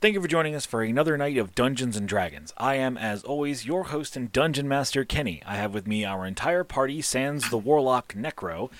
Thank 0.00 0.14
you 0.14 0.22
for 0.22 0.28
joining 0.28 0.54
us 0.54 0.64
for 0.64 0.82
another 0.82 1.18
night 1.18 1.36
of 1.36 1.54
Dungeons 1.54 1.94
and 1.94 2.08
Dragons. 2.08 2.54
I 2.56 2.76
am, 2.76 2.96
as 2.96 3.22
always, 3.22 3.66
your 3.66 3.84
host 3.84 4.16
and 4.16 4.32
dungeon 4.32 4.66
master, 4.66 5.04
Kenny. 5.04 5.42
I 5.44 5.56
have 5.56 5.74
with 5.74 5.86
me 5.86 6.06
our 6.06 6.24
entire 6.24 6.64
party, 6.64 7.02
sans 7.02 7.50
the 7.50 7.58
warlock 7.58 8.14
Necro. 8.14 8.70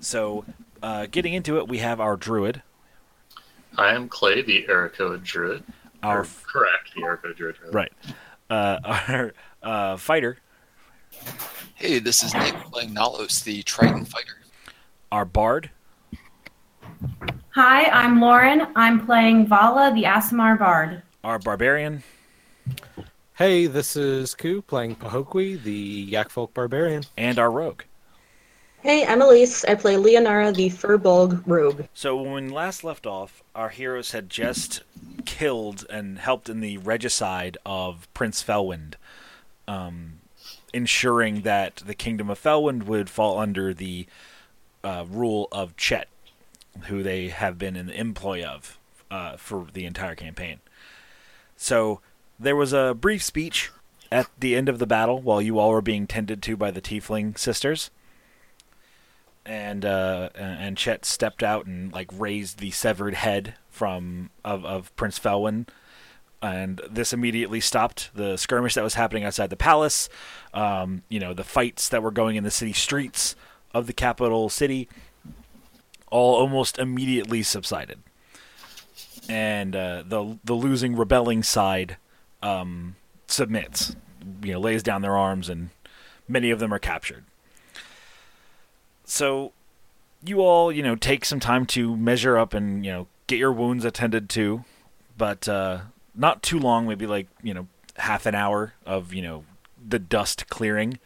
So, 0.00 0.46
uh, 0.82 1.04
getting 1.10 1.34
into 1.34 1.58
it, 1.58 1.68
we 1.68 1.78
have 1.78 2.00
our 2.00 2.16
druid, 2.16 2.62
I 3.76 3.94
am 3.94 4.08
Clay, 4.08 4.40
the 4.42 4.64
Erico 4.68 5.22
Druid. 5.22 5.62
our 6.02 6.20
Or 6.22 6.26
correct, 6.44 6.94
the 6.96 7.02
Erico 7.02 7.36
Druid. 7.36 7.56
rather. 7.62 7.72
right, 7.72 7.92
uh, 8.48 8.78
our 9.08 9.32
uh, 9.62 9.96
fighter, 9.98 10.38
Hey, 11.74 11.98
this 11.98 12.22
is 12.22 12.32
Nick 12.34 12.54
playing 12.72 12.94
Nalos, 12.94 13.44
the 13.44 13.62
Triton 13.64 14.06
fighter. 14.06 14.38
our 15.12 15.24
bard, 15.26 15.70
Hi, 17.54 17.84
I'm 17.90 18.20
Lauren. 18.20 18.68
I'm 18.76 19.04
playing 19.04 19.46
Vala, 19.46 19.92
the 19.94 20.04
Aasimar 20.04 20.58
Bard. 20.58 21.02
our 21.24 21.38
barbarian, 21.38 22.02
Hey, 23.34 23.66
this 23.66 23.96
is 23.96 24.34
Ku 24.34 24.60
playing 24.62 24.96
Pahokwi, 24.96 25.62
the 25.62 26.12
Yakfolk 26.12 26.52
Barbarian. 26.52 27.04
and 27.16 27.38
our 27.38 27.50
rogue. 27.50 27.82
Hey, 28.82 29.06
I'm 29.06 29.20
Elise. 29.22 29.64
I 29.64 29.74
play 29.74 29.96
Leonara, 29.96 30.54
the 30.54 30.68
Furbolg 30.70 31.42
Rogue. 31.46 31.84
So 31.94 32.16
when 32.16 32.46
we 32.46 32.50
last 32.52 32.84
left 32.84 33.06
off, 33.06 33.42
our 33.54 33.70
heroes 33.70 34.12
had 34.12 34.28
just 34.30 34.82
killed 35.24 35.86
and 35.90 36.18
helped 36.18 36.48
in 36.48 36.60
the 36.60 36.78
regicide 36.78 37.56
of 37.66 38.12
Prince 38.14 38.42
Felwind, 38.42 38.94
um, 39.66 40.20
ensuring 40.72 41.40
that 41.42 41.76
the 41.76 41.94
kingdom 41.94 42.30
of 42.30 42.38
Felwind 42.42 42.84
would 42.84 43.10
fall 43.10 43.38
under 43.38 43.72
the 43.74 44.06
uh, 44.84 45.04
rule 45.10 45.48
of 45.52 45.76
Chet, 45.76 46.08
who 46.84 47.02
they 47.02 47.28
have 47.28 47.58
been 47.58 47.76
in 47.76 47.86
the 47.86 47.98
employ 47.98 48.44
of 48.44 48.78
uh, 49.10 49.36
for 49.36 49.66
the 49.72 49.84
entire 49.86 50.14
campaign. 50.14 50.60
So 51.56 52.00
there 52.38 52.56
was 52.56 52.72
a 52.72 52.94
brief 52.98 53.22
speech 53.22 53.70
at 54.10 54.28
the 54.38 54.56
end 54.56 54.68
of 54.68 54.78
the 54.78 54.86
battle 54.86 55.20
while 55.20 55.42
you 55.42 55.58
all 55.58 55.70
were 55.70 55.82
being 55.82 56.06
tended 56.06 56.42
to 56.42 56.56
by 56.56 56.70
the 56.70 56.80
Tiefling 56.80 57.38
sisters 57.38 57.90
and 59.44 59.84
uh, 59.84 60.30
and 60.34 60.76
Chet 60.76 61.04
stepped 61.04 61.42
out 61.42 61.66
and 61.66 61.92
like 61.92 62.08
raised 62.12 62.58
the 62.58 62.70
severed 62.70 63.14
head 63.14 63.54
from 63.68 64.30
of, 64.44 64.64
of 64.64 64.94
Prince 64.96 65.18
Felwyn, 65.18 65.66
and 66.42 66.80
this 66.88 67.12
immediately 67.12 67.60
stopped 67.60 68.10
the 68.14 68.36
skirmish 68.36 68.74
that 68.74 68.84
was 68.84 68.94
happening 68.94 69.24
outside 69.24 69.50
the 69.50 69.56
palace. 69.56 70.08
Um, 70.52 71.02
you 71.08 71.20
know 71.20 71.34
the 71.34 71.44
fights 71.44 71.88
that 71.88 72.02
were 72.02 72.10
going 72.10 72.36
in 72.36 72.44
the 72.44 72.50
city 72.50 72.72
streets 72.72 73.34
of 73.72 73.86
the 73.86 73.92
capital 73.92 74.48
city, 74.48 74.88
all 76.10 76.34
almost 76.34 76.78
immediately 76.78 77.42
subsided, 77.42 78.00
and 79.28 79.74
uh, 79.74 80.02
the 80.06 80.38
the 80.44 80.54
losing 80.54 80.96
rebelling 80.96 81.42
side 81.42 81.96
um, 82.42 82.96
submits, 83.26 83.96
you 84.42 84.52
know, 84.52 84.60
lays 84.60 84.82
down 84.82 85.02
their 85.02 85.16
arms, 85.16 85.48
and 85.48 85.70
many 86.28 86.50
of 86.50 86.58
them 86.58 86.72
are 86.72 86.78
captured. 86.78 87.24
So 89.04 89.52
you 90.24 90.40
all 90.40 90.70
you 90.70 90.82
know 90.82 90.96
take 90.96 91.24
some 91.24 91.40
time 91.40 91.66
to 91.66 91.96
measure 91.96 92.36
up 92.36 92.54
and 92.54 92.84
you 92.84 92.92
know 92.92 93.06
get 93.26 93.38
your 93.38 93.52
wounds 93.52 93.84
attended 93.84 94.28
to 94.28 94.64
but 95.16 95.48
uh 95.48 95.80
not 96.14 96.42
too 96.42 96.58
long 96.58 96.86
maybe 96.86 97.06
like 97.06 97.28
you 97.42 97.54
know 97.54 97.66
half 97.96 98.26
an 98.26 98.34
hour 98.34 98.74
of 98.84 99.12
you 99.14 99.22
know 99.22 99.44
the 99.88 99.98
dust 99.98 100.48
clearing. 100.48 100.98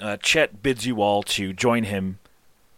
Uh 0.00 0.16
chet 0.16 0.62
bids 0.62 0.86
you 0.86 1.02
all 1.02 1.22
to 1.22 1.52
join 1.52 1.84
him 1.84 2.18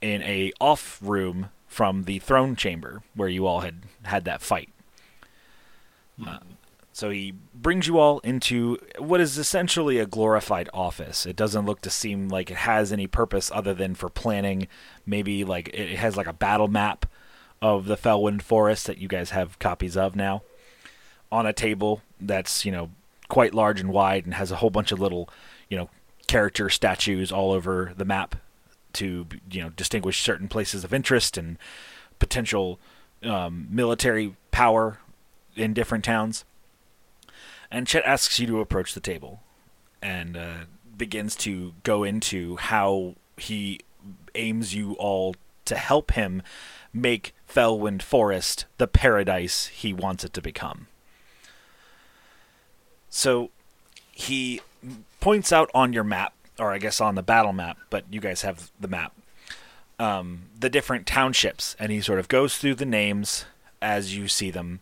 in 0.03 0.23
a 0.23 0.53
off 0.61 0.99
room 1.01 1.51
from 1.67 2.05
the 2.05 2.19
throne 2.19 2.55
chamber 2.55 3.03
where 3.15 3.29
you 3.29 3.47
all 3.47 3.61
had 3.61 3.83
had 4.03 4.25
that 4.25 4.43
fight 4.43 4.69
uh, 6.27 6.39
so 6.93 7.09
he 7.09 7.33
brings 7.55 7.87
you 7.87 7.99
all 7.99 8.19
into 8.21 8.79
what 8.99 9.21
is 9.21 9.39
essentially 9.39 9.99
a 9.99 10.07
glorified 10.07 10.69
office. 10.75 11.25
It 11.25 11.37
doesn't 11.37 11.65
look 11.65 11.81
to 11.83 11.91
seem 11.91 12.29
like 12.29 12.51
it 12.51 12.59
has 12.59 12.93
any 12.93 13.07
purpose 13.07 13.51
other 13.53 13.73
than 13.73 13.95
for 13.95 14.11
planning. 14.11 14.69
Maybe 15.07 15.43
like 15.43 15.71
it 15.73 15.97
has 15.97 16.17
like 16.17 16.27
a 16.27 16.35
battle 16.35 16.69
map 16.69 17.07
of 17.63 17.87
the 17.87 17.97
Felwind 17.97 18.43
Forest 18.43 18.87
that 18.87 18.99
you 18.99 19.09
guys 19.09 19.31
have 19.31 19.59
copies 19.59 19.97
of 19.97 20.15
now 20.15 20.43
on 21.31 21.47
a 21.47 21.53
table 21.53 22.03
that's, 22.21 22.67
you 22.67 22.73
know, 22.73 22.91
quite 23.29 23.55
large 23.55 23.81
and 23.81 23.91
wide 23.91 24.27
and 24.27 24.35
has 24.35 24.51
a 24.51 24.57
whole 24.57 24.69
bunch 24.69 24.93
of 24.93 25.01
little, 25.01 25.31
you 25.71 25.79
know, 25.79 25.89
character 26.27 26.69
statues 26.69 27.33
all 27.33 27.53
over 27.53 27.95
the 27.97 28.05
map 28.05 28.37
to, 28.95 29.27
you 29.51 29.63
know, 29.63 29.71
distinguish 29.71 30.23
certain 30.23 30.49
places 30.49 30.85
of 30.85 30.93
interest 30.93 31.37
and 31.37 31.59
potential 32.19 32.79
um, 33.23 33.67
military 33.71 34.37
power 34.51 34.99
in 35.57 35.75
different 35.75 36.05
towns. 36.05 36.45
And 37.71 37.87
Chet 37.87 38.05
asks 38.05 38.39
you 38.39 38.47
to 38.49 38.61
approach 38.61 38.95
the 38.95 39.01
table 39.01 39.41
and 40.03 40.37
uh, 40.37 40.55
begins 40.97 41.37
to 41.37 41.75
go 41.85 42.05
into 42.05 42.57
how 42.57 43.15
he 43.37 43.81
aims 44.35 44.75
you 44.75 44.93
all 44.95 45.35
to 45.65 45.77
help 45.77 46.13
him 46.13 46.43
make 46.93 47.35
Felwind 47.49 48.03
Forest 48.03 48.67
the 48.79 48.87
paradise 48.87 49.67
he 49.67 49.93
wants 49.93 50.25
it 50.25 50.33
to 50.35 50.43
become. 50.43 50.89
So 53.09 53.51
he 54.11 54.61
points 55.21 55.53
out 55.53 55.71
on 55.75 55.93
your 55.93 56.05
map, 56.05 56.35
or 56.59 56.73
I 56.73 56.79
guess 56.79 57.01
on 57.01 57.15
the 57.15 57.23
battle 57.23 57.53
map, 57.53 57.79
but 57.91 58.05
you 58.11 58.21
guys 58.21 58.43
have 58.43 58.71
the 58.79 58.89
map, 58.89 59.15
um, 59.99 60.45
the 60.59 60.71
different 60.71 61.07
townships, 61.07 61.77
and 61.79 61.91
he 61.91 62.01
sort 62.01 62.19
of 62.19 62.29
goes 62.29 62.59
through 62.59 62.77
the 62.77 62.87
names 62.87 63.45
as 63.81 64.17
you 64.17 64.29
see 64.29 64.51
them 64.51 64.81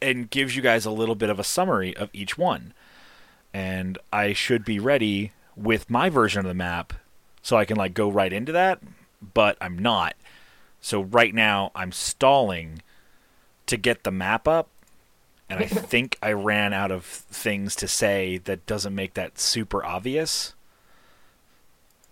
and 0.00 0.30
gives 0.30 0.54
you 0.54 0.62
guys 0.62 0.84
a 0.84 0.90
little 0.90 1.14
bit 1.14 1.30
of 1.30 1.38
a 1.38 1.44
summary 1.44 1.96
of 1.96 2.10
each 2.12 2.36
one. 2.38 2.72
And 3.52 3.98
I 4.12 4.32
should 4.32 4.64
be 4.64 4.78
ready 4.78 5.32
with 5.56 5.90
my 5.90 6.08
version 6.10 6.40
of 6.40 6.46
the 6.46 6.54
map 6.54 6.92
so 7.42 7.56
I 7.56 7.64
can 7.64 7.76
like 7.76 7.94
go 7.94 8.08
right 8.08 8.32
into 8.32 8.52
that, 8.52 8.80
but 9.34 9.56
I'm 9.60 9.78
not. 9.78 10.14
So 10.80 11.02
right 11.02 11.34
now 11.34 11.72
I'm 11.74 11.92
stalling 11.92 12.82
to 13.66 13.76
get 13.76 14.04
the 14.04 14.10
map 14.12 14.46
up 14.46 14.68
and 15.48 15.60
I 15.60 15.66
think 15.66 16.18
I 16.22 16.32
ran 16.32 16.72
out 16.72 16.90
of 16.90 17.04
things 17.04 17.74
to 17.76 17.88
say 17.88 18.38
that 18.38 18.66
doesn't 18.66 18.94
make 18.94 19.14
that 19.14 19.38
super 19.38 19.84
obvious. 19.84 20.54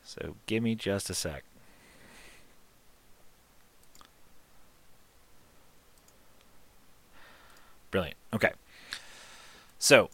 So 0.05 0.37
give 0.47 0.63
me 0.63 0.75
just 0.75 1.11
a 1.11 1.15
sec. 1.15 1.45
Brilliant. 7.91 8.17
Okay. 8.33 8.53
So, 9.79 10.11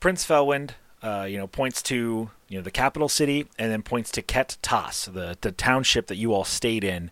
Prince 0.00 0.24
Felwind, 0.24 0.70
uh, 1.02 1.26
you 1.28 1.36
know, 1.36 1.46
points 1.46 1.82
to 1.82 2.30
you 2.48 2.58
know 2.58 2.62
the 2.62 2.70
capital 2.70 3.08
city, 3.08 3.48
and 3.58 3.70
then 3.70 3.82
points 3.82 4.10
to 4.12 4.22
Ket 4.22 4.56
Tas, 4.62 5.06
the 5.06 5.36
the 5.40 5.52
township 5.52 6.06
that 6.06 6.16
you 6.16 6.32
all 6.32 6.44
stayed 6.44 6.84
in 6.84 7.10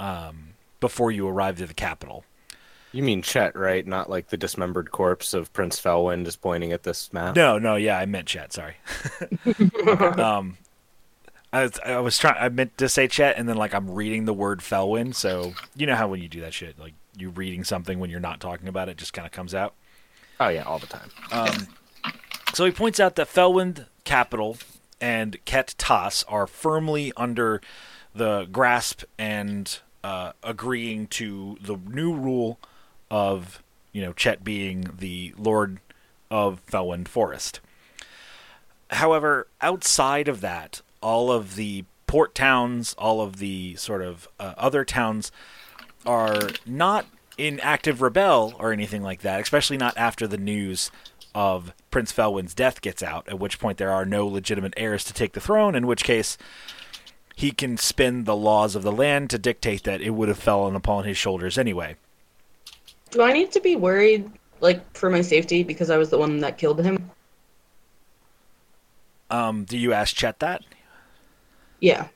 um, 0.00 0.54
before 0.80 1.10
you 1.10 1.28
arrived 1.28 1.60
at 1.60 1.68
the 1.68 1.74
capital. 1.74 2.24
You 2.92 3.02
mean 3.02 3.22
Chet, 3.22 3.54
right? 3.56 3.86
Not 3.86 4.08
like 4.08 4.28
the 4.28 4.36
dismembered 4.36 4.90
corpse 4.90 5.34
of 5.34 5.52
Prince 5.52 5.80
Felwind 5.80 6.26
is 6.26 6.36
pointing 6.36 6.72
at 6.72 6.84
this 6.84 7.12
map. 7.12 7.36
No, 7.36 7.58
no, 7.58 7.76
yeah, 7.76 7.98
I 7.98 8.06
meant 8.06 8.28
Chet. 8.28 8.52
Sorry. 8.52 8.76
um, 10.18 10.56
I 11.52 11.62
was, 11.62 11.78
I 11.84 11.98
was 11.98 12.18
trying. 12.18 12.36
I 12.38 12.48
meant 12.48 12.78
to 12.78 12.88
say 12.88 13.06
Chet, 13.08 13.36
and 13.36 13.48
then 13.48 13.56
like 13.56 13.74
I'm 13.74 13.90
reading 13.90 14.24
the 14.24 14.34
word 14.34 14.60
Felwind. 14.60 15.14
So 15.14 15.54
you 15.76 15.86
know 15.86 15.96
how 15.96 16.08
when 16.08 16.22
you 16.22 16.28
do 16.28 16.40
that 16.40 16.54
shit, 16.54 16.78
like 16.78 16.94
you 17.16 17.30
reading 17.30 17.64
something 17.64 17.98
when 17.98 18.10
you're 18.10 18.20
not 18.20 18.40
talking 18.40 18.68
about 18.68 18.88
it, 18.88 18.96
just 18.96 19.12
kind 19.12 19.26
of 19.26 19.32
comes 19.32 19.54
out. 19.54 19.74
Oh 20.40 20.48
yeah, 20.48 20.62
all 20.62 20.78
the 20.78 20.86
time. 20.86 21.10
Um, 21.30 21.66
so 22.54 22.64
he 22.64 22.70
points 22.70 23.00
out 23.00 23.16
that 23.16 23.28
Felwind 23.28 23.86
Capital 24.04 24.56
and 25.00 25.42
Ket 25.44 25.74
Tas 25.78 26.24
are 26.28 26.46
firmly 26.46 27.12
under 27.16 27.60
the 28.14 28.48
grasp 28.50 29.02
and 29.18 29.78
uh, 30.02 30.32
agreeing 30.42 31.06
to 31.08 31.58
the 31.60 31.76
new 31.76 32.14
rule 32.14 32.58
of, 33.10 33.62
you 33.92 34.02
know, 34.02 34.12
Chet 34.12 34.44
being 34.44 34.90
the 34.98 35.34
Lord 35.36 35.78
of 36.30 36.64
Felwyn 36.66 37.06
Forest. 37.06 37.60
However, 38.90 39.46
outside 39.60 40.28
of 40.28 40.40
that, 40.40 40.82
all 41.00 41.30
of 41.30 41.56
the 41.56 41.84
port 42.06 42.34
towns, 42.34 42.94
all 42.98 43.20
of 43.20 43.38
the 43.38 43.76
sort 43.76 44.02
of 44.02 44.28
uh, 44.40 44.54
other 44.56 44.84
towns 44.84 45.30
are 46.06 46.50
not 46.66 47.06
in 47.36 47.60
active 47.60 48.02
rebel 48.02 48.54
or 48.58 48.72
anything 48.72 49.02
like 49.02 49.20
that, 49.20 49.40
especially 49.40 49.76
not 49.76 49.96
after 49.96 50.26
the 50.26 50.38
news 50.38 50.90
of 51.34 51.72
Prince 51.90 52.12
Felwyn's 52.12 52.54
death 52.54 52.80
gets 52.80 53.02
out, 53.02 53.28
at 53.28 53.38
which 53.38 53.60
point 53.60 53.78
there 53.78 53.92
are 53.92 54.04
no 54.04 54.26
legitimate 54.26 54.74
heirs 54.76 55.04
to 55.04 55.12
take 55.12 55.32
the 55.32 55.40
throne, 55.40 55.74
in 55.74 55.86
which 55.86 56.02
case 56.02 56.36
he 57.36 57.52
can 57.52 57.76
spin 57.76 58.24
the 58.24 58.34
laws 58.34 58.74
of 58.74 58.82
the 58.82 58.90
land 58.90 59.30
to 59.30 59.38
dictate 59.38 59.84
that 59.84 60.00
it 60.00 60.10
would 60.10 60.28
have 60.28 60.38
fallen 60.38 60.74
upon 60.74 61.04
his 61.04 61.16
shoulders 61.16 61.56
anyway. 61.56 61.94
Do 63.10 63.22
I 63.22 63.32
need 63.32 63.52
to 63.52 63.60
be 63.60 63.76
worried, 63.76 64.30
like, 64.60 64.82
for 64.96 65.10
my 65.10 65.20
safety 65.22 65.62
because 65.62 65.90
I 65.90 65.96
was 65.98 66.10
the 66.10 66.18
one 66.18 66.38
that 66.40 66.58
killed 66.58 66.80
him? 66.82 67.10
Um, 69.30 69.64
do 69.64 69.76
you 69.78 69.92
ask 69.92 70.14
Chet 70.16 70.38
that? 70.40 70.62
Yeah. 71.80 72.08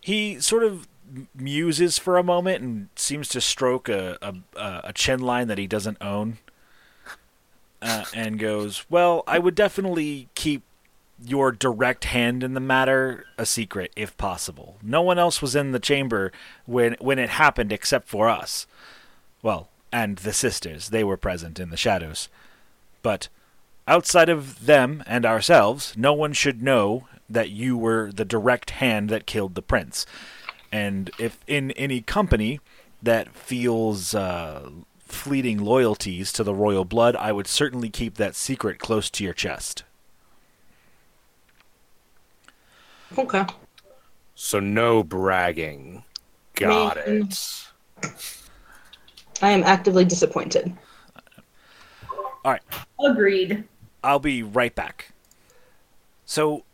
he 0.00 0.40
sort 0.40 0.62
of 0.62 0.86
muses 1.34 1.98
for 1.98 2.18
a 2.18 2.22
moment 2.22 2.62
and 2.62 2.88
seems 2.96 3.28
to 3.28 3.40
stroke 3.40 3.88
a 3.88 4.18
a, 4.22 4.34
a 4.58 4.80
a 4.84 4.92
chin 4.92 5.20
line 5.20 5.48
that 5.48 5.58
he 5.58 5.66
doesn't 5.66 5.98
own, 6.00 6.38
uh, 7.82 8.04
and 8.12 8.38
goes, 8.38 8.84
"Well, 8.88 9.22
I 9.26 9.38
would 9.38 9.54
definitely 9.54 10.28
keep 10.34 10.62
your 11.24 11.50
direct 11.52 12.04
hand 12.04 12.42
in 12.44 12.54
the 12.54 12.60
matter 12.60 13.24
a 13.38 13.46
secret 13.46 13.90
if 13.96 14.16
possible. 14.18 14.76
No 14.82 15.00
one 15.02 15.18
else 15.18 15.40
was 15.40 15.56
in 15.56 15.72
the 15.72 15.78
chamber 15.80 16.32
when 16.66 16.94
when 17.00 17.18
it 17.18 17.30
happened 17.30 17.72
except 17.72 18.08
for 18.08 18.28
us. 18.28 18.66
Well, 19.46 19.68
and 19.92 20.18
the 20.18 20.32
sisters; 20.32 20.88
they 20.88 21.04
were 21.04 21.16
present 21.16 21.60
in 21.60 21.70
the 21.70 21.76
shadows, 21.76 22.28
but." 23.02 23.28
Outside 23.88 24.28
of 24.28 24.66
them 24.66 25.04
and 25.06 25.24
ourselves, 25.24 25.94
no 25.96 26.12
one 26.12 26.32
should 26.32 26.60
know 26.60 27.06
that 27.30 27.50
you 27.50 27.76
were 27.76 28.10
the 28.10 28.24
direct 28.24 28.70
hand 28.70 29.08
that 29.10 29.26
killed 29.26 29.54
the 29.54 29.62
prince. 29.62 30.04
And 30.72 31.08
if 31.20 31.38
in 31.46 31.70
any 31.70 32.00
company 32.00 32.58
that 33.00 33.32
feels 33.36 34.12
uh, 34.12 34.70
fleeting 35.06 35.58
loyalties 35.58 36.32
to 36.32 36.42
the 36.42 36.52
royal 36.52 36.84
blood, 36.84 37.14
I 37.14 37.30
would 37.30 37.46
certainly 37.46 37.88
keep 37.88 38.16
that 38.16 38.34
secret 38.34 38.80
close 38.80 39.08
to 39.10 39.22
your 39.22 39.32
chest. 39.32 39.84
Okay. 43.16 43.46
So 44.34 44.58
no 44.58 45.04
bragging. 45.04 46.02
Got 46.54 46.96
Man. 47.06 47.28
it. 48.02 48.42
I 49.42 49.50
am 49.50 49.62
actively 49.64 50.04
disappointed. 50.04 50.72
All 52.44 52.52
right. 52.52 52.62
Agreed. 53.04 53.64
I'll 54.04 54.18
be 54.18 54.42
right 54.42 54.74
back. 54.74 55.12
So, 56.24 56.64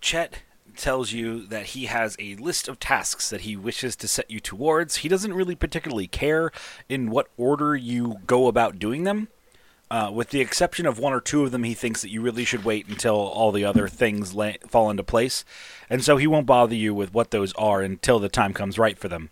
Chet 0.00 0.42
tells 0.76 1.12
you 1.12 1.46
that 1.46 1.66
he 1.66 1.86
has 1.86 2.16
a 2.18 2.34
list 2.36 2.66
of 2.66 2.80
tasks 2.80 3.30
that 3.30 3.42
he 3.42 3.56
wishes 3.56 3.94
to 3.96 4.08
set 4.08 4.30
you 4.30 4.40
towards. 4.40 4.96
He 4.96 5.08
doesn't 5.08 5.34
really 5.34 5.54
particularly 5.54 6.06
care 6.06 6.50
in 6.88 7.10
what 7.10 7.28
order 7.36 7.76
you 7.76 8.20
go 8.26 8.46
about 8.46 8.78
doing 8.78 9.04
them. 9.04 9.28
Uh, 9.90 10.10
with 10.12 10.30
the 10.30 10.40
exception 10.40 10.86
of 10.86 10.98
one 10.98 11.12
or 11.12 11.20
two 11.20 11.44
of 11.44 11.50
them, 11.50 11.64
he 11.64 11.74
thinks 11.74 12.00
that 12.00 12.10
you 12.10 12.20
really 12.20 12.44
should 12.44 12.64
wait 12.64 12.86
until 12.88 13.16
all 13.16 13.50
the 13.50 13.64
other 13.64 13.88
things 13.88 14.34
la- 14.34 14.52
fall 14.68 14.88
into 14.88 15.02
place. 15.02 15.44
And 15.88 16.04
so 16.04 16.16
he 16.16 16.28
won't 16.28 16.46
bother 16.46 16.76
you 16.76 16.94
with 16.94 17.12
what 17.12 17.32
those 17.32 17.52
are 17.54 17.82
until 17.82 18.20
the 18.20 18.28
time 18.28 18.54
comes 18.54 18.78
right 18.78 18.96
for 18.96 19.08
them. 19.08 19.30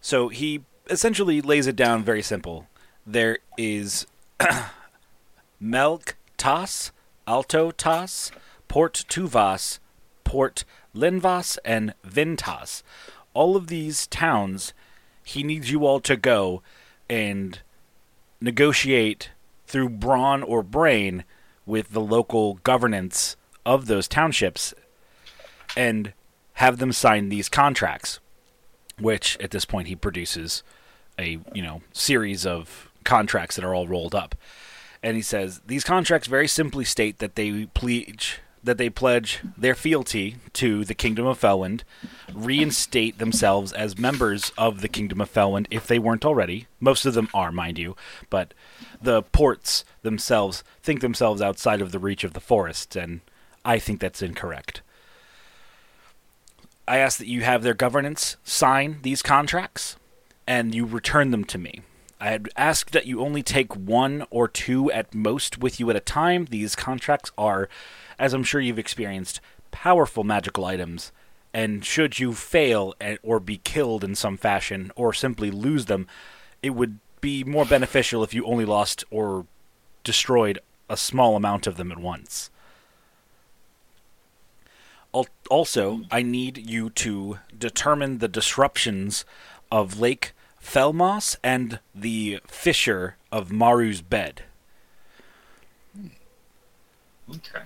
So 0.00 0.28
he 0.28 0.62
essentially 0.90 1.40
lays 1.40 1.66
it 1.66 1.76
down 1.76 2.02
very 2.02 2.22
simple. 2.22 2.66
There 3.06 3.38
is 3.56 4.06
Melk 5.60 6.16
Tas, 6.36 6.92
Alto 7.26 7.70
Tas, 7.70 8.30
Port 8.68 9.04
Tuvas, 9.08 9.78
Port 10.24 10.64
Linvas, 10.94 11.58
and 11.64 11.94
Vintas. 12.06 12.82
All 13.32 13.56
of 13.56 13.68
these 13.68 14.06
towns, 14.08 14.74
he 15.24 15.42
needs 15.42 15.70
you 15.70 15.86
all 15.86 16.00
to 16.00 16.16
go 16.16 16.62
and 17.08 17.60
negotiate 18.40 19.30
through 19.66 19.88
brawn 19.88 20.42
or 20.42 20.62
brain 20.62 21.24
with 21.66 21.92
the 21.92 22.00
local 22.00 22.54
governance 22.64 23.36
of 23.64 23.86
those 23.86 24.08
townships 24.08 24.74
and 25.76 26.12
have 26.54 26.78
them 26.78 26.92
sign 26.92 27.28
these 27.28 27.48
contracts 27.48 28.18
which 29.00 29.38
at 29.40 29.50
this 29.50 29.64
point 29.64 29.88
he 29.88 29.96
produces 29.96 30.62
a 31.20 31.38
you 31.52 31.62
know 31.62 31.82
series 31.92 32.46
of 32.46 32.90
contracts 33.04 33.56
that 33.56 33.64
are 33.64 33.74
all 33.74 33.86
rolled 33.86 34.14
up 34.14 34.34
and 35.02 35.16
he 35.16 35.22
says 35.22 35.60
these 35.66 35.84
contracts 35.84 36.28
very 36.28 36.48
simply 36.48 36.84
state 36.84 37.18
that 37.18 37.34
they 37.34 37.66
pledge 37.66 38.40
that 38.62 38.78
they 38.78 38.90
pledge 38.90 39.40
their 39.56 39.74
fealty 39.74 40.36
to 40.52 40.84
the 40.84 40.94
kingdom 40.94 41.26
of 41.26 41.40
Felwind, 41.40 41.82
reinstate 42.32 43.18
themselves 43.18 43.72
as 43.72 43.98
members 43.98 44.52
of 44.58 44.82
the 44.82 44.88
kingdom 44.88 45.20
of 45.20 45.32
Felwind 45.32 45.66
if 45.70 45.86
they 45.86 45.98
weren't 45.98 46.26
already. 46.26 46.66
Most 46.78 47.06
of 47.06 47.14
them 47.14 47.28
are, 47.32 47.50
mind 47.50 47.78
you, 47.78 47.96
but 48.28 48.52
the 49.00 49.22
ports 49.22 49.84
themselves 50.02 50.62
think 50.82 51.00
themselves 51.00 51.40
outside 51.40 51.80
of 51.80 51.92
the 51.92 51.98
reach 51.98 52.22
of 52.22 52.34
the 52.34 52.40
forest, 52.40 52.96
and 52.96 53.20
I 53.64 53.78
think 53.78 54.00
that's 54.00 54.22
incorrect. 54.22 54.82
I 56.86 56.98
ask 56.98 57.18
that 57.18 57.28
you 57.28 57.42
have 57.42 57.62
their 57.62 57.74
governance 57.74 58.36
sign 58.44 58.98
these 59.02 59.22
contracts 59.22 59.96
and 60.50 60.74
you 60.74 60.84
return 60.84 61.30
them 61.30 61.44
to 61.44 61.58
me. 61.58 61.82
I 62.20 62.40
asked 62.56 62.90
that 62.90 63.06
you 63.06 63.20
only 63.20 63.40
take 63.40 63.76
one 63.76 64.26
or 64.30 64.48
two 64.48 64.90
at 64.90 65.14
most 65.14 65.58
with 65.58 65.78
you 65.78 65.88
at 65.90 65.96
a 65.96 66.00
time. 66.00 66.46
These 66.46 66.74
contracts 66.74 67.30
are, 67.38 67.68
as 68.18 68.34
I'm 68.34 68.42
sure 68.42 68.60
you've 68.60 68.76
experienced, 68.76 69.40
powerful 69.70 70.24
magical 70.24 70.64
items, 70.64 71.12
and 71.54 71.84
should 71.84 72.18
you 72.18 72.32
fail 72.32 72.96
or 73.22 73.38
be 73.38 73.58
killed 73.58 74.02
in 74.02 74.16
some 74.16 74.36
fashion 74.36 74.90
or 74.96 75.12
simply 75.12 75.52
lose 75.52 75.84
them, 75.84 76.08
it 76.64 76.70
would 76.70 76.98
be 77.20 77.44
more 77.44 77.64
beneficial 77.64 78.24
if 78.24 78.34
you 78.34 78.44
only 78.44 78.64
lost 78.64 79.04
or 79.08 79.46
destroyed 80.02 80.58
a 80.88 80.96
small 80.96 81.36
amount 81.36 81.68
of 81.68 81.76
them 81.76 81.92
at 81.92 81.98
once. 81.98 82.50
Also, 85.48 86.02
I 86.10 86.22
need 86.22 86.58
you 86.58 86.90
to 86.90 87.38
determine 87.56 88.18
the 88.18 88.28
disruptions 88.28 89.24
of 89.70 90.00
Lake 90.00 90.32
Felmos 90.62 91.36
and 91.42 91.80
the 91.94 92.40
Fisher 92.46 93.16
of 93.32 93.50
Maru's 93.50 94.02
bed. 94.02 94.44
Okay. 97.28 97.62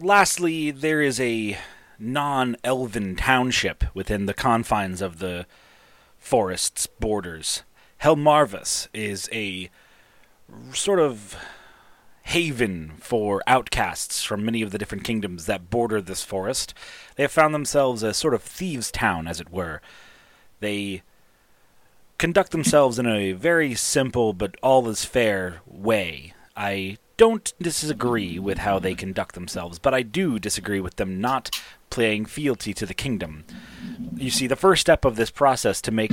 Lastly, 0.00 0.70
there 0.70 1.02
is 1.02 1.20
a 1.20 1.58
non 1.98 2.56
elven 2.64 3.16
township 3.16 3.84
within 3.94 4.26
the 4.26 4.34
confines 4.34 5.02
of 5.02 5.18
the 5.18 5.46
forest's 6.18 6.86
borders. 6.86 7.62
Helmarvus 8.02 8.88
is 8.94 9.28
a 9.30 9.70
sort 10.72 10.98
of 10.98 11.36
haven 12.24 12.92
for 12.98 13.42
outcasts 13.46 14.22
from 14.22 14.44
many 14.44 14.62
of 14.62 14.70
the 14.70 14.78
different 14.78 15.04
kingdoms 15.04 15.46
that 15.46 15.68
border 15.68 16.00
this 16.00 16.22
forest. 16.22 16.72
They 17.16 17.24
have 17.24 17.32
found 17.32 17.54
themselves 17.54 18.02
a 18.02 18.14
sort 18.14 18.34
of 18.34 18.42
thieves' 18.42 18.90
town, 18.90 19.26
as 19.26 19.40
it 19.40 19.50
were. 19.50 19.82
They 20.60 21.02
conduct 22.20 22.50
themselves 22.52 22.98
in 22.98 23.06
a 23.06 23.32
very 23.32 23.74
simple 23.74 24.34
but 24.34 24.54
all 24.62 24.86
is 24.90 25.06
fair 25.06 25.62
way. 25.66 26.34
I 26.54 26.98
don't 27.16 27.50
disagree 27.58 28.38
with 28.38 28.58
how 28.58 28.78
they 28.78 28.94
conduct 28.94 29.34
themselves, 29.34 29.78
but 29.78 29.94
I 29.94 30.02
do 30.02 30.38
disagree 30.38 30.80
with 30.80 30.96
them 30.96 31.18
not 31.18 31.58
playing 31.88 32.26
fealty 32.26 32.74
to 32.74 32.84
the 32.84 32.92
kingdom. 32.92 33.44
You 34.16 34.28
see, 34.28 34.46
the 34.46 34.54
first 34.54 34.82
step 34.82 35.06
of 35.06 35.16
this 35.16 35.30
process 35.30 35.80
to 35.80 35.90
make 35.90 36.12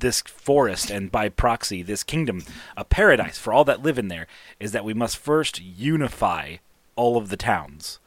this 0.00 0.22
forest 0.22 0.90
and 0.90 1.12
by 1.12 1.28
proxy 1.28 1.82
this 1.82 2.02
kingdom 2.02 2.42
a 2.76 2.84
paradise 2.84 3.38
for 3.38 3.52
all 3.52 3.64
that 3.66 3.80
live 3.80 4.00
in 4.00 4.08
there 4.08 4.26
is 4.58 4.72
that 4.72 4.84
we 4.84 4.92
must 4.92 5.16
first 5.16 5.62
unify 5.62 6.56
all 6.96 7.16
of 7.16 7.28
the 7.28 7.36
towns. 7.36 8.00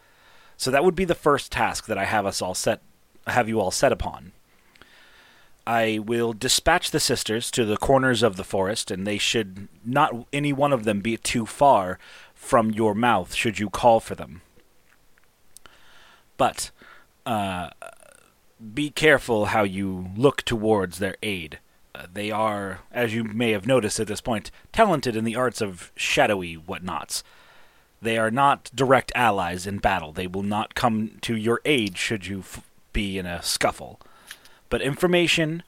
So 0.58 0.70
that 0.70 0.84
would 0.84 0.96
be 0.96 1.06
the 1.06 1.16
first 1.16 1.50
task 1.50 1.86
that 1.86 1.98
I 1.98 2.04
have 2.04 2.26
us 2.26 2.42
all 2.42 2.56
set 2.56 2.82
have 3.26 3.48
you 3.48 3.62
all 3.62 3.72
set 3.72 3.94
upon. 3.94 4.34
I 5.68 6.00
will 6.00 6.34
dispatch 6.34 6.92
the 6.92 7.00
sisters 7.00 7.50
to 7.52 7.66
the 7.66 7.78
corners 7.78 8.22
of 8.22 8.36
the 8.36 8.44
forest, 8.44 8.92
and 8.92 9.06
they 9.06 9.18
should 9.18 9.68
not 9.84 10.28
any 10.32 10.54
one 10.54 10.72
of 10.72 10.84
them 10.84 11.00
be 11.02 11.18
too 11.18 11.46
far 11.46 11.98
from 12.36 12.70
your 12.72 12.94
mouth 12.94 13.34
should 13.34 13.58
you 13.58 13.70
call 13.70 14.00
for 14.00 14.14
them. 14.14 14.42
But 16.38 16.70
uh, 17.26 17.72
be 18.74 18.92
careful 18.92 19.46
how 19.46 19.64
you 19.64 20.12
look 20.16 20.44
towards 20.44 21.00
their 21.00 21.16
aid. 21.24 21.60
Uh, 21.96 22.08
they 22.14 22.30
are, 22.30 22.82
as 22.92 23.16
you 23.16 23.24
may 23.24 23.52
have 23.52 23.66
noticed 23.66 24.00
at 24.00 24.08
this 24.08 24.22
point, 24.22 24.52
talented 24.72 25.16
in 25.16 25.24
the 25.24 25.36
arts 25.36 25.62
of 25.62 25.92
shadowy 25.96 26.56
whatnots. 26.56 27.24
They 28.02 28.18
are 28.18 28.32
not 28.32 28.70
direct 28.76 29.12
allies 29.16 29.66
in 29.66 29.80
battle. 29.80 30.12
They 30.12 30.28
will 30.28 30.44
not 30.44 30.76
come 30.76 31.18
to 31.22 31.36
your 31.36 31.62
aid 31.66 31.98
should 31.98 32.28
you 32.28 32.40
f- 32.40 32.62
be 32.94 33.18
in 33.18 33.26
a 33.26 33.42
scuffle. 33.42 34.00
But 34.70 34.82
information 34.82 35.64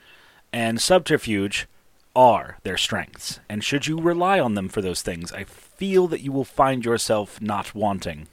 and 0.51 0.81
subterfuge 0.81 1.67
are 2.15 2.57
their 2.63 2.77
strengths, 2.77 3.39
and 3.47 3.63
should 3.63 3.85
you 3.85 3.99
rely 3.99 4.39
on 4.39 4.55
them 4.55 4.69
for 4.69 4.81
those 4.81 5.03
things, 5.03 5.31
I 5.31 5.43
feel 5.43 6.07
that 6.07 6.21
you 6.21 6.31
will 6.31 6.43
find 6.43 6.83
yourself 6.83 7.39
not 7.39 7.75
wanting. 7.75 8.27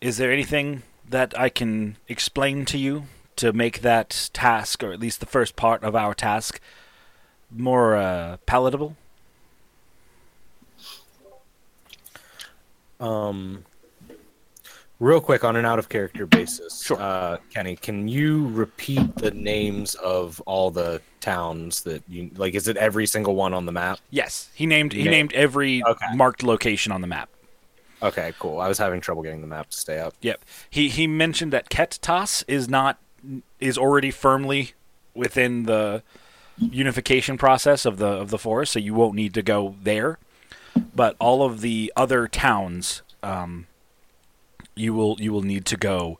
Is 0.00 0.16
there 0.16 0.32
anything 0.32 0.82
that 1.08 1.38
I 1.38 1.48
can 1.48 1.96
explain 2.08 2.64
to 2.66 2.78
you 2.78 3.04
to 3.36 3.52
make 3.52 3.82
that 3.82 4.30
task, 4.32 4.82
or 4.82 4.92
at 4.92 4.98
least 4.98 5.20
the 5.20 5.26
first 5.26 5.54
part 5.54 5.84
of 5.84 5.94
our 5.94 6.14
task, 6.14 6.60
more 7.50 7.94
uh, 7.96 8.38
palatable? 8.46 8.96
Um, 12.98 13.64
real 14.98 15.20
quick 15.20 15.44
on 15.44 15.56
an 15.56 15.64
out 15.64 15.78
of 15.78 15.88
character 15.88 16.26
basis. 16.26 16.82
Sure. 16.82 17.00
Uh, 17.00 17.36
Kenny, 17.52 17.76
can 17.76 18.08
you 18.08 18.48
repeat 18.48 19.16
the 19.16 19.30
names 19.30 19.94
of 19.96 20.40
all 20.46 20.70
the 20.70 21.00
towns 21.20 21.82
that 21.82 22.02
you 22.08 22.30
like? 22.36 22.54
Is 22.54 22.68
it 22.68 22.76
every 22.76 23.06
single 23.06 23.34
one 23.34 23.52
on 23.54 23.66
the 23.66 23.72
map? 23.72 23.98
Yes, 24.10 24.48
he 24.54 24.66
named 24.66 24.92
he 24.92 25.04
Na- 25.04 25.10
named 25.10 25.32
every 25.32 25.82
Okay. 25.84 26.06
marked 26.14 26.42
location 26.42 26.92
on 26.92 27.00
the 27.00 27.06
map. 27.06 27.28
Okay, 28.02 28.34
cool. 28.38 28.60
I 28.60 28.68
was 28.68 28.78
having 28.78 29.00
trouble 29.00 29.22
getting 29.22 29.40
the 29.40 29.46
map 29.46 29.70
to 29.70 29.76
stay 29.76 29.98
up. 30.00 30.14
Yep. 30.20 30.44
He 30.70 30.88
he 30.88 31.06
mentioned 31.06 31.52
that 31.52 31.68
Kettas 31.70 32.44
is 32.46 32.68
not 32.68 32.98
is 33.58 33.76
already 33.78 34.10
firmly 34.10 34.72
within 35.14 35.64
the 35.64 36.02
unification 36.58 37.36
process 37.38 37.84
of 37.84 37.98
the 37.98 38.06
of 38.06 38.30
the 38.30 38.38
forest, 38.38 38.72
so 38.72 38.78
you 38.78 38.94
won't 38.94 39.14
need 39.14 39.34
to 39.34 39.42
go 39.42 39.74
there. 39.82 40.18
But 40.94 41.16
all 41.18 41.42
of 41.42 41.62
the 41.62 41.90
other 41.96 42.28
towns, 42.28 43.02
um, 43.22 43.66
you 44.76 44.94
will 44.94 45.16
you 45.18 45.32
will 45.32 45.42
need 45.42 45.64
to 45.66 45.76
go 45.76 46.18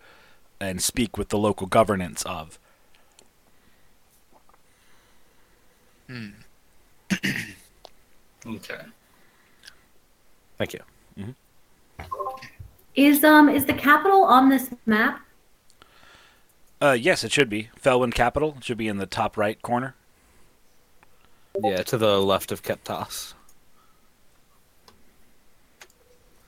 and 0.60 0.82
speak 0.82 1.16
with 1.16 1.28
the 1.28 1.38
local 1.38 1.66
governance 1.66 2.22
of. 2.24 2.58
Okay. 8.46 8.78
Thank 10.56 10.72
you. 10.72 10.80
Is 12.94 13.24
um 13.24 13.48
is 13.48 13.66
the 13.66 13.74
capital 13.74 14.22
on 14.22 14.48
this 14.48 14.70
map? 14.86 15.20
Uh, 16.80 16.96
yes, 16.98 17.24
it 17.24 17.32
should 17.32 17.50
be 17.50 17.70
Felwyn 17.82 18.14
Capital. 18.14 18.54
It 18.58 18.64
should 18.64 18.78
be 18.78 18.86
in 18.86 18.98
the 18.98 19.06
top 19.06 19.36
right 19.36 19.60
corner. 19.62 19.94
Yeah, 21.62 21.82
to 21.82 21.98
the 21.98 22.20
left 22.22 22.52
of 22.52 22.62
Kettas. 22.62 23.34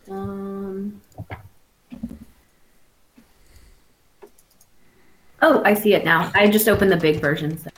Um. 0.08 1.00
Oh, 5.40 5.62
I 5.64 5.74
see 5.74 5.94
it 5.94 6.04
now. 6.04 6.30
I 6.34 6.48
just 6.48 6.68
opened 6.68 6.90
the 6.90 6.96
big 6.96 7.20
version. 7.20 7.56
So. 7.58 7.70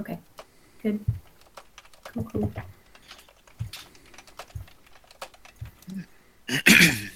Okay, 0.00 0.18
good. 0.82 1.04
Cool, 2.04 2.24
cool. 2.32 2.52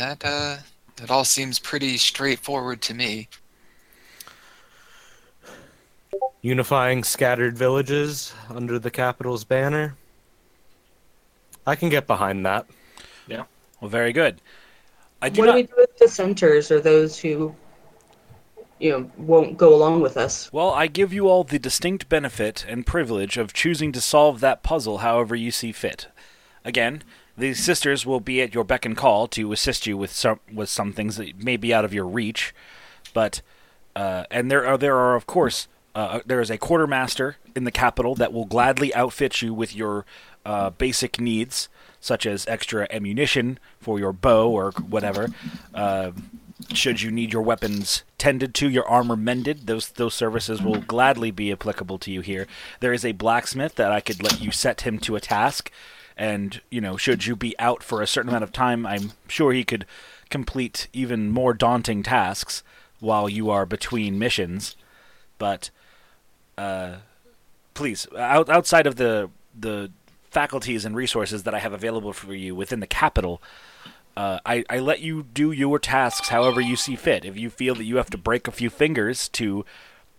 That 0.00 0.24
uh, 0.24 0.56
that 0.96 1.10
all 1.10 1.26
seems 1.26 1.58
pretty 1.58 1.98
straightforward 1.98 2.80
to 2.82 2.94
me. 2.94 3.28
Unifying 6.40 7.04
scattered 7.04 7.58
villages 7.58 8.32
under 8.48 8.78
the 8.78 8.90
capital's 8.90 9.44
banner. 9.44 9.98
I 11.66 11.76
can 11.76 11.90
get 11.90 12.06
behind 12.06 12.46
that. 12.46 12.64
Yeah. 13.26 13.44
Well, 13.82 13.90
very 13.90 14.14
good. 14.14 14.40
I 15.22 15.28
do 15.28 15.40
what 15.40 15.46
not. 15.46 15.52
do 15.52 15.56
we 15.56 15.62
do 15.64 15.74
with 15.76 15.96
dissenters 15.96 16.70
or 16.70 16.80
those 16.80 17.18
who, 17.18 17.54
you 18.78 18.90
know, 18.90 19.10
won't 19.18 19.56
go 19.56 19.74
along 19.74 20.00
with 20.00 20.16
us? 20.16 20.52
Well, 20.52 20.70
I 20.70 20.86
give 20.86 21.12
you 21.12 21.28
all 21.28 21.44
the 21.44 21.58
distinct 21.58 22.08
benefit 22.08 22.64
and 22.68 22.86
privilege 22.86 23.36
of 23.36 23.52
choosing 23.52 23.92
to 23.92 24.00
solve 24.00 24.40
that 24.40 24.62
puzzle 24.62 24.98
however 24.98 25.36
you 25.36 25.50
see 25.50 25.72
fit. 25.72 26.08
Again, 26.64 27.02
the 27.36 27.54
sisters 27.54 28.04
will 28.04 28.20
be 28.20 28.42
at 28.42 28.54
your 28.54 28.64
beck 28.64 28.84
and 28.84 28.96
call 28.96 29.26
to 29.28 29.52
assist 29.52 29.86
you 29.86 29.96
with 29.96 30.12
some 30.12 30.40
with 30.52 30.68
some 30.68 30.92
things 30.92 31.16
that 31.16 31.42
may 31.42 31.56
be 31.56 31.72
out 31.72 31.84
of 31.84 31.94
your 31.94 32.06
reach, 32.06 32.54
but 33.14 33.40
uh, 33.96 34.24
and 34.30 34.50
there 34.50 34.66
are 34.66 34.76
there 34.76 34.96
are 34.96 35.16
of 35.16 35.26
course 35.26 35.66
uh, 35.94 36.20
there 36.26 36.40
is 36.40 36.50
a 36.50 36.58
quartermaster 36.58 37.36
in 37.56 37.64
the 37.64 37.70
capital 37.70 38.14
that 38.14 38.32
will 38.32 38.44
gladly 38.44 38.94
outfit 38.94 39.42
you 39.42 39.52
with 39.54 39.74
your 39.74 40.04
uh, 40.44 40.70
basic 40.70 41.20
needs, 41.20 41.68
such 42.00 42.26
as 42.26 42.46
extra 42.46 42.86
ammunition 42.90 43.58
for 43.78 43.98
your 43.98 44.12
bow 44.12 44.48
or 44.48 44.72
whatever. 44.72 45.28
Uh, 45.74 46.12
should 46.72 47.02
you 47.02 47.10
need 47.10 47.32
your 47.32 47.42
weapons 47.42 48.04
tended 48.18 48.54
to, 48.54 48.68
your 48.68 48.86
armor 48.88 49.16
mended, 49.16 49.66
those 49.66 49.88
those 49.88 50.14
services 50.14 50.62
will 50.62 50.80
gladly 50.80 51.30
be 51.30 51.50
applicable 51.50 51.98
to 51.98 52.10
you 52.10 52.20
here. 52.20 52.46
There 52.80 52.92
is 52.92 53.04
a 53.04 53.12
blacksmith 53.12 53.74
that 53.76 53.90
I 53.90 54.00
could 54.00 54.22
let 54.22 54.40
you 54.40 54.50
set 54.50 54.82
him 54.82 54.98
to 55.00 55.16
a 55.16 55.20
task, 55.20 55.70
and 56.16 56.60
you 56.70 56.80
know, 56.80 56.96
should 56.96 57.26
you 57.26 57.34
be 57.34 57.58
out 57.58 57.82
for 57.82 58.02
a 58.02 58.06
certain 58.06 58.28
amount 58.28 58.44
of 58.44 58.52
time, 58.52 58.86
I'm 58.86 59.12
sure 59.26 59.52
he 59.52 59.64
could 59.64 59.86
complete 60.28 60.88
even 60.92 61.30
more 61.30 61.54
daunting 61.54 62.02
tasks 62.02 62.62
while 63.00 63.28
you 63.28 63.50
are 63.50 63.66
between 63.66 64.18
missions. 64.18 64.76
But 65.38 65.70
uh, 66.56 66.96
please, 67.74 68.06
out, 68.16 68.48
outside 68.48 68.86
of 68.86 68.96
the 68.96 69.30
the 69.58 69.90
faculties 70.30 70.84
and 70.84 70.96
resources 70.96 71.42
that 71.42 71.54
I 71.54 71.58
have 71.58 71.72
available 71.72 72.12
for 72.12 72.34
you 72.34 72.54
within 72.54 72.80
the 72.80 72.86
capital, 72.86 73.42
uh, 74.16 74.38
I, 74.44 74.64
I 74.70 74.78
let 74.78 75.00
you 75.00 75.22
do 75.22 75.52
your 75.52 75.78
tasks 75.78 76.28
however 76.28 76.60
you 76.60 76.76
see 76.76 76.96
fit. 76.96 77.24
If 77.24 77.36
you 77.36 77.50
feel 77.50 77.74
that 77.76 77.84
you 77.84 77.96
have 77.96 78.10
to 78.10 78.18
break 78.18 78.46
a 78.48 78.52
few 78.52 78.70
fingers 78.70 79.28
to 79.30 79.64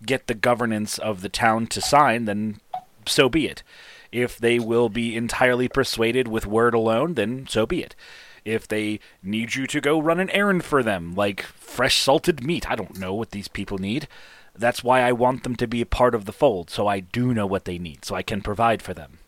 get 0.06 0.28
the 0.28 0.34
governance 0.34 0.98
of 0.98 1.22
the 1.22 1.30
town 1.30 1.68
to 1.68 1.82
sign, 1.82 2.26
then 2.26 2.60
so 3.06 3.30
be 3.30 3.48
it. 3.48 3.64
If 4.12 4.38
they 4.38 4.60
will 4.60 4.90
be 4.90 5.16
entirely 5.16 5.68
persuaded 5.68 6.28
with 6.28 6.46
word 6.46 6.74
alone, 6.74 7.14
then 7.14 7.48
so 7.48 7.66
be 7.66 7.82
it. 7.82 7.96
If 8.44 8.68
they 8.68 9.00
need 9.22 9.56
you 9.56 9.68
to 9.68 9.80
go 9.80 10.02
run 10.02 10.20
an 10.20 10.30
errand 10.32 10.66
for 10.66 10.84
them, 10.84 11.14
like 11.16 11.44
fresh 11.44 11.98
salted 11.98 12.44
meat, 12.44 12.70
I 12.70 12.76
don't 12.76 12.98
know 12.98 13.14
what 13.14 13.32
these 13.32 13.48
people 13.48 13.78
need. 13.78 14.08
That's 14.56 14.84
why 14.84 15.02
I 15.02 15.12
want 15.14 15.44
them 15.44 15.56
to 15.58 15.68
be 15.68 15.82
a 15.82 15.86
part 15.86 16.14
of 16.14 16.26
the 16.26 16.34
fold, 16.34 16.70
so 16.70 16.88
I 16.88 17.00
do 17.00 17.34
know 17.34 17.46
what 17.46 17.66
they 17.66 17.78
need, 17.78 18.04
so 18.04 18.16
I 18.16 18.24
can 18.24 18.42
provide 18.42 18.82
for 18.82 18.94
them. 18.94 19.20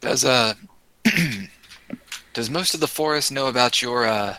Does 0.00 0.24
uh, 0.24 0.54
does 2.32 2.50
most 2.50 2.74
of 2.74 2.80
the 2.80 2.86
forest 2.86 3.32
know 3.32 3.46
about 3.46 3.82
your 3.82 4.06
uh, 4.06 4.36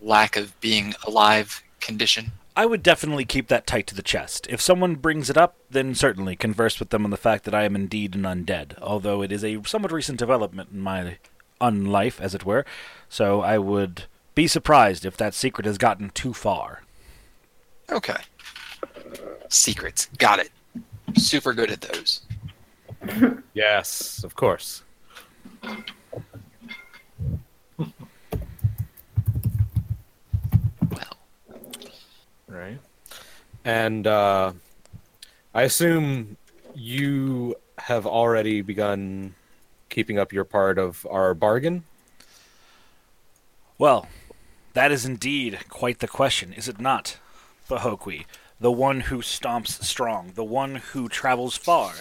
lack 0.00 0.36
of 0.36 0.58
being 0.60 0.94
alive 1.06 1.62
condition? 1.80 2.32
I 2.54 2.66
would 2.66 2.82
definitely 2.82 3.24
keep 3.24 3.48
that 3.48 3.66
tight 3.66 3.86
to 3.88 3.94
the 3.94 4.02
chest. 4.02 4.46
If 4.50 4.60
someone 4.60 4.96
brings 4.96 5.30
it 5.30 5.38
up, 5.38 5.56
then 5.70 5.94
certainly 5.94 6.36
converse 6.36 6.78
with 6.78 6.90
them 6.90 7.04
on 7.04 7.10
the 7.10 7.16
fact 7.16 7.44
that 7.44 7.54
I 7.54 7.64
am 7.64 7.74
indeed 7.74 8.14
an 8.14 8.22
undead, 8.22 8.78
although 8.78 9.22
it 9.22 9.32
is 9.32 9.42
a 9.42 9.62
somewhat 9.64 9.92
recent 9.92 10.18
development 10.18 10.70
in 10.72 10.80
my 10.80 11.16
unlife, 11.62 12.20
as 12.20 12.34
it 12.34 12.44
were, 12.44 12.66
so 13.08 13.40
I 13.40 13.56
would 13.56 14.04
be 14.34 14.46
surprised 14.46 15.06
if 15.06 15.16
that 15.16 15.34
secret 15.34 15.64
has 15.66 15.78
gotten 15.78 16.10
too 16.10 16.34
far. 16.34 16.82
Okay. 17.90 18.16
Secrets. 19.48 20.08
Got 20.18 20.40
it. 20.40 20.50
Super 21.16 21.52
good 21.52 21.70
at 21.70 21.80
those. 21.80 22.20
Yes, 23.54 24.22
of 24.24 24.34
course. 24.34 24.82
Well, 30.90 31.16
Right. 32.48 32.78
And 33.64 34.06
uh, 34.06 34.52
I 35.54 35.62
assume 35.62 36.36
you 36.74 37.56
have 37.78 38.06
already 38.06 38.62
begun 38.62 39.34
keeping 39.88 40.18
up 40.18 40.32
your 40.32 40.44
part 40.44 40.78
of 40.78 41.06
our 41.10 41.34
bargain. 41.34 41.84
Well, 43.78 44.06
that 44.74 44.90
is 44.92 45.04
indeed 45.04 45.58
quite 45.68 45.98
the 45.98 46.08
question, 46.08 46.52
is 46.52 46.68
it 46.68 46.80
not, 46.80 47.18
Pahokwi? 47.68 48.24
The 48.62 48.70
one 48.70 49.00
who 49.00 49.22
stomps 49.22 49.82
strong, 49.82 50.34
the 50.36 50.44
one 50.44 50.76
who 50.76 51.08
travels 51.08 51.56
far, 51.56 51.94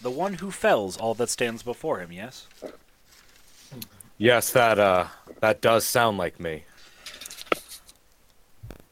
the 0.00 0.10
one 0.10 0.36
who 0.36 0.50
fells 0.50 0.96
all 0.96 1.12
that 1.12 1.28
stands 1.28 1.62
before 1.62 1.98
him, 1.98 2.10
yes? 2.10 2.46
Yes, 4.16 4.50
that 4.52 4.78
uh, 4.78 5.08
that 5.40 5.60
does 5.60 5.84
sound 5.84 6.16
like 6.16 6.40
me. 6.40 6.64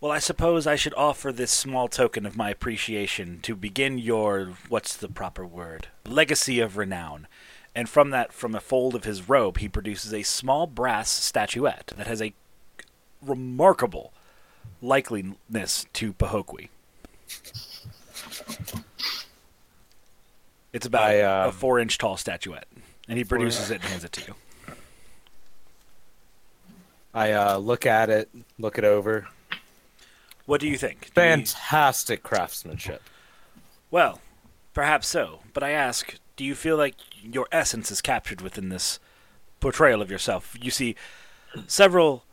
Well, 0.03 0.13
I 0.13 0.19
suppose 0.19 0.67
I 0.67 0.77
should 0.77 0.93
offer 0.99 1.33
this 1.33 1.51
small 1.51 1.89
token 1.89 2.27
of 2.27 2.37
my 2.37 2.51
appreciation 2.51 3.41
to 3.41 3.57
begin 3.57 3.97
your 3.97 4.53
what's 4.69 4.95
the 4.95 5.09
proper 5.09 5.47
word? 5.47 5.89
Legacy 6.05 6.61
of 6.61 6.77
renown. 6.77 7.27
And 7.75 7.89
from 7.89 8.11
that, 8.11 8.35
from 8.35 8.55
a 8.55 8.61
fold 8.61 8.95
of 8.95 9.05
his 9.05 9.31
robe, 9.31 9.57
he 9.57 9.69
produces 9.71 10.13
a 10.13 10.25
small 10.25 10.67
brass 10.67 11.09
statuette 11.09 11.95
that 11.97 12.07
has 12.07 12.21
a 12.21 12.35
remarkable 13.23 14.13
likeliness 14.83 15.87
to 15.95 16.13
Pahokwi. 16.13 16.69
It's 20.73 20.87
about 20.87 21.03
I, 21.03 21.21
uh, 21.21 21.49
a 21.49 21.53
four-inch 21.53 21.99
tall 21.99 22.17
statuette, 22.17 22.67
and 23.09 23.17
he 23.17 23.25
produces 23.25 23.71
it 23.71 23.75
and 23.77 23.85
hands 23.85 24.05
it 24.05 24.13
to 24.13 24.21
you. 24.27 24.35
I 27.15 27.31
uh, 27.31 27.59
look 27.59 27.87
at 27.87 28.11
it, 28.11 28.29
look 28.59 28.77
it 28.77 28.85
over. 28.85 29.29
What 30.47 30.61
do 30.61 30.69
you 30.69 30.77
think? 30.77 31.01
Do 31.03 31.07
you- 31.07 31.13
Fantastic 31.15 32.23
craftsmanship. 32.25 33.03
Well, 33.91 34.21
perhaps 34.73 35.07
so, 35.07 35.41
but 35.53 35.63
I 35.63 35.71
ask, 35.71 36.17
do 36.37 36.45
you 36.45 36.57
feel 36.57 36.77
like 36.77 36.97
your 37.23 37.47
essence 37.53 37.93
is 37.93 38.01
captured 38.03 38.41
within 38.41 38.69
this 38.69 38.99
portrayal 39.61 40.03
of 40.03 40.11
yourself? 40.11 40.57
You 40.61 40.73
see 40.73 40.97
several 41.69 42.25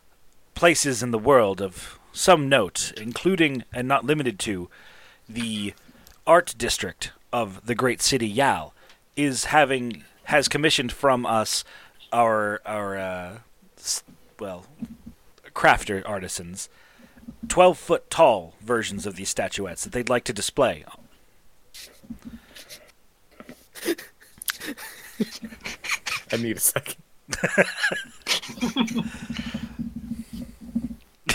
places 0.56 1.04
in 1.04 1.12
the 1.12 1.20
world 1.20 1.62
of 1.62 2.00
some 2.12 2.50
note, 2.50 2.92
including 2.98 3.64
and 3.72 3.88
not 3.88 4.04
limited 4.04 4.40
to 4.40 4.68
the 5.34 5.74
art 6.28 6.54
district 6.58 7.12
of 7.32 7.66
the 7.66 7.76
great 7.76 8.02
city 8.02 8.28
Yal, 8.28 8.74
is 9.16 9.46
having 9.46 10.04
has 10.26 10.48
commissioned 10.48 10.92
from 10.92 11.26
us 11.26 11.64
our 12.14 12.62
our 12.66 12.98
uh, 12.98 13.38
well 14.40 14.66
crafter 15.54 16.08
artisans 16.08 16.70
12 17.48 17.78
foot 17.78 18.10
tall 18.10 18.56
versions 18.62 19.06
of 19.06 19.16
these 19.16 19.30
statuettes 19.30 19.84
that 19.84 19.94
they'd 19.94 20.10
like 20.10 20.24
to 20.26 20.34
display. 20.34 20.84
I 26.32 26.38
need 26.38 26.58
a 26.58 26.60
second. 26.60 26.96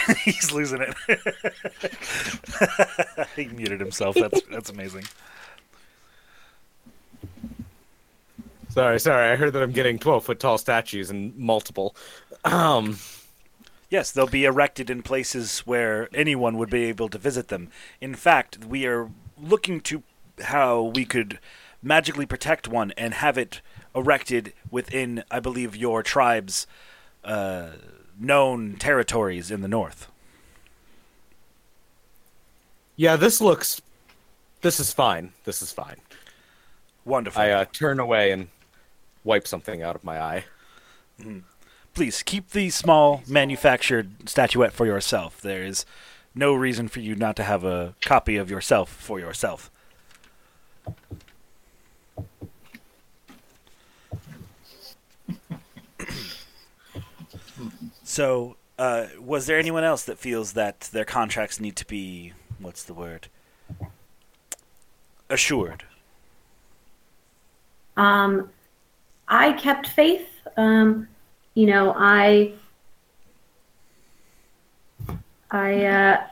He's 0.24 0.52
losing 0.52 0.82
it. 0.82 0.94
he 3.36 3.46
muted 3.46 3.80
himself. 3.80 4.16
That's 4.16 4.40
that's 4.50 4.70
amazing. 4.70 5.04
Sorry, 8.68 9.00
sorry. 9.00 9.32
I 9.32 9.36
heard 9.36 9.52
that 9.54 9.62
I'm 9.62 9.72
getting 9.72 9.98
12 9.98 10.24
foot 10.24 10.38
tall 10.38 10.58
statues 10.58 11.10
and 11.10 11.34
multiple. 11.36 11.96
Um, 12.44 12.98
Yes, 13.88 14.10
they'll 14.10 14.26
be 14.26 14.44
erected 14.44 14.90
in 14.90 15.02
places 15.02 15.60
where 15.60 16.08
anyone 16.12 16.58
would 16.58 16.70
be 16.70 16.84
able 16.84 17.08
to 17.08 17.18
visit 17.18 17.48
them. 17.48 17.70
In 18.00 18.14
fact, 18.14 18.64
we 18.64 18.84
are 18.84 19.10
looking 19.40 19.80
to 19.82 20.02
how 20.42 20.82
we 20.82 21.04
could 21.04 21.38
magically 21.82 22.26
protect 22.26 22.66
one 22.66 22.92
and 22.96 23.14
have 23.14 23.38
it 23.38 23.60
erected 23.94 24.52
within, 24.70 25.22
I 25.30 25.38
believe, 25.38 25.76
your 25.76 26.02
tribe's 26.02 26.66
uh, 27.24 27.68
known 28.18 28.76
territories 28.76 29.50
in 29.50 29.62
the 29.62 29.68
north. 29.68 30.08
yeah, 32.96 33.16
this 33.16 33.40
looks. 33.40 33.80
This 34.62 34.80
is 34.80 34.92
fine. 34.92 35.32
This 35.44 35.62
is 35.62 35.70
fine. 35.72 35.96
Wonderful. 37.04 37.40
I 37.40 37.50
uh, 37.50 37.64
turn 37.66 38.00
away 38.00 38.32
and 38.32 38.48
wipe 39.22 39.46
something 39.46 39.82
out 39.82 39.94
of 39.94 40.02
my 40.02 40.20
eye. 40.20 40.44
Please 41.94 42.22
keep 42.22 42.50
the 42.50 42.70
small 42.70 43.22
manufactured 43.28 44.28
statuette 44.28 44.72
for 44.72 44.86
yourself. 44.86 45.40
There 45.40 45.62
is 45.62 45.86
no 46.34 46.54
reason 46.54 46.88
for 46.88 47.00
you 47.00 47.14
not 47.14 47.36
to 47.36 47.42
have 47.42 47.64
a 47.64 47.94
copy 48.02 48.36
of 48.36 48.50
yourself 48.50 48.90
for 48.90 49.18
yourself. 49.20 49.70
So, 58.06 58.56
uh, 58.78 59.06
was 59.18 59.46
there 59.46 59.58
anyone 59.58 59.82
else 59.82 60.04
that 60.04 60.16
feels 60.16 60.52
that 60.52 60.80
their 60.92 61.04
contracts 61.04 61.58
need 61.58 61.74
to 61.74 61.86
be 61.86 62.32
what's 62.60 62.84
the 62.84 62.94
word? 62.94 63.26
Assured. 65.28 65.82
Um, 67.96 68.50
I 69.26 69.54
kept 69.54 69.88
faith. 69.88 70.28
Um, 70.56 71.08
you 71.54 71.66
know, 71.66 71.94
I, 71.96 72.52
I, 75.50 75.84
uh, 75.84 76.26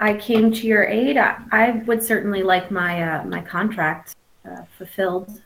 I 0.00 0.14
came 0.14 0.50
to 0.52 0.66
your 0.66 0.82
aid. 0.82 1.16
I, 1.16 1.36
I 1.52 1.70
would 1.86 2.02
certainly 2.02 2.42
like 2.42 2.72
my 2.72 3.02
uh, 3.02 3.24
my 3.24 3.40
contract 3.40 4.16
uh, 4.44 4.62
fulfilled. 4.76 5.42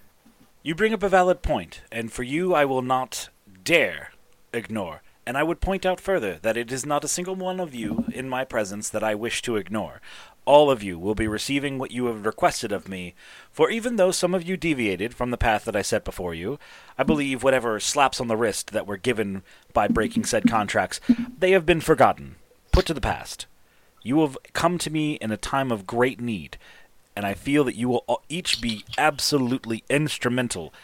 You 0.63 0.75
bring 0.75 0.95
up 0.95 1.03
a 1.03 1.11
valid 1.11 1.43
point, 1.43 1.83
and 1.93 2.11
for 2.11 2.23
you 2.23 2.55
I 2.55 2.65
will 2.65 2.81
not 2.81 3.29
dare 3.65 4.13
ignore. 4.55 5.03
And 5.25 5.39
I 5.39 5.45
would 5.45 5.61
point 5.61 5.87
out 5.87 6.01
further 6.01 6.39
that 6.43 6.57
it 6.57 6.73
is 6.73 6.85
not 6.85 7.05
a 7.05 7.09
single 7.09 7.37
one 7.37 7.61
of 7.61 7.75
you 7.75 8.05
in 8.13 8.29
my 8.29 8.45
presence 8.45 8.89
that 8.89 9.05
I 9.05 9.15
wish 9.15 9.41
to 9.43 9.57
ignore. 9.57 10.01
All 10.45 10.69
of 10.69 10.83
you 10.83 10.99
will 10.99 11.15
be 11.15 11.29
receiving 11.29 11.79
what 11.79 11.93
you 11.93 12.07
have 12.07 12.27
requested 12.27 12.73
of 12.73 12.89
me, 12.89 13.15
for 13.53 13.71
even 13.71 13.95
though 13.95 14.11
some 14.11 14.35
of 14.35 14.43
you 14.43 14.57
deviated 14.57 15.15
from 15.15 15.31
the 15.31 15.37
path 15.37 15.65
that 15.65 15.77
I 15.77 15.83
set 15.83 16.05
before 16.05 16.35
you, 16.35 16.59
I 16.99 17.05
believe 17.05 17.45
whatever 17.45 17.79
slaps 17.79 18.21
on 18.21 18.27
the 18.27 18.37
wrist 18.37 18.73
that 18.73 18.87
were 18.87 18.97
given 18.97 19.45
by 19.73 19.87
breaking 19.87 20.25
said 20.25 20.49
contracts, 20.49 21.01
they 21.39 21.53
have 21.53 21.65
been 21.65 21.81
forgotten, 21.81 22.35
put 22.73 22.87
to 22.87 22.95
the 22.95 23.01
past. 23.01 23.47
You 24.03 24.21
have 24.23 24.37
come 24.53 24.79
to 24.79 24.91
me 24.91 25.13
in 25.15 25.31
a 25.31 25.37
time 25.37 25.71
of 25.71 25.87
great 25.87 26.21
need, 26.21 26.59
and 27.15 27.25
I 27.25 27.35
feel 27.35 27.63
that 27.63 27.77
you 27.77 27.89
will 27.89 28.23
each 28.29 28.61
be 28.61 28.85
absolutely 28.99 29.85
instrumental 29.89 30.75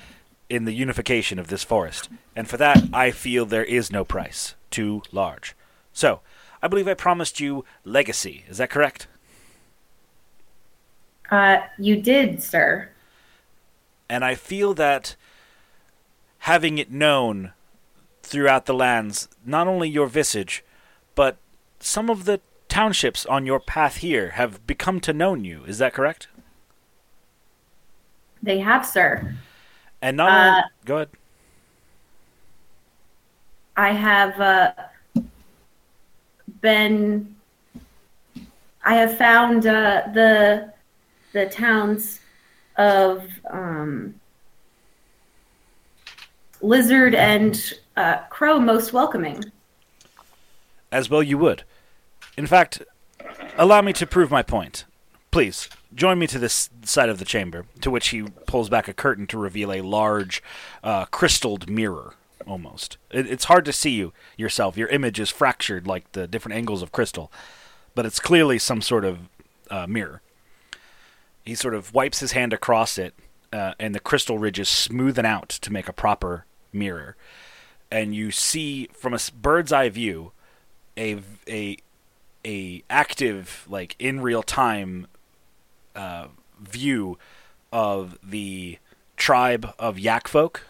in 0.49 0.65
the 0.65 0.73
unification 0.73 1.39
of 1.39 1.49
this 1.49 1.65
forest. 1.65 2.09
And 2.35 2.49
for 2.49 2.57
that, 2.57 2.83
I 2.93 3.11
feel 3.11 3.45
there 3.45 3.65
is 3.65 3.93
no 3.93 4.05
price 4.05 4.55
too 4.71 5.03
large. 5.13 5.55
So, 5.93 6.21
I 6.63 6.69
believe 6.69 6.89
I 6.89 6.95
promised 6.95 7.41
you 7.41 7.65
legacy. 7.85 8.45
Is 8.49 8.59
that 8.59 8.71
correct? 8.71 9.07
Uh, 11.31 11.59
you 11.79 12.01
did, 12.01 12.43
sir. 12.43 12.91
And 14.09 14.25
I 14.25 14.35
feel 14.35 14.75
that 14.75 15.17
having 16.41 16.79
it 16.79 16.91
known 16.91 17.53
throughout 18.23 18.67
the 18.67 18.75
lands, 18.75 19.29
not 19.45 19.69
only 19.69 19.89
your 19.89 20.07
visage, 20.07 20.65
but 21.15 21.37
some 21.79 22.09
of 22.09 22.25
the 22.25 22.41
townships 22.69 23.27
on 23.27 23.47
your 23.47 23.61
path 23.61 23.97
here 23.97 24.31
have 24.31 24.67
become 24.67 25.01
to 25.01 25.13
know 25.13 25.35
you. 25.35 25.65
Is 25.65 25.79
that 25.79 25.95
correct? 25.95 26.29
They 28.43 28.61
have, 28.61 28.87
sir. 28.87 29.35
And 30.03 30.17
not 30.17 30.31
Uh, 30.31 30.49
only, 30.51 30.63
go 30.85 30.97
ahead. 30.97 31.09
I 33.77 33.91
have 33.93 34.41
uh, 34.41 34.73
been. 36.61 37.35
I 38.85 38.95
have 38.95 39.17
found 39.19 39.67
uh, 39.67 40.03
the 40.15 40.73
the 41.33 41.47
towns 41.47 42.21
of 42.77 43.25
um, 43.51 44.15
Lizard 46.63 47.15
and 47.15 47.75
uh, 47.97 48.19
Crow 48.31 48.59
most 48.59 48.93
welcoming. 48.93 49.45
As 50.91 51.11
well 51.11 51.23
you 51.23 51.39
would. 51.39 51.65
In 52.37 52.47
fact, 52.47 52.83
allow 53.57 53.83
me 53.83 53.93
to 53.95 54.07
prove 54.07 54.31
my 54.31 54.43
point. 54.43 54.85
Please, 55.31 55.69
join 55.95 56.19
me 56.19 56.27
to 56.27 56.39
this 56.39 56.71
side 56.83 57.09
of 57.09 57.19
the 57.19 57.25
chamber, 57.25 57.67
to 57.81 57.91
which 57.91 58.09
he 58.09 58.23
pulls 58.47 58.69
back 58.69 58.89
a 58.89 58.95
curtain 58.95 59.27
to 59.29 59.39
reveal 59.39 59.73
a 59.73 59.81
large, 59.81 60.43
uh, 60.83 61.07
crystalled 61.07 61.69
mirror, 61.69 62.15
almost. 62.47 62.99
It, 63.11 63.27
it's 63.27 63.45
hard 63.45 63.65
to 63.67 63.73
see 63.73 63.91
you 63.91 64.13
yourself. 64.37 64.77
Your 64.77 64.89
image 64.89 65.19
is 65.19 65.31
fractured 65.31 65.87
like 65.87 66.13
the 66.13 66.27
different 66.27 66.57
angles 66.57 66.83
of 66.83 66.93
crystal, 66.93 67.33
but 67.95 68.07
it's 68.07 68.21
clearly 68.21 68.59
some 68.59 68.83
sort 68.83 69.05
of 69.05 69.19
uh, 69.71 69.87
mirror. 69.87 70.23
He 71.45 71.55
sort 71.55 71.75
of 71.75 71.95
wipes 71.95 72.21
his 72.21 72.33
hand 72.33 72.53
across 72.53 72.99
it, 72.99 73.15
uh, 73.53 73.73
and 73.79 73.95
the 73.95 74.01
crystal 74.01 74.39
ridges 74.39 74.69
smoothen 74.69 75.25
out 75.25 75.49
to 75.49 75.73
make 75.73 75.89
a 75.89 75.93
proper 75.93 76.45
mirror. 76.73 77.17
And 77.91 78.15
you 78.15 78.31
see, 78.31 78.89
from 78.93 79.15
a 79.15 79.19
bird's 79.41 79.73
eye 79.73 79.89
view, 79.89 80.33
a 80.99 81.23
a 81.49 81.79
a 82.45 82.83
active 82.91 83.67
like 83.69 83.97
in 83.99 84.21
real 84.21 84.43
time 84.43 85.07
uh, 85.99 86.29
view 86.61 87.19
of 87.73 88.17
the 88.23 88.79
tribe 89.17 89.75
of 89.79 89.99
yak 89.99 90.29
folk. 90.29 90.67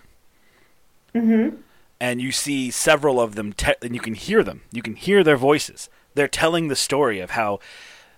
Mm-hmm. 1.14 1.56
and 2.00 2.20
you 2.20 2.30
see 2.30 2.70
several 2.70 3.20
of 3.20 3.34
them 3.34 3.52
te- 3.52 3.74
and 3.82 3.94
you 3.94 4.00
can 4.00 4.14
hear 4.14 4.42
them. 4.42 4.60
You 4.70 4.82
can 4.82 4.94
hear 4.94 5.24
their 5.24 5.38
voices. 5.38 5.88
They're 6.14 6.28
telling 6.28 6.68
the 6.68 6.76
story 6.76 7.18
of 7.18 7.30
how 7.30 7.60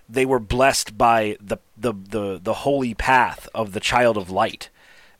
they 0.08 0.26
were 0.26 0.40
blessed 0.40 0.98
by 0.98 1.36
the 1.40 1.58
the 1.76 1.94
the, 1.94 2.40
the 2.42 2.54
holy 2.54 2.94
path 2.94 3.48
of 3.54 3.72
the 3.72 3.80
child 3.80 4.16
of 4.16 4.28
light 4.30 4.68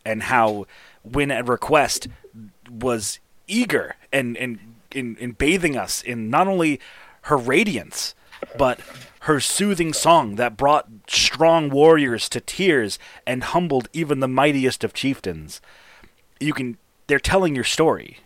and 0.05 0.25
how 0.25 0.67
when 1.03 1.31
at 1.31 1.49
request 1.49 2.09
was 2.69 3.21
eager 3.47 3.97
and 4.13 4.37
and 4.37 4.59
in, 4.93 5.17
in 5.17 5.33
bathing 5.33 5.77
us 5.77 6.03
in 6.03 6.29
not 6.29 6.49
only 6.49 6.81
her 7.23 7.37
radiance 7.37 8.15
but 8.59 8.81
her 9.21 9.39
soothing 9.39 9.93
song 9.93 10.37
that 10.37 10.57
brought 10.57 11.00
strong 11.11 11.71
warriors 11.71 12.29
to 12.29 12.41
tears 12.41 12.99
and 13.27 13.43
humbled 13.43 13.89
even 13.93 14.21
the 14.21 14.29
mightiest 14.29 14.85
of 14.85 14.95
chieftains. 14.95 15.61
You 16.39 16.53
can 16.53 16.79
they're 17.07 17.19
telling 17.19 17.55
your 17.55 17.65
story. 17.65 18.19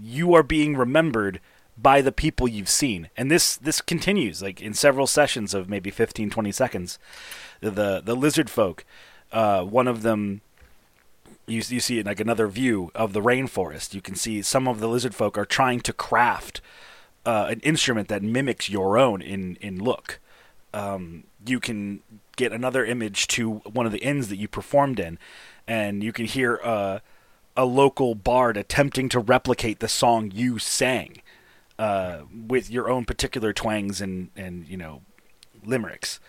You 0.00 0.34
are 0.34 0.42
being 0.42 0.76
remembered 0.76 1.40
by 1.78 2.00
the 2.00 2.12
people 2.12 2.48
you've 2.48 2.68
seen. 2.68 3.08
And 3.16 3.30
this 3.30 3.56
this 3.56 3.80
continues 3.80 4.42
like 4.42 4.60
in 4.60 4.74
several 4.74 5.06
sessions 5.06 5.54
of 5.54 5.68
maybe 5.68 5.90
15 5.90 6.30
20 6.30 6.52
seconds. 6.52 6.98
The 7.60 8.02
the 8.04 8.16
lizard 8.16 8.50
folk 8.50 8.84
uh, 9.30 9.62
one 9.62 9.86
of 9.88 10.02
them 10.02 10.42
you, 11.46 11.62
you 11.68 11.80
see 11.80 11.98
it 11.98 12.06
like 12.06 12.20
another 12.20 12.46
view 12.48 12.90
of 12.94 13.12
the 13.12 13.20
rainforest. 13.20 13.94
You 13.94 14.00
can 14.00 14.14
see 14.14 14.42
some 14.42 14.66
of 14.66 14.80
the 14.80 14.88
lizard 14.88 15.14
folk 15.14 15.38
are 15.38 15.44
trying 15.44 15.80
to 15.80 15.92
craft 15.92 16.60
uh, 17.24 17.46
an 17.50 17.60
instrument 17.60 18.08
that 18.08 18.22
mimics 18.22 18.68
your 18.68 18.98
own 18.98 19.22
in 19.22 19.56
in 19.60 19.82
look. 19.82 20.18
Um, 20.74 21.24
you 21.46 21.60
can 21.60 22.02
get 22.36 22.52
another 22.52 22.84
image 22.84 23.26
to 23.26 23.54
one 23.72 23.86
of 23.86 23.92
the 23.92 23.98
inns 23.98 24.28
that 24.28 24.36
you 24.36 24.48
performed 24.48 24.98
in 24.98 25.18
and 25.66 26.02
you 26.02 26.12
can 26.12 26.26
hear 26.26 26.60
uh, 26.62 26.98
a 27.56 27.64
local 27.64 28.14
bard 28.14 28.56
attempting 28.56 29.08
to 29.10 29.18
replicate 29.18 29.80
the 29.80 29.88
song 29.88 30.30
you 30.32 30.58
sang 30.58 31.22
uh, 31.78 32.22
with 32.46 32.70
your 32.70 32.90
own 32.90 33.04
particular 33.04 33.52
twangs 33.52 34.00
and 34.00 34.30
and 34.36 34.66
you 34.68 34.76
know 34.76 35.02
limericks. 35.64 36.20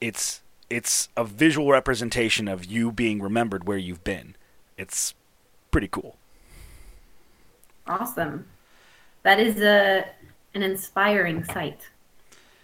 It's 0.00 0.42
it's 0.70 1.08
a 1.16 1.24
visual 1.24 1.70
representation 1.70 2.48
of 2.48 2.64
you 2.64 2.92
being 2.92 3.20
remembered 3.20 3.66
where 3.66 3.78
you've 3.78 4.04
been. 4.04 4.36
It's 4.76 5.14
pretty 5.70 5.88
cool. 5.88 6.16
Awesome. 7.86 8.46
That 9.22 9.38
is 9.38 9.60
a 9.60 10.06
an 10.54 10.62
inspiring 10.62 11.44
sight. 11.44 11.88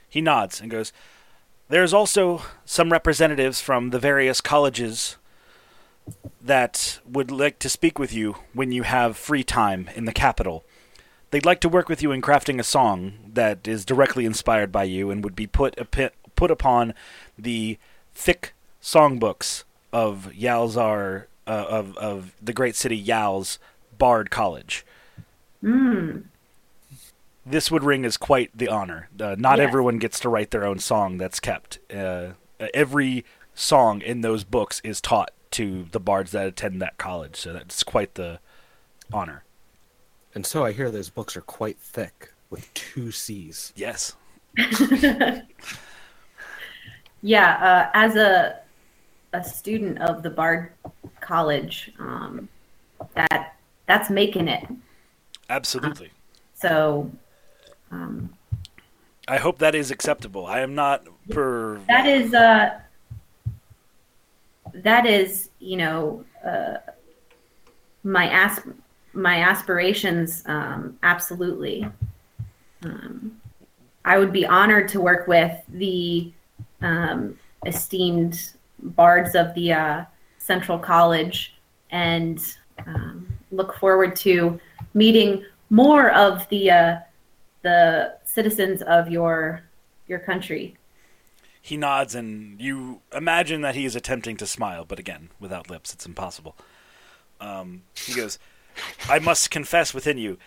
He 0.09 0.21
nods 0.21 0.61
and 0.61 0.71
goes, 0.71 0.93
There's 1.69 1.93
also 1.93 2.43
some 2.65 2.91
representatives 2.91 3.61
from 3.61 3.91
the 3.91 3.99
various 3.99 4.41
colleges 4.41 5.17
that 6.41 6.99
would 7.07 7.31
like 7.31 7.59
to 7.59 7.69
speak 7.69 7.99
with 7.99 8.13
you 8.13 8.37
when 8.55 8.73
you 8.73 8.85
have 8.85 9.19
free 9.19 9.45
time 9.45 9.91
in 9.95 10.07
the 10.07 10.13
capital. 10.13 10.65
They'd 11.31 11.45
like 11.45 11.61
to 11.61 11.69
work 11.69 11.91
with 11.91 12.03
you 12.03 12.11
in 12.11 12.23
crafting 12.23 12.59
a 12.59 12.65
song 12.65 13.13
that 13.35 13.69
is 13.69 13.85
directly 13.85 14.25
inspired 14.25 14.73
by 14.73 14.85
you 14.85 15.11
and 15.11 15.23
would 15.23 15.37
be 15.37 15.47
put 15.47 15.77
put 16.35 16.51
upon 16.51 16.95
the 17.39 17.77
thick 18.15 18.55
songbooks 18.81 19.65
of 19.93 20.31
Yalzar 20.35 21.27
uh, 21.47 21.67
of 21.69 21.97
of 21.99 22.33
the 22.41 22.55
great 22.55 22.77
city 22.77 22.97
Yal's 22.97 23.59
Bard 23.99 24.31
College. 24.31 24.87
Mm. 25.63 26.25
This 27.51 27.71
would 27.71 27.83
ring 27.85 28.05
as 28.05 28.17
quite 28.17 28.51
the 28.57 28.69
honor. 28.69 29.09
Uh, 29.19 29.35
not 29.39 29.59
Yes. 29.59 29.67
everyone 29.69 29.99
gets 29.99 30.21
to 30.21 30.29
write 30.29 30.51
their 30.51 30.65
own 30.65 30.79
song 30.79 31.17
that's 31.19 31.41
kept. 31.41 31.79
Uh, 31.93 32.33
every 32.75 33.25
song 33.55 34.03
in 34.03 34.21
those 34.21 34.45
books 34.45 34.81
is 34.85 35.01
taught 35.01 35.31
to 35.53 35.87
the 35.91 36.01
bards 36.01 36.33
that 36.33 36.47
attend 36.47 36.83
that 36.83 36.99
college, 36.99 37.37
so 37.37 37.53
that's 37.53 37.83
quite 37.83 38.15
the 38.15 38.39
honor. 39.13 39.45
And 40.35 40.45
so 40.45 40.65
I 40.65 40.73
hear 40.73 40.91
those 40.91 41.09
books 41.09 41.37
are 41.37 41.41
quite 41.41 41.79
thick 41.79 42.33
with 42.51 42.73
two 42.75 43.11
C's. 43.11 43.73
Yes. 43.75 44.15
yeah, 47.23 47.57
uh, 47.57 47.91
as 47.95 48.17
a 48.17 48.61
a 49.33 49.45
student 49.45 49.99
of 50.01 50.23
the 50.23 50.31
Bard 50.31 50.73
College, 51.21 51.93
um, 51.99 52.49
that 53.15 53.57
that's 53.87 54.11
making 54.11 54.49
it. 54.49 54.67
Absolutely. 55.51 56.11
So 56.55 57.11
um, 57.91 58.31
I 59.27 59.37
hope 59.37 59.59
that 59.59 59.75
is 59.75 59.91
acceptable. 59.91 60.47
I 60.47 60.61
am 60.61 60.75
not 60.75 61.07
per. 61.31 61.79
that 61.89 62.07
is 62.07 62.33
uh, 62.35 62.79
that 64.75 65.07
is 65.07 65.51
you 65.59 65.77
know 65.77 66.25
uh, 66.45 66.79
my 68.05 68.29
as 68.31 68.61
my 69.13 69.43
aspirations. 69.43 70.43
Um, 70.47 70.99
absolutely. 71.03 71.87
Um, 72.85 73.41
I 74.05 74.19
would 74.19 74.33
be 74.33 74.47
honored 74.47 74.89
to 74.89 75.01
work 75.01 75.27
with 75.29 75.53
the 75.69 76.33
um, 76.81 77.39
esteemed 77.67 78.53
bards 78.81 79.35
of 79.35 79.55
the 79.55 79.73
uh, 79.73 80.05
Central 80.39 80.79
College 80.79 81.55
and 81.91 82.55
um, 82.87 83.27
look 83.51 83.75
forward 83.77 84.15
to 84.17 84.59
meeting 84.95 85.45
more 85.71 86.11
of 86.13 86.49
the 86.49 86.71
uh, 86.71 86.99
the 87.63 88.17
citizens 88.25 88.83
of 88.83 89.11
your 89.11 89.63
your 90.07 90.19
country. 90.19 90.77
He 91.61 91.77
nods, 91.77 92.15
and 92.15 92.61
you 92.61 93.03
imagine 93.13 93.61
that 93.61 93.75
he 93.75 93.85
is 93.85 93.95
attempting 93.95 94.37
to 94.39 94.47
smile, 94.47 94.87
but 94.87 94.99
again, 94.99 95.29
without 95.39 95.69
lips, 95.69 95.93
it's 95.93 96.07
impossible. 96.07 96.57
Um, 97.41 97.83
he 97.95 98.15
goes, 98.15 98.39
I 99.09 99.19
must 99.19 99.51
confess 99.51 99.93
within 99.93 100.17
you, 100.17 100.39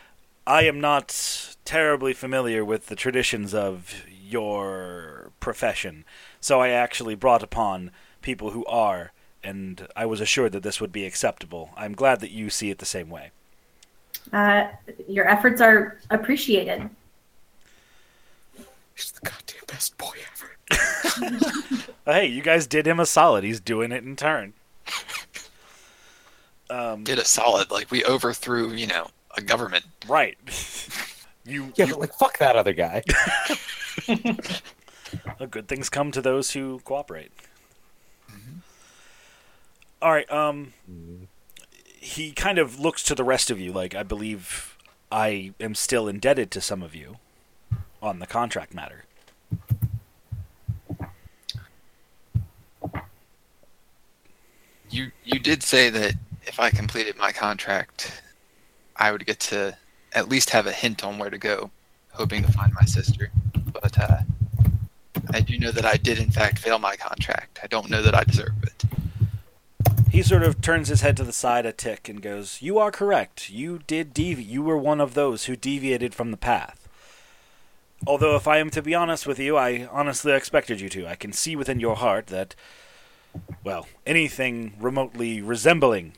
I 0.46 0.64
am 0.64 0.82
not 0.82 1.56
terribly 1.66 2.14
familiar 2.14 2.66
with 2.66 2.88
the 2.88 2.96
traditions 2.96 3.54
of 3.54 4.04
your 4.10 5.32
profession, 5.40 6.04
so 6.40 6.60
I 6.60 6.70
actually 6.70 7.16
brought 7.16 7.44
upon 7.44 7.92
people 8.22 8.50
who 8.50 8.66
are, 8.66 9.12
and 9.44 9.88
I 9.96 10.06
was 10.08 10.20
assured 10.20 10.52
that 10.54 10.64
this 10.64 10.82
would 10.82 10.92
be 10.92 11.06
acceptable. 11.06 11.70
I'm 11.78 11.94
glad 11.94 12.22
that 12.22 12.32
you 12.32 12.50
see 12.50 12.72
it 12.72 12.80
the 12.80 12.86
same 12.86 13.10
way. 13.10 13.32
Uh, 14.34 14.68
your 15.08 15.28
efforts 15.28 15.62
are 15.62 16.00
appreciated. 16.10 16.90
He's 19.02 19.12
the 19.14 19.22
goddamn 19.30 19.64
best 19.68 19.98
boy 19.98 20.14
ever. 20.34 20.58
Uh, 22.08 22.14
hey, 22.14 22.26
you 22.26 22.42
guys 22.42 22.66
did 22.66 22.88
him 22.88 23.00
a 23.00 23.06
solid. 23.06 23.44
He's 23.44 23.60
doing 23.60 23.92
it 23.92 24.04
in 24.04 24.16
turn. 24.16 24.54
Um, 26.68 27.04
Did 27.04 27.20
a 27.20 27.26
solid. 27.26 27.70
Like 27.70 27.92
we 27.92 28.04
overthrew, 28.04 28.72
you 28.74 28.88
know, 28.88 29.08
a 29.38 29.42
government. 29.42 29.86
right. 30.08 30.36
you, 31.46 31.72
Yeah, 31.76 31.86
you 31.86 31.92
but 31.94 32.00
like 32.00 32.14
fuck 32.16 32.40
that 32.40 32.56
other 32.56 32.74
guy. 32.74 33.04
Uh, 35.42 35.46
good 35.46 35.68
things 35.68 35.90
come 35.90 36.10
to 36.12 36.22
those 36.22 36.52
who 36.52 36.80
cooperate. 36.86 37.32
All 40.02 40.12
right. 40.12 40.32
Um, 40.32 40.72
he 41.84 42.32
kind 42.32 42.58
of 42.58 42.80
looks 42.80 43.04
to 43.04 43.14
the 43.14 43.26
rest 43.26 43.52
of 43.52 43.60
you, 43.60 43.74
like 43.74 43.94
I 43.94 44.04
believe 44.04 44.78
I 45.12 45.52
am 45.60 45.76
still 45.76 46.08
indebted 46.08 46.50
to 46.52 46.62
some 46.62 46.82
of 46.82 46.96
you 46.96 47.18
on 48.02 48.20
the 48.20 48.28
contract 48.28 48.74
matter. 48.74 49.06
You 54.90 55.12
you 55.24 55.40
did 55.40 55.64
say 55.64 55.90
that 55.90 56.16
if 56.46 56.60
I 56.60 56.70
completed 56.70 57.18
my 57.18 57.32
contract, 57.32 58.22
I 58.98 59.12
would 59.12 59.26
get 59.26 59.40
to 59.52 59.78
at 60.14 60.28
least 60.28 60.50
have 60.50 60.68
a 60.68 60.72
hint 60.72 61.06
on 61.06 61.18
where 61.18 61.30
to 61.30 61.38
go, 61.38 61.72
hoping 62.12 62.44
to 62.44 62.52
find 62.52 62.74
my 62.74 62.86
sister. 62.86 63.32
But 63.72 63.98
uh, 63.98 64.18
I 65.34 65.40
do 65.40 65.58
know 65.58 65.72
that 65.72 65.86
I 65.86 65.96
did 65.96 66.20
in 66.20 66.30
fact 66.30 66.60
fail 66.60 66.78
my 66.78 66.98
contract. 66.98 67.60
I 67.64 67.68
don't 67.68 67.90
know 67.90 68.02
that 68.02 68.14
I 68.14 68.26
deserve 68.26 68.64
it. 68.64 68.84
He 70.12 70.22
sort 70.24 70.44
of 70.44 70.60
turns 70.60 70.90
his 70.90 71.00
head 71.00 71.16
to 71.18 71.24
the 71.24 71.32
side 71.32 71.66
a 71.66 71.72
tick 71.72 72.10
and 72.10 72.22
goes, 72.22 72.62
"You 72.62 72.78
are 72.80 72.92
correct. 72.92 73.50
You 73.50 73.80
did 73.88 74.14
devi. 74.14 74.44
You 74.44 74.62
were 74.62 74.78
one 74.78 75.00
of 75.00 75.14
those 75.14 75.46
who 75.46 75.56
deviated 75.56 76.14
from 76.14 76.32
the 76.32 76.38
path. 76.38 76.81
Although, 78.08 78.36
if 78.36 78.48
I 78.48 78.58
am 78.58 78.70
to 78.72 78.82
be 78.82 78.96
honest 78.96 79.28
with 79.28 79.38
you, 79.38 79.58
I 79.58 79.88
honestly 79.92 80.34
expected 80.34 80.82
you 80.82 80.90
to. 80.90 81.08
I 81.08 81.16
can 81.16 81.32
see 81.34 81.56
within 81.56 81.80
your 81.80 81.96
heart 81.96 82.28
that, 82.28 82.56
well, 83.64 83.88
anything 84.06 84.74
remotely 84.80 85.42
resembling 85.42 86.14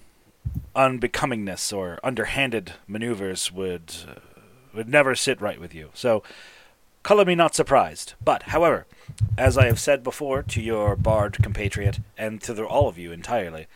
unbecomingness 0.76 1.76
or 1.76 2.00
underhanded 2.04 2.74
maneuvers 2.88 3.52
would 3.52 3.93
uh, 4.08 4.19
would 4.74 4.89
never 4.89 5.13
sit 5.13 5.39
right 5.39 5.60
with 5.60 5.76
you. 5.76 5.89
So, 5.93 6.24
color 7.04 7.26
me 7.26 7.36
not 7.36 7.54
surprised. 7.54 8.13
But, 8.24 8.43
however, 8.43 8.88
as 9.38 9.58
I 9.58 9.65
have 9.65 9.80
said 9.80 10.04
before 10.04 10.41
to 10.41 10.62
your 10.62 10.96
bard 10.96 11.38
compatriot 11.43 12.00
and 12.17 12.41
to 12.43 12.54
the, 12.54 12.65
all 12.65 12.88
of 12.88 12.98
you 12.98 13.12
entirely, 13.12 13.67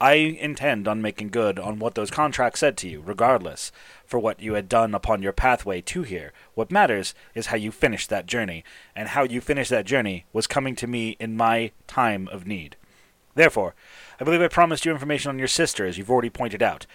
I 0.00 0.14
intend 0.14 0.88
on 0.88 1.00
making 1.00 1.28
good 1.28 1.58
on 1.58 1.78
what 1.78 1.94
those 1.94 2.10
contracts 2.10 2.60
said 2.60 2.76
to 2.78 2.88
you, 2.88 3.00
regardless 3.04 3.70
for 4.06 4.18
what 4.18 4.40
you 4.40 4.54
had 4.54 4.68
done 4.68 4.94
upon 4.94 5.22
your 5.22 5.32
pathway 5.32 5.80
to 5.82 6.02
here. 6.02 6.32
What 6.54 6.70
matters 6.70 7.14
is 7.34 7.46
how 7.46 7.56
you 7.56 7.70
finished 7.70 8.10
that 8.10 8.26
journey, 8.26 8.64
and 8.94 9.08
how 9.08 9.24
you 9.24 9.40
finished 9.40 9.70
that 9.70 9.86
journey 9.86 10.26
was 10.32 10.46
coming 10.46 10.76
to 10.76 10.86
me 10.86 11.16
in 11.18 11.36
my 11.36 11.72
time 11.86 12.28
of 12.28 12.46
need. 12.46 12.76
Therefore, 13.34 13.74
I 14.20 14.24
believe 14.24 14.40
I 14.40 14.48
promised 14.48 14.84
you 14.84 14.92
information 14.92 15.30
on 15.30 15.38
your 15.38 15.48
sister, 15.48 15.86
as 15.86 15.98
you've 15.98 16.10
already 16.10 16.30
pointed 16.30 16.62
out. 16.62 16.86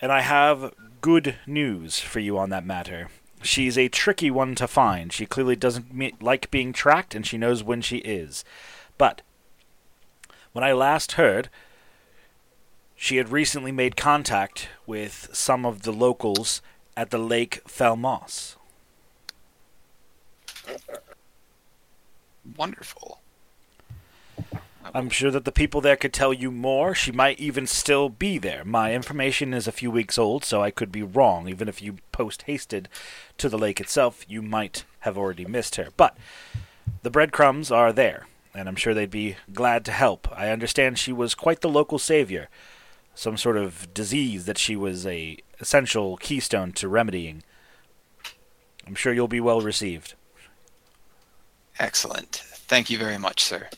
And 0.00 0.10
I 0.10 0.22
have 0.22 0.74
good 1.00 1.36
news 1.46 2.00
for 2.00 2.18
you 2.20 2.36
on 2.38 2.50
that 2.50 2.66
matter. 2.66 3.08
She's 3.42 3.78
a 3.78 3.88
tricky 3.88 4.30
one 4.30 4.54
to 4.56 4.66
find. 4.66 5.12
She 5.12 5.26
clearly 5.26 5.56
doesn't 5.56 6.22
like 6.22 6.50
being 6.50 6.72
tracked, 6.72 7.14
and 7.14 7.26
she 7.26 7.38
knows 7.38 7.62
when 7.62 7.80
she 7.80 7.98
is. 7.98 8.44
But 8.98 9.22
when 10.52 10.64
I 10.64 10.72
last 10.72 11.12
heard, 11.12 11.48
she 13.02 13.16
had 13.16 13.32
recently 13.32 13.72
made 13.72 13.96
contact 13.96 14.68
with 14.86 15.28
some 15.32 15.66
of 15.66 15.82
the 15.82 15.90
locals 15.90 16.62
at 16.96 17.10
the 17.10 17.18
Lake 17.18 17.60
Falmos. 17.66 18.54
Wonderful. 22.56 23.18
I'm 24.94 25.10
sure 25.10 25.32
that 25.32 25.44
the 25.44 25.50
people 25.50 25.80
there 25.80 25.96
could 25.96 26.12
tell 26.12 26.32
you 26.32 26.52
more. 26.52 26.94
She 26.94 27.10
might 27.10 27.40
even 27.40 27.66
still 27.66 28.08
be 28.08 28.38
there. 28.38 28.64
My 28.64 28.94
information 28.94 29.52
is 29.52 29.66
a 29.66 29.72
few 29.72 29.90
weeks 29.90 30.16
old, 30.16 30.44
so 30.44 30.62
I 30.62 30.70
could 30.70 30.92
be 30.92 31.02
wrong. 31.02 31.48
Even 31.48 31.66
if 31.66 31.82
you 31.82 31.96
post 32.12 32.42
hasted 32.42 32.88
to 33.36 33.48
the 33.48 33.58
lake 33.58 33.80
itself, 33.80 34.24
you 34.28 34.42
might 34.42 34.84
have 35.00 35.18
already 35.18 35.44
missed 35.44 35.74
her. 35.74 35.88
But 35.96 36.16
the 37.02 37.10
breadcrumbs 37.10 37.72
are 37.72 37.92
there, 37.92 38.28
and 38.54 38.68
I'm 38.68 38.76
sure 38.76 38.94
they'd 38.94 39.10
be 39.10 39.34
glad 39.52 39.84
to 39.86 39.92
help. 39.92 40.28
I 40.30 40.50
understand 40.50 41.00
she 41.00 41.12
was 41.12 41.34
quite 41.34 41.62
the 41.62 41.68
local 41.68 41.98
savior. 41.98 42.48
Some 43.14 43.36
sort 43.36 43.56
of 43.56 43.92
disease 43.92 44.46
that 44.46 44.58
she 44.58 44.74
was 44.74 45.06
a 45.06 45.38
essential 45.60 46.16
keystone 46.16 46.72
to 46.72 46.88
remedying. 46.88 47.42
I'm 48.86 48.94
sure 48.94 49.12
you'll 49.12 49.28
be 49.28 49.40
well 49.40 49.60
received, 49.60 50.14
Excellent. 51.78 52.36
Thank 52.36 52.90
you 52.90 52.98
very 52.98 53.18
much, 53.18 53.42
sir. 53.42 53.68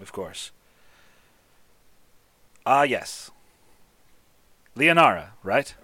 of 0.00 0.12
course. 0.12 0.52
Ah, 2.66 2.82
yes. 2.82 3.30
Leonara, 4.76 5.30
right? 5.42 5.74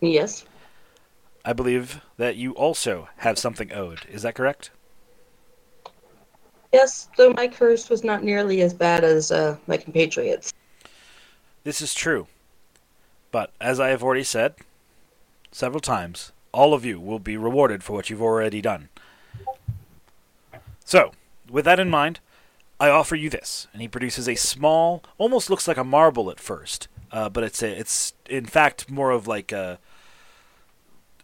Yes. 0.00 0.44
I 1.44 1.52
believe 1.52 2.00
that 2.16 2.36
you 2.36 2.52
also 2.52 3.08
have 3.18 3.38
something 3.38 3.72
owed. 3.72 4.00
Is 4.08 4.22
that 4.22 4.34
correct? 4.34 4.70
Yes, 6.72 7.08
though 7.16 7.32
my 7.32 7.48
curse 7.48 7.90
was 7.90 8.04
not 8.04 8.22
nearly 8.22 8.62
as 8.62 8.72
bad 8.72 9.04
as 9.04 9.30
uh, 9.32 9.56
my 9.66 9.76
compatriots. 9.76 10.52
This 11.64 11.80
is 11.80 11.94
true. 11.94 12.26
But 13.30 13.52
as 13.60 13.80
I 13.80 13.88
have 13.88 14.02
already 14.02 14.24
said 14.24 14.54
several 15.50 15.80
times, 15.80 16.32
all 16.52 16.74
of 16.74 16.84
you 16.84 17.00
will 17.00 17.18
be 17.18 17.36
rewarded 17.36 17.82
for 17.82 17.94
what 17.94 18.10
you've 18.10 18.22
already 18.22 18.60
done. 18.60 18.88
So, 20.84 21.12
with 21.48 21.64
that 21.64 21.80
in 21.80 21.88
mind, 21.88 22.20
I 22.78 22.90
offer 22.90 23.14
you 23.14 23.30
this. 23.30 23.68
And 23.72 23.80
he 23.80 23.88
produces 23.88 24.28
a 24.28 24.34
small, 24.34 25.02
almost 25.16 25.48
looks 25.48 25.68
like 25.68 25.76
a 25.76 25.84
marble 25.84 26.30
at 26.30 26.40
first, 26.40 26.88
uh, 27.10 27.28
but 27.28 27.44
it's 27.44 27.62
a, 27.62 27.78
it's 27.78 28.12
in 28.28 28.44
fact 28.46 28.90
more 28.90 29.10
of 29.10 29.26
like 29.26 29.52
a, 29.52 29.78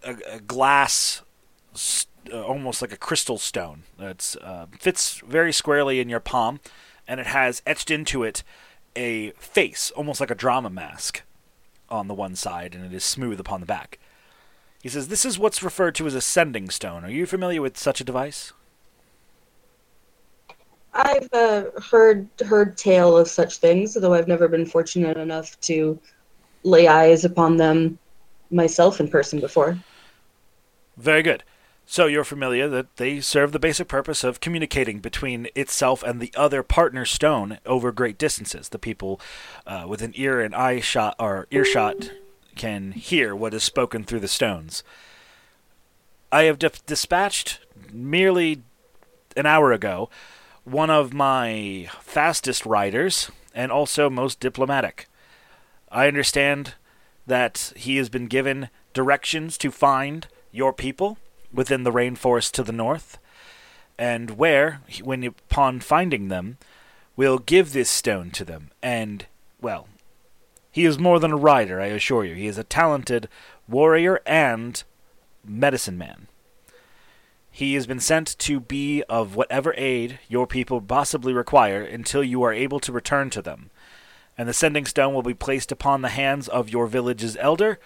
a, 0.05 0.17
a 0.31 0.41
glass, 0.41 1.23
uh, 2.33 2.43
almost 2.43 2.81
like 2.81 2.93
a 2.93 2.97
crystal 2.97 3.39
stone. 3.39 3.83
It's 3.99 4.37
uh, 4.37 4.67
fits 4.79 5.21
very 5.27 5.53
squarely 5.53 6.01
in 6.01 6.09
your 6.09 6.21
palm, 6.21 6.61
and 7.07 7.19
it 7.21 7.27
has 7.27 7.61
etched 7.67 7.91
into 7.91 8.23
it 8.23 8.43
a 8.97 9.31
face, 9.33 9.91
almost 9.93 10.21
like 10.21 10.31
a 10.31 10.35
drama 10.35 10.71
mask, 10.71 11.23
on 11.89 12.09
the 12.09 12.15
one 12.15 12.35
side, 12.35 12.75
and 12.75 12.85
it 12.85 12.95
is 12.95 13.05
smooth 13.05 13.41
upon 13.41 13.61
the 13.61 13.67
back. 13.67 13.99
He 14.83 14.89
says, 14.89 15.09
This 15.09 15.25
is 15.25 15.39
what's 15.39 15.63
referred 15.63 15.95
to 15.97 16.07
as 16.07 16.15
a 16.15 16.21
sending 16.21 16.71
stone. 16.71 17.05
Are 17.05 17.11
you 17.11 17.27
familiar 17.27 17.63
with 17.63 17.77
such 17.77 18.01
a 18.01 18.05
device? 18.05 18.53
I've 20.95 21.29
uh, 21.33 21.65
heard 21.91 22.29
heard 22.45 22.77
tale 22.77 23.17
of 23.17 23.29
such 23.29 23.59
things, 23.59 23.95
though 23.95 24.15
I've 24.15 24.29
never 24.29 24.49
been 24.49 24.67
fortunate 24.67 25.17
enough 25.17 25.59
to 25.63 25.99
lay 26.65 26.89
eyes 26.89 27.25
upon 27.25 27.57
them 27.57 27.99
myself 28.51 29.01
in 29.01 29.09
person 29.09 29.39
before. 29.41 29.79
Very 30.97 31.23
good. 31.23 31.45
So 31.91 32.05
you're 32.05 32.23
familiar 32.23 32.69
that 32.69 32.99
they 32.99 33.19
serve 33.23 33.53
the 33.53 33.59
basic 33.59 33.89
purpose 33.89 34.23
of 34.23 34.41
communicating 34.41 34.99
between 34.99 35.49
itself 35.55 36.03
and 36.03 36.21
the 36.21 36.31
other 36.37 36.63
partner 36.63 37.07
stone 37.07 37.61
over 37.65 37.93
great 37.93 38.19
distances. 38.19 38.69
The 38.69 38.79
people 38.79 39.19
uh, 39.67 39.87
with 39.89 40.03
an 40.03 40.13
ear 40.15 40.43
and 40.43 40.55
eye 40.55 40.81
shot 40.81 41.17
or 41.19 41.47
earshot 41.51 42.11
can 42.57 42.93
hear 42.93 43.35
what 43.35 43.55
is 43.55 43.63
spoken 43.63 44.05
through 44.05 44.21
the 44.21 44.29
stones. 44.29 44.83
I 46.31 46.43
have 46.43 46.59
dis- 46.59 46.83
dispatched 46.83 47.61
merely 47.91 48.61
an 49.35 49.47
hour 49.47 49.73
ago 49.73 50.11
one 50.65 50.91
of 50.91 51.15
my 51.15 51.89
fastest 52.03 52.67
riders 52.67 53.31
and 53.55 53.73
also 53.73 54.11
most 54.11 54.41
diplomatic. 54.41 55.09
I 55.91 56.07
understand 56.07 56.75
that 57.27 57.73
he 57.77 57.97
has 57.97 58.11
been 58.11 58.27
given 58.27 58.69
directions 58.93 59.57
to 59.57 59.71
find 59.71 60.27
your 60.53 60.75
people 60.75 61.17
within 61.53 61.85
the 61.85 61.93
rainforest 61.93 62.53
to 62.53 62.63
the 62.63 62.73
north, 62.73 63.19
and 63.99 64.33
where, 64.33 64.81
when 65.03 65.25
upon 65.25 65.81
finding 65.81 66.29
them, 66.29 66.59
we'll 67.17 67.39
give 67.39 67.73
this 67.73 67.91
stone 67.91 68.31
to 68.31 68.45
them. 68.45 68.71
And, 68.83 69.27
well, 69.61 69.89
he 70.71 70.85
is 70.85 70.99
more 70.99 71.19
than 71.19 71.33
a 71.33 71.37
rider, 71.37 71.81
I 71.81 71.87
assure 71.87 72.25
you. 72.25 72.35
He 72.35 72.47
is 72.47 72.59
a 72.59 72.65
talented 72.65 73.29
warrior 73.69 74.21
and 74.25 74.83
medicine 75.45 75.99
man. 75.99 76.29
He 77.51 77.75
has 77.75 77.89
been 77.89 77.99
sent 77.99 78.39
to 78.39 78.61
be 78.61 79.03
of 79.09 79.35
whatever 79.35 79.75
aid 79.77 80.21
your 80.29 80.47
people 80.47 80.81
possibly 80.81 81.33
require 81.33 81.83
until 81.83 82.23
you 82.23 82.43
are 82.45 82.53
able 82.53 82.79
to 82.81 82.93
return 82.93 83.31
to 83.31 83.43
them. 83.43 83.71
And 84.37 84.49
the 84.49 84.53
sending 84.53 84.87
stone 84.87 85.13
will 85.13 85.25
be 85.25 85.35
placed 85.35 85.73
upon 85.73 86.03
the 86.03 86.11
hands 86.11 86.47
of 86.47 86.71
your 86.71 86.87
village's 86.87 87.37
elder, 87.41 87.81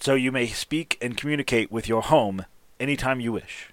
so 0.00 0.14
you 0.14 0.32
may 0.32 0.48
speak 0.48 0.98
and 1.00 1.16
communicate 1.16 1.70
with 1.70 1.88
your 1.88 2.02
home 2.02 2.46
anytime 2.80 3.20
you 3.20 3.30
wish. 3.32 3.68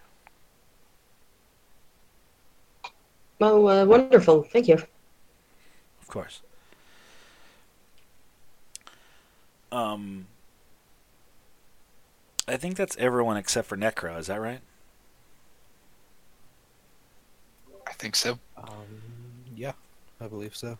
Oh, 3.41 3.67
uh, 3.67 3.85
wonderful! 3.85 4.43
Thank 4.43 4.67
you. 4.67 4.75
Of 4.75 6.07
course. 6.07 6.41
Um, 9.71 10.27
I 12.47 12.57
think 12.57 12.77
that's 12.77 12.95
everyone 12.97 13.37
except 13.37 13.67
for 13.67 13.77
Necro. 13.77 14.17
Is 14.17 14.27
that 14.27 14.39
right? 14.39 14.61
I 17.85 17.93
think 17.93 18.15
so. 18.15 18.39
Um, 18.57 19.01
yeah, 19.55 19.73
I 20.21 20.27
believe 20.27 20.55
so. 20.55 20.77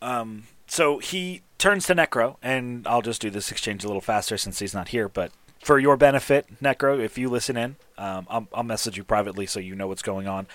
Um, 0.00 0.44
so 0.66 0.98
he 0.98 1.42
turns 1.58 1.86
to 1.86 1.94
Necro, 1.94 2.36
and 2.42 2.86
I'll 2.86 3.02
just 3.02 3.20
do 3.20 3.30
this 3.30 3.50
exchange 3.50 3.84
a 3.84 3.86
little 3.86 4.00
faster 4.00 4.36
since 4.38 4.58
he's 4.58 4.74
not 4.74 4.88
here. 4.88 5.08
But 5.08 5.32
for 5.60 5.78
your 5.78 5.96
benefit, 5.96 6.46
Necro, 6.62 6.98
if 6.98 7.18
you 7.18 7.28
listen 7.28 7.56
in, 7.56 7.76
um, 7.96 8.26
I'll, 8.30 8.48
I'll 8.52 8.62
message 8.62 8.96
you 8.96 9.04
privately 9.04 9.46
so 9.46 9.60
you 9.60 9.74
know 9.74 9.86
what's 9.86 10.02
going 10.02 10.28
on. 10.28 10.46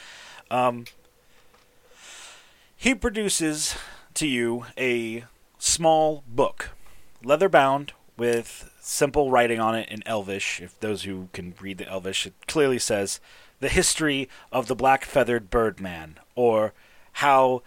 Um, 0.49 0.85
he 2.75 2.95
produces 2.95 3.75
to 4.15 4.27
you 4.27 4.65
a 4.77 5.25
small 5.57 6.23
book, 6.27 6.71
leather 7.23 7.49
bound, 7.49 7.93
with 8.17 8.69
simple 8.79 9.31
writing 9.31 9.59
on 9.59 9.75
it 9.75 9.89
in 9.89 10.03
Elvish. 10.05 10.61
If 10.61 10.79
those 10.79 11.03
who 11.03 11.29
can 11.33 11.53
read 11.59 11.77
the 11.77 11.87
Elvish, 11.87 12.27
it 12.27 12.33
clearly 12.47 12.79
says 12.79 13.19
the 13.59 13.69
history 13.69 14.29
of 14.51 14.67
the 14.67 14.75
black 14.75 15.05
feathered 15.05 15.49
birdman, 15.49 16.19
or 16.35 16.73
how 17.13 17.63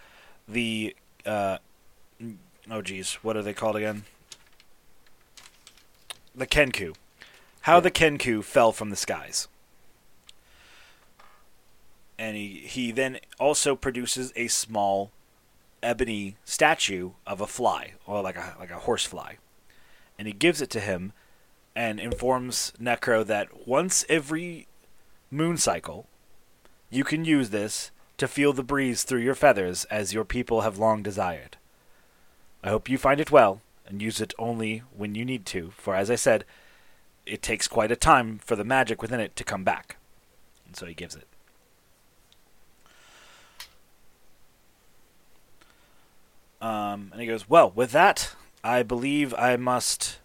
the 0.47 0.95
uh, 1.25 1.57
oh 2.69 2.81
geez, 2.81 3.15
what 3.15 3.35
are 3.35 3.41
they 3.41 3.53
called 3.53 3.75
again? 3.75 4.03
The 6.35 6.47
Kenku. 6.47 6.95
How 7.67 7.81
the 7.81 7.91
Kenku 7.91 8.45
fell 8.45 8.71
from 8.71 8.91
the 8.91 8.95
skies. 8.95 9.49
And 12.17 12.37
he, 12.37 12.59
he 12.65 12.91
then 12.91 13.19
also 13.41 13.75
produces 13.75 14.31
a 14.37 14.47
small 14.47 15.11
ebony 15.83 16.37
statue 16.45 17.11
of 17.27 17.41
a 17.41 17.45
fly, 17.45 17.95
or 18.05 18.21
like 18.21 18.37
a 18.37 18.55
like 18.57 18.71
a 18.71 18.79
horsefly. 18.79 19.33
And 20.17 20.29
he 20.29 20.33
gives 20.33 20.61
it 20.61 20.69
to 20.69 20.79
him 20.79 21.11
and 21.75 21.99
informs 21.99 22.71
Necro 22.81 23.25
that 23.25 23.67
once 23.67 24.05
every 24.07 24.67
moon 25.29 25.57
cycle 25.57 26.07
you 26.89 27.03
can 27.03 27.25
use 27.25 27.49
this 27.49 27.91
to 28.17 28.29
feel 28.29 28.53
the 28.53 28.63
breeze 28.63 29.03
through 29.03 29.19
your 29.19 29.35
feathers 29.35 29.83
as 29.91 30.13
your 30.13 30.23
people 30.23 30.61
have 30.61 30.79
long 30.79 31.03
desired. 31.03 31.57
I 32.63 32.69
hope 32.69 32.87
you 32.87 32.97
find 32.97 33.19
it 33.19 33.29
well 33.29 33.59
and 33.85 34.01
use 34.01 34.21
it 34.21 34.33
only 34.39 34.83
when 34.95 35.15
you 35.15 35.25
need 35.25 35.45
to, 35.47 35.73
for 35.75 35.95
as 35.95 36.09
I 36.09 36.15
said, 36.15 36.45
it 37.27 37.41
takes 37.41 37.67
quite 37.67 37.91
a 37.91 37.95
time 37.95 38.39
for 38.43 38.55
the 38.55 38.63
magic 38.63 39.01
within 39.01 39.19
it 39.19 39.35
to 39.35 39.43
come 39.43 39.63
back. 39.63 39.97
And 40.65 40.75
so 40.75 40.85
he 40.85 40.93
gives 40.93 41.15
it. 41.15 41.27
Um, 46.59 47.09
and 47.11 47.21
he 47.21 47.27
goes, 47.27 47.49
Well, 47.49 47.71
with 47.75 47.91
that, 47.91 48.35
I 48.63 48.83
believe 48.83 49.33
I 49.35 49.57
must 49.57 50.19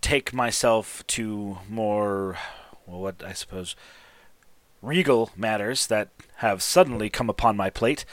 take 0.00 0.32
myself 0.32 1.06
to 1.08 1.58
more, 1.68 2.38
well, 2.86 3.00
what 3.00 3.22
I 3.24 3.32
suppose, 3.32 3.74
regal 4.80 5.30
matters 5.36 5.86
that 5.88 6.08
have 6.36 6.62
suddenly 6.62 7.08
come 7.10 7.28
upon 7.28 7.56
my 7.56 7.70
plate. 7.70 8.04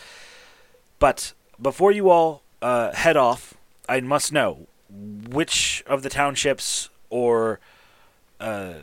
But 1.00 1.34
before 1.62 1.92
you 1.92 2.10
all 2.10 2.44
uh, 2.62 2.94
head 2.94 3.18
off, 3.18 3.56
I 3.88 4.02
must 4.02 4.32
know 4.32 4.68
which 4.90 5.84
of 5.88 6.04
the 6.04 6.10
townships 6.10 6.90
or 7.10 7.60
uh, 8.40 8.74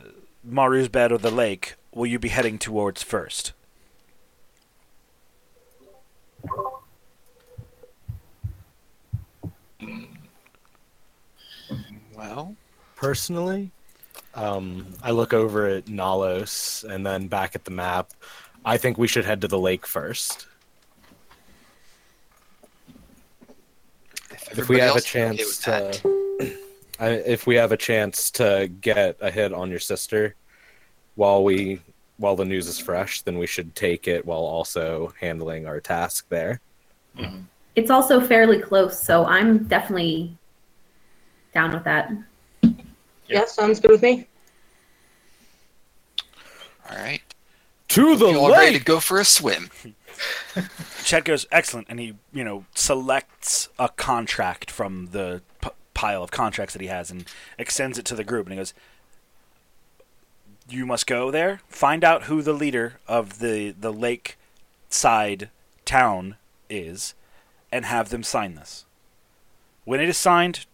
Maru's 0.44 0.88
bed 0.88 1.12
or 1.12 1.18
the 1.18 1.30
lake 1.30 1.74
will 1.92 2.06
you 2.06 2.18
be 2.18 2.28
heading 2.28 2.58
towards 2.58 3.02
first? 3.02 3.52
Well, 12.14 12.56
Personally, 12.96 13.70
um, 14.34 14.86
I 15.02 15.10
look 15.10 15.34
over 15.34 15.66
at 15.66 15.84
Nalos 15.84 16.82
and 16.82 17.04
then 17.04 17.28
back 17.28 17.54
at 17.54 17.64
the 17.64 17.70
map. 17.70 18.10
I 18.64 18.78
think 18.78 18.96
we 18.96 19.06
should 19.06 19.26
head 19.26 19.42
to 19.42 19.48
the 19.48 19.58
lake 19.58 19.86
first. 19.86 20.46
If 24.50 24.68
we 24.70 24.78
have 24.80 24.90
a 24.90 24.92
else 24.94 25.04
is 25.04 25.10
okay 25.10 25.36
chance 25.36 25.38
with 25.38 25.62
that. 25.64 26.25
To, 26.98 27.04
I, 27.04 27.08
if 27.10 27.46
we 27.46 27.54
have 27.56 27.72
a 27.72 27.76
chance 27.76 28.30
to 28.32 28.70
get 28.80 29.16
a 29.20 29.30
hit 29.30 29.52
on 29.52 29.70
your 29.70 29.80
sister 29.80 30.34
while 31.14 31.42
we 31.44 31.80
while 32.18 32.36
the 32.36 32.44
news 32.44 32.66
is 32.66 32.78
fresh, 32.78 33.22
then 33.22 33.36
we 33.38 33.46
should 33.46 33.74
take 33.74 34.08
it 34.08 34.24
while 34.24 34.40
also 34.40 35.12
handling 35.20 35.66
our 35.66 35.80
task 35.80 36.26
there. 36.30 36.60
Mm-hmm. 37.18 37.40
It's 37.74 37.90
also 37.90 38.20
fairly 38.20 38.58
close, 38.60 38.98
so 39.02 39.26
I'm 39.26 39.64
definitely 39.64 40.34
down 41.52 41.72
with 41.72 41.84
that. 41.84 42.10
Yeah, 43.28 43.44
sounds 43.44 43.80
good 43.80 43.90
with 43.90 44.02
me. 44.02 44.26
all 46.90 46.96
right, 46.96 47.20
To 47.88 48.16
the 48.16 48.28
you 48.28 48.38
all 48.38 48.50
ready 48.50 48.78
to 48.78 48.84
go 48.84 48.98
for 49.00 49.18
a 49.18 49.24
swim? 49.24 49.68
Chet 51.04 51.24
goes, 51.24 51.44
excellent, 51.52 51.88
and 51.90 52.00
he, 52.00 52.14
you 52.32 52.44
know, 52.44 52.64
selects 52.74 53.68
a 53.78 53.90
contract 53.90 54.70
from 54.70 55.08
the 55.12 55.42
p- 55.60 55.68
pile 55.96 56.22
of 56.22 56.30
contracts 56.30 56.74
that 56.74 56.82
he 56.82 56.88
has 56.88 57.10
and 57.10 57.24
extends 57.58 57.98
it 57.98 58.04
to 58.04 58.14
the 58.14 58.22
group, 58.22 58.46
and 58.46 58.52
he 58.52 58.58
goes, 58.58 58.74
"You 60.68 60.86
must 60.86 61.06
go 61.06 61.30
there, 61.30 61.60
find 61.68 62.04
out 62.04 62.24
who 62.24 62.42
the 62.42 62.52
leader 62.52 63.00
of 63.08 63.38
the 63.38 63.70
the 63.70 63.92
lake 63.92 64.36
side 64.90 65.50
town 65.84 66.36
is, 66.68 67.14
and 67.72 67.84
have 67.84 68.10
them 68.10 68.22
sign 68.22 68.54
this. 68.54 68.84
When 69.84 70.00
it 70.00 70.08
is 70.08 70.18
signed, 70.18 70.66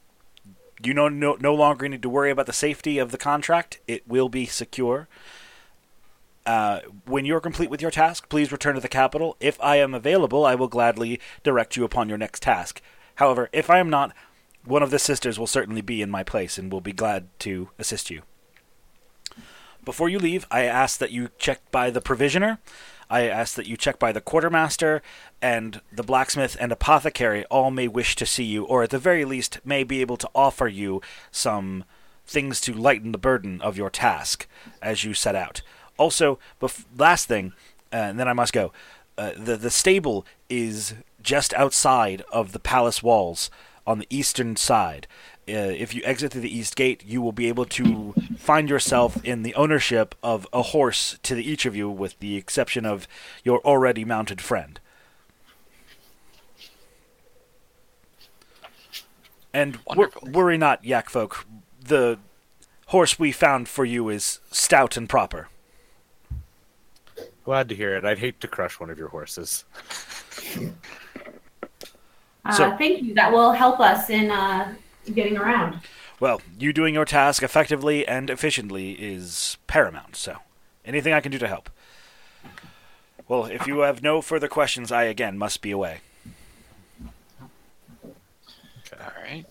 you 0.83 0.93
know 0.93 1.09
no, 1.09 1.37
no 1.39 1.55
longer 1.55 1.89
need 1.89 2.03
to 2.03 2.09
worry 2.09 2.31
about 2.31 2.47
the 2.47 2.53
safety 2.53 2.99
of 2.99 3.13
the 3.13 3.19
contract. 3.19 3.81
It 3.87 4.07
will 4.07 4.29
be 4.29 4.47
secure." 4.47 5.09
Uh, 6.45 6.81
when 7.05 7.25
you're 7.25 7.41
complete 7.41 7.71
with 7.71 7.81
your 7.81 7.93
task, 7.93 8.29
please 8.29 8.51
return 8.51 8.75
to 8.75 8.81
the 8.81 8.89
capital. 8.89 9.37
If 9.39 9.61
I 9.61 9.77
am 9.77 9.95
available, 9.95 10.45
I 10.45 10.57
will 10.57 10.67
gladly 10.67 11.21
direct 11.45 11.77
you 11.77 11.85
upon 11.85 12.09
your 12.09 12.19
next 12.19 12.43
task. 12.43 12.83
However, 13.15 13.49
if 13.53 13.71
I 13.71 13.79
am 13.79 13.89
not, 13.89 14.13
one 14.65 14.83
of 14.83 14.91
the 14.91 14.99
sisters 14.99 15.39
will 15.39 15.47
certainly 15.47 15.81
be 15.81 16.03
in 16.03 16.11
my 16.11 16.23
place 16.23 16.59
and 16.59 16.73
will 16.73 16.81
be 16.81 16.93
glad 16.93 17.27
to 17.41 17.71
assist 17.79 18.11
you. 18.11 18.23
Before 19.85 20.09
you 20.09 20.19
leave, 20.19 20.47
I 20.51 20.63
ask 20.63 20.99
that 20.99 21.11
you 21.11 21.31
check 21.39 21.61
by 21.73 21.91
the 21.91 22.01
provisioner. 22.01 22.59
I 23.11 23.29
ask 23.29 23.57
that 23.57 23.67
you 23.67 23.77
check 23.77 23.99
by 23.99 24.13
the 24.13 24.21
quartermaster 24.21 25.03
and 25.43 25.81
the 25.91 26.05
blacksmith 26.05 26.57
and 26.61 26.71
apothecary. 26.71 27.45
All 27.47 27.71
may 27.71 27.89
wish 27.89 28.15
to 28.17 28.25
see 28.25 28.45
you, 28.45 28.65
or 28.65 28.85
at 28.85 28.91
the 28.91 28.99
very 28.99 29.25
least, 29.25 29.59
may 29.65 29.83
be 29.83 30.01
able 30.01 30.17
to 30.19 30.31
offer 30.35 30.69
you 30.69 31.03
some 31.31 31.85
things 32.27 32.61
to 32.63 32.73
lighten 32.73 33.13
the 33.13 33.19
burden 33.19 33.61
of 33.61 33.77
your 33.77 33.91
task 33.91 34.47
as 34.81 35.05
you 35.05 35.15
set 35.15 35.35
out. 35.35 35.63
Also, 35.99 36.39
bef- 36.61 36.85
last 36.97 37.27
thing, 37.27 37.53
uh, 37.93 37.97
and 37.97 38.21
then 38.21 38.29
I 38.29 38.33
must 38.33 38.53
go. 38.53 38.73
Uh, 39.19 39.33
the 39.37 39.57
the 39.57 39.71
stable 39.71 40.25
is 40.49 40.95
just 41.23 41.53
outside 41.55 42.23
of 42.33 42.53
the 42.53 42.59
palace 42.59 43.03
walls 43.03 43.51
on 43.87 43.99
the 43.99 44.07
eastern 44.11 44.57
side. 44.57 45.07
Uh, 45.49 45.75
if 45.75 45.95
you 45.95 46.03
exit 46.05 46.33
through 46.33 46.41
the 46.41 46.57
east 46.57 46.77
gate, 46.77 47.03
you 47.05 47.21
will 47.21 47.33
be 47.33 47.49
able 47.49 47.65
to 47.65 48.15
find 48.39 48.69
yourself 48.71 49.23
in 49.25 49.43
the 49.43 49.55
ownership 49.55 50.15
of 50.23 50.47
a 50.53 50.63
horse 50.63 51.19
to 51.23 51.35
the, 51.35 51.49
each 51.49 51.67
of 51.67 51.75
you, 51.75 51.91
with 51.91 52.19
the 52.21 52.37
exception 52.37 52.87
of 52.87 53.09
your 53.43 53.61
already 53.61 54.05
mounted 54.05 54.41
friend. 54.41 54.79
And 59.53 59.79
wor- 59.95 60.13
worry 60.23 60.57
not, 60.57 60.85
yak 60.85 61.11
folk. 61.11 61.45
The 61.85 62.19
horse 62.87 63.19
we 63.19 63.33
found 63.33 63.69
for 63.69 63.85
you 63.85 64.09
is 64.09 64.41
stout 64.51 64.97
and 64.97 65.09
proper. 65.09 65.49
Glad 67.45 67.69
to 67.69 67.75
hear 67.75 67.97
it. 67.97 68.05
I'd 68.05 68.19
hate 68.19 68.41
to 68.41 68.49
crush 68.49 68.79
one 68.79 68.91
of 68.91 68.99
your 68.99 69.09
horses. 69.09 69.65
Uh, 72.45 72.53
So- 72.53 72.77
thank 72.77 73.03
you. 73.03 73.15
That 73.15 73.33
will 73.33 73.53
help 73.53 73.81
us 73.81 74.11
in 74.11 74.31
uh, 74.31 74.75
getting 75.15 75.37
around. 75.37 75.81
Well, 76.21 76.41
you 76.59 76.73
doing 76.73 76.95
your 76.95 77.05
task 77.05 77.43
effectively 77.43 78.07
and 78.07 78.31
efficiently 78.31 78.93
is 78.93 79.57
paramount, 79.67 80.15
so 80.17 80.39
anything 80.85 81.13
I 81.13 81.21
can 81.21 81.33
do 81.33 81.39
to 81.39 81.49
help. 81.49 81.69
Well, 83.29 83.47
if 83.47 83.67
you 83.67 83.81
have 83.81 84.03
no 84.03 84.21
further 84.21 84.47
questions, 84.49 84.93
I 84.93 85.05
again 85.05 85.37
must 85.39 85.63
be 85.63 85.71
away. 85.71 86.01
Okay. 88.05 89.03
All 89.03 89.23
right. 89.23 89.45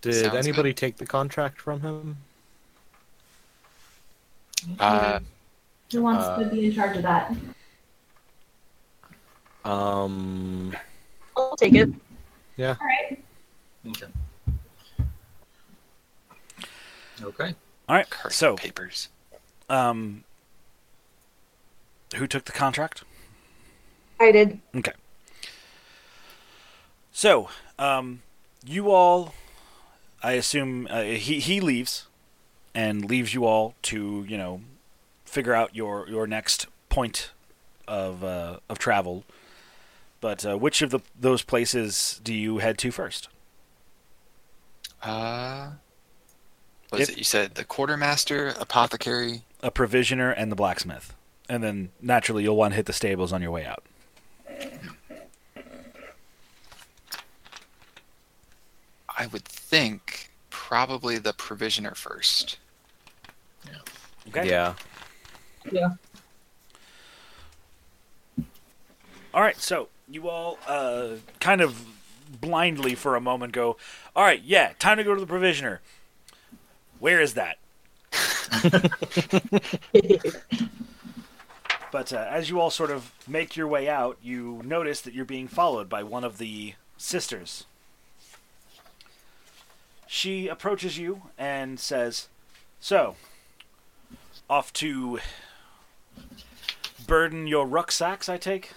Did 0.00 0.14
Sounds 0.14 0.34
anybody 0.34 0.72
take 0.74 0.96
the 0.98 1.06
contract 1.06 1.60
from 1.60 1.80
him? 1.80 2.16
Uh, 4.78 5.20
Who 5.92 6.02
wants 6.02 6.24
Uh, 6.24 6.38
to 6.40 6.44
be 6.46 6.66
in 6.66 6.72
charge 6.74 6.96
of 6.96 7.02
that? 7.02 7.34
Um, 9.64 10.76
I'll 11.36 11.56
take 11.56 11.74
it. 11.74 11.88
All 12.58 12.64
right. 12.86 13.22
Okay. 13.88 14.06
Okay. 17.22 17.54
All 17.88 17.96
right. 17.96 18.08
curse 18.10 18.36
So, 18.36 18.56
papers. 18.56 19.08
um, 19.68 20.24
who 22.16 22.26
took 22.26 22.44
the 22.44 22.52
contract? 22.52 23.04
I 24.20 24.30
did. 24.32 24.60
Okay. 24.74 24.92
So, 27.12 27.48
um, 27.78 28.22
you 28.64 28.90
all, 28.90 29.34
I 30.22 30.32
assume 30.32 30.86
uh, 30.90 31.02
he 31.02 31.40
he 31.40 31.60
leaves, 31.60 32.06
and 32.74 33.04
leaves 33.04 33.34
you 33.34 33.44
all 33.44 33.74
to 33.82 34.24
you 34.28 34.36
know 34.38 34.60
figure 35.24 35.54
out 35.54 35.74
your 35.74 36.08
your 36.08 36.26
next 36.26 36.66
point 36.88 37.30
of 37.88 38.22
uh, 38.22 38.58
of 38.68 38.78
travel. 38.78 39.24
But 40.22 40.46
uh, 40.46 40.56
which 40.56 40.80
of 40.82 40.90
the 40.90 41.00
those 41.20 41.42
places 41.42 42.20
do 42.22 42.32
you 42.32 42.58
head 42.58 42.78
to 42.78 42.92
first? 42.92 43.28
Uh, 45.02 45.72
what 46.88 47.00
is 47.02 47.08
If- 47.08 47.16
it? 47.16 47.18
You 47.18 47.24
said 47.24 47.56
the 47.56 47.64
quartermaster, 47.64 48.54
apothecary. 48.58 49.42
A 49.64 49.70
provisioner 49.72 50.30
and 50.30 50.50
the 50.50 50.56
blacksmith, 50.56 51.12
and 51.48 51.62
then 51.62 51.90
naturally 52.00 52.44
you'll 52.44 52.56
want 52.56 52.72
to 52.72 52.76
hit 52.76 52.86
the 52.86 52.92
stables 52.92 53.32
on 53.32 53.42
your 53.42 53.50
way 53.50 53.66
out. 53.66 53.84
I 59.16 59.26
would 59.26 59.44
think 59.44 60.30
probably 60.50 61.18
the 61.18 61.32
provisioner 61.32 61.94
first. 61.94 62.58
Yeah. 63.66 63.78
Okay. 64.28 64.48
Yeah. 64.48 64.74
Yeah. 65.70 65.88
All 69.34 69.40
right, 69.40 69.56
so 69.56 69.88
you 70.14 70.28
all 70.28 70.58
uh, 70.66 71.16
kind 71.40 71.60
of 71.60 71.86
blindly 72.40 72.94
for 72.94 73.16
a 73.16 73.20
moment 73.20 73.52
go, 73.52 73.76
all 74.14 74.24
right, 74.24 74.42
yeah, 74.42 74.72
time 74.78 74.98
to 74.98 75.04
go 75.04 75.14
to 75.14 75.20
the 75.20 75.26
provisioner. 75.26 75.80
Where 76.98 77.20
is 77.20 77.34
that? 77.34 77.58
But 81.92 82.10
uh, 82.10 82.26
as 82.30 82.48
you 82.48 82.58
all 82.58 82.70
sort 82.70 82.90
of 82.90 83.12
make 83.28 83.54
your 83.54 83.68
way 83.68 83.86
out, 83.86 84.16
you 84.22 84.62
notice 84.64 85.02
that 85.02 85.12
you're 85.12 85.26
being 85.26 85.46
followed 85.46 85.90
by 85.90 86.02
one 86.02 86.24
of 86.24 86.38
the 86.38 86.72
sisters. 86.96 87.66
She 90.06 90.48
approaches 90.48 90.96
you 90.96 91.24
and 91.36 91.78
says, 91.78 92.28
So, 92.80 93.16
off 94.48 94.72
to 94.74 95.20
burden 97.06 97.46
your 97.46 97.66
rucksacks, 97.66 98.26
I 98.26 98.38
take? 98.38 98.72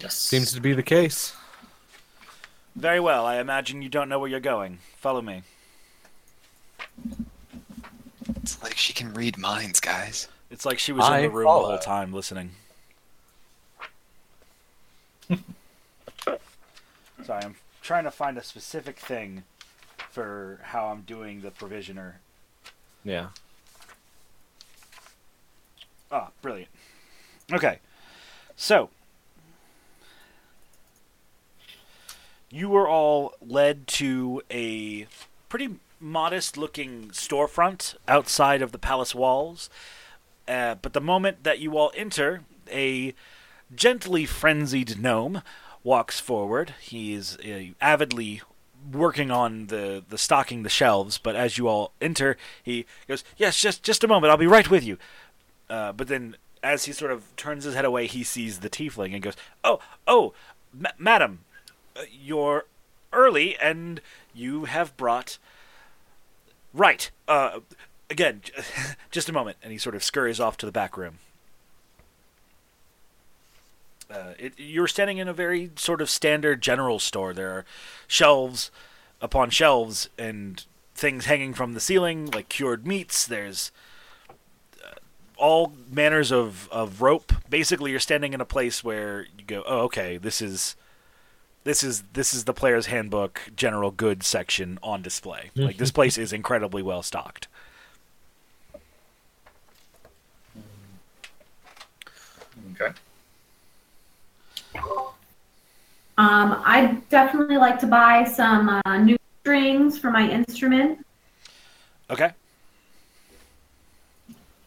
Yes. 0.00 0.14
Seems 0.16 0.52
to 0.52 0.60
be 0.60 0.72
the 0.72 0.82
case. 0.82 1.34
Very 2.74 3.00
well. 3.00 3.24
I 3.24 3.38
imagine 3.38 3.80
you 3.82 3.88
don't 3.88 4.08
know 4.08 4.18
where 4.18 4.28
you're 4.28 4.40
going. 4.40 4.78
Follow 4.96 5.22
me. 5.22 5.42
It's 8.42 8.62
like 8.62 8.76
she 8.76 8.92
can 8.92 9.14
read 9.14 9.38
minds, 9.38 9.80
guys. 9.80 10.28
It's 10.50 10.64
like 10.66 10.78
she 10.78 10.92
was 10.92 11.08
in 11.08 11.22
the 11.22 11.30
room 11.30 11.46
follow. 11.46 11.62
the 11.62 11.68
whole 11.68 11.78
time 11.78 12.12
listening. 12.12 12.50
Sorry, 17.24 17.42
I'm 17.42 17.56
trying 17.82 18.04
to 18.04 18.10
find 18.10 18.38
a 18.38 18.42
specific 18.42 18.98
thing 18.98 19.42
for 20.10 20.60
how 20.62 20.86
I'm 20.86 21.00
doing 21.00 21.40
the 21.40 21.50
provisioner. 21.50 22.20
Yeah. 23.04 23.28
Ah, 26.12 26.28
brilliant. 26.42 26.70
Okay. 27.52 27.78
So, 28.56 28.90
you 32.50 32.68
were 32.68 32.88
all 32.88 33.34
led 33.40 33.86
to 33.86 34.42
a 34.50 35.06
pretty 35.48 35.76
modest 36.00 36.56
looking 36.56 37.08
storefront 37.08 37.94
outside 38.08 38.62
of 38.62 38.72
the 38.72 38.78
palace 38.78 39.14
walls. 39.14 39.68
Uh, 40.48 40.76
but 40.76 40.92
the 40.92 41.00
moment 41.00 41.44
that 41.44 41.58
you 41.58 41.76
all 41.76 41.92
enter, 41.94 42.42
a 42.70 43.14
gently 43.74 44.26
frenzied 44.26 45.00
gnome 45.00 45.42
walks 45.82 46.20
forward. 46.20 46.74
He's 46.80 47.36
uh, 47.38 47.72
avidly 47.80 48.42
working 48.92 49.30
on 49.30 49.66
the, 49.66 50.04
the 50.08 50.18
stocking 50.18 50.62
the 50.62 50.68
shelves, 50.68 51.18
but 51.18 51.34
as 51.34 51.58
you 51.58 51.66
all 51.68 51.92
enter, 52.00 52.36
he 52.62 52.86
goes, 53.08 53.24
Yes, 53.36 53.60
just, 53.60 53.82
just 53.82 54.04
a 54.04 54.08
moment, 54.08 54.30
I'll 54.30 54.36
be 54.36 54.46
right 54.46 54.70
with 54.70 54.84
you. 54.84 54.98
Uh, 55.68 55.92
but 55.92 56.06
then, 56.06 56.36
as 56.62 56.84
he 56.84 56.92
sort 56.92 57.10
of 57.10 57.34
turns 57.36 57.64
his 57.64 57.74
head 57.74 57.84
away, 57.84 58.06
he 58.06 58.22
sees 58.22 58.60
the 58.60 58.70
tiefling 58.70 59.14
and 59.14 59.22
goes, 59.22 59.36
"Oh, 59.62 59.80
oh, 60.06 60.34
ma- 60.72 60.90
madam, 60.98 61.40
uh, 61.96 62.02
you're 62.10 62.66
early, 63.12 63.56
and 63.58 64.00
you 64.34 64.64
have 64.64 64.96
brought 64.96 65.38
right. 66.72 67.10
Uh, 67.28 67.60
again, 68.10 68.42
just 69.10 69.28
a 69.28 69.32
moment." 69.32 69.56
And 69.62 69.72
he 69.72 69.78
sort 69.78 69.94
of 69.94 70.02
scurries 70.04 70.40
off 70.40 70.56
to 70.58 70.66
the 70.66 70.72
back 70.72 70.96
room. 70.96 71.18
Uh, 74.10 74.34
it, 74.38 74.52
you're 74.56 74.86
standing 74.86 75.18
in 75.18 75.26
a 75.28 75.32
very 75.32 75.70
sort 75.76 76.00
of 76.00 76.08
standard 76.08 76.60
general 76.60 76.98
store. 76.98 77.34
There 77.34 77.50
are 77.50 77.64
shelves 78.06 78.70
upon 79.20 79.50
shelves 79.50 80.08
and 80.16 80.64
things 80.94 81.26
hanging 81.26 81.54
from 81.54 81.74
the 81.74 81.80
ceiling, 81.80 82.30
like 82.30 82.48
cured 82.48 82.86
meats. 82.86 83.26
There's 83.26 83.72
all 85.36 85.72
manners 85.90 86.32
of, 86.32 86.68
of 86.70 87.02
rope. 87.02 87.32
Basically, 87.48 87.90
you're 87.90 88.00
standing 88.00 88.32
in 88.32 88.40
a 88.40 88.44
place 88.44 88.82
where 88.82 89.26
you 89.38 89.44
go, 89.46 89.62
"Oh, 89.66 89.80
okay, 89.80 90.16
this 90.16 90.40
is 90.40 90.76
this 91.64 91.82
is 91.82 92.02
this 92.12 92.32
is 92.34 92.44
the 92.44 92.54
player's 92.54 92.86
handbook 92.86 93.40
general 93.54 93.90
goods 93.90 94.26
section 94.26 94.78
on 94.82 95.02
display. 95.02 95.50
Like 95.56 95.78
this 95.78 95.90
place 95.90 96.18
is 96.18 96.32
incredibly 96.32 96.82
well 96.82 97.02
stocked." 97.02 97.48
Okay. 102.72 102.92
Um, 106.18 106.62
I'd 106.64 107.06
definitely 107.10 107.58
like 107.58 107.78
to 107.80 107.86
buy 107.86 108.24
some 108.24 108.80
uh, 108.84 108.98
new 108.98 109.18
strings 109.40 109.98
for 109.98 110.10
my 110.10 110.28
instrument. 110.28 111.04
Okay. 112.10 112.32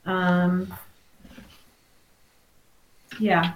Um. 0.10 0.74
Yeah. 3.20 3.54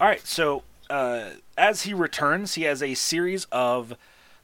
All 0.00 0.08
right, 0.08 0.26
so 0.26 0.62
uh, 0.90 1.30
as 1.56 1.82
he 1.82 1.94
returns, 1.94 2.54
he 2.54 2.62
has 2.62 2.82
a 2.82 2.94
series 2.94 3.46
of 3.52 3.94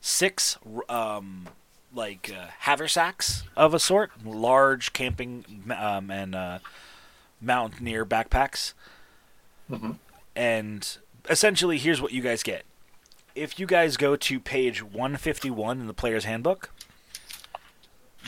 six, 0.00 0.58
um, 0.88 1.48
like 1.94 2.30
uh, 2.34 2.46
haversacks 2.61 3.42
of 3.56 3.74
a 3.74 3.78
sort, 3.78 4.11
large 4.24 4.92
camping 4.92 5.64
um, 5.76 6.11
and 6.11 6.34
uh, 6.34 6.58
mountaineer 7.40 8.04
backpacks, 8.06 8.74
Mhm. 9.70 9.96
and 10.36 10.98
essentially, 11.28 11.78
here's 11.78 12.00
what 12.00 12.12
you 12.12 12.22
guys 12.22 12.42
get. 12.42 12.64
If 13.34 13.58
you 13.58 13.66
guys 13.66 13.96
go 13.96 14.14
to 14.16 14.38
page 14.40 14.82
151 14.82 15.80
in 15.80 15.86
the 15.86 15.94
player's 15.94 16.24
handbook, 16.24 16.70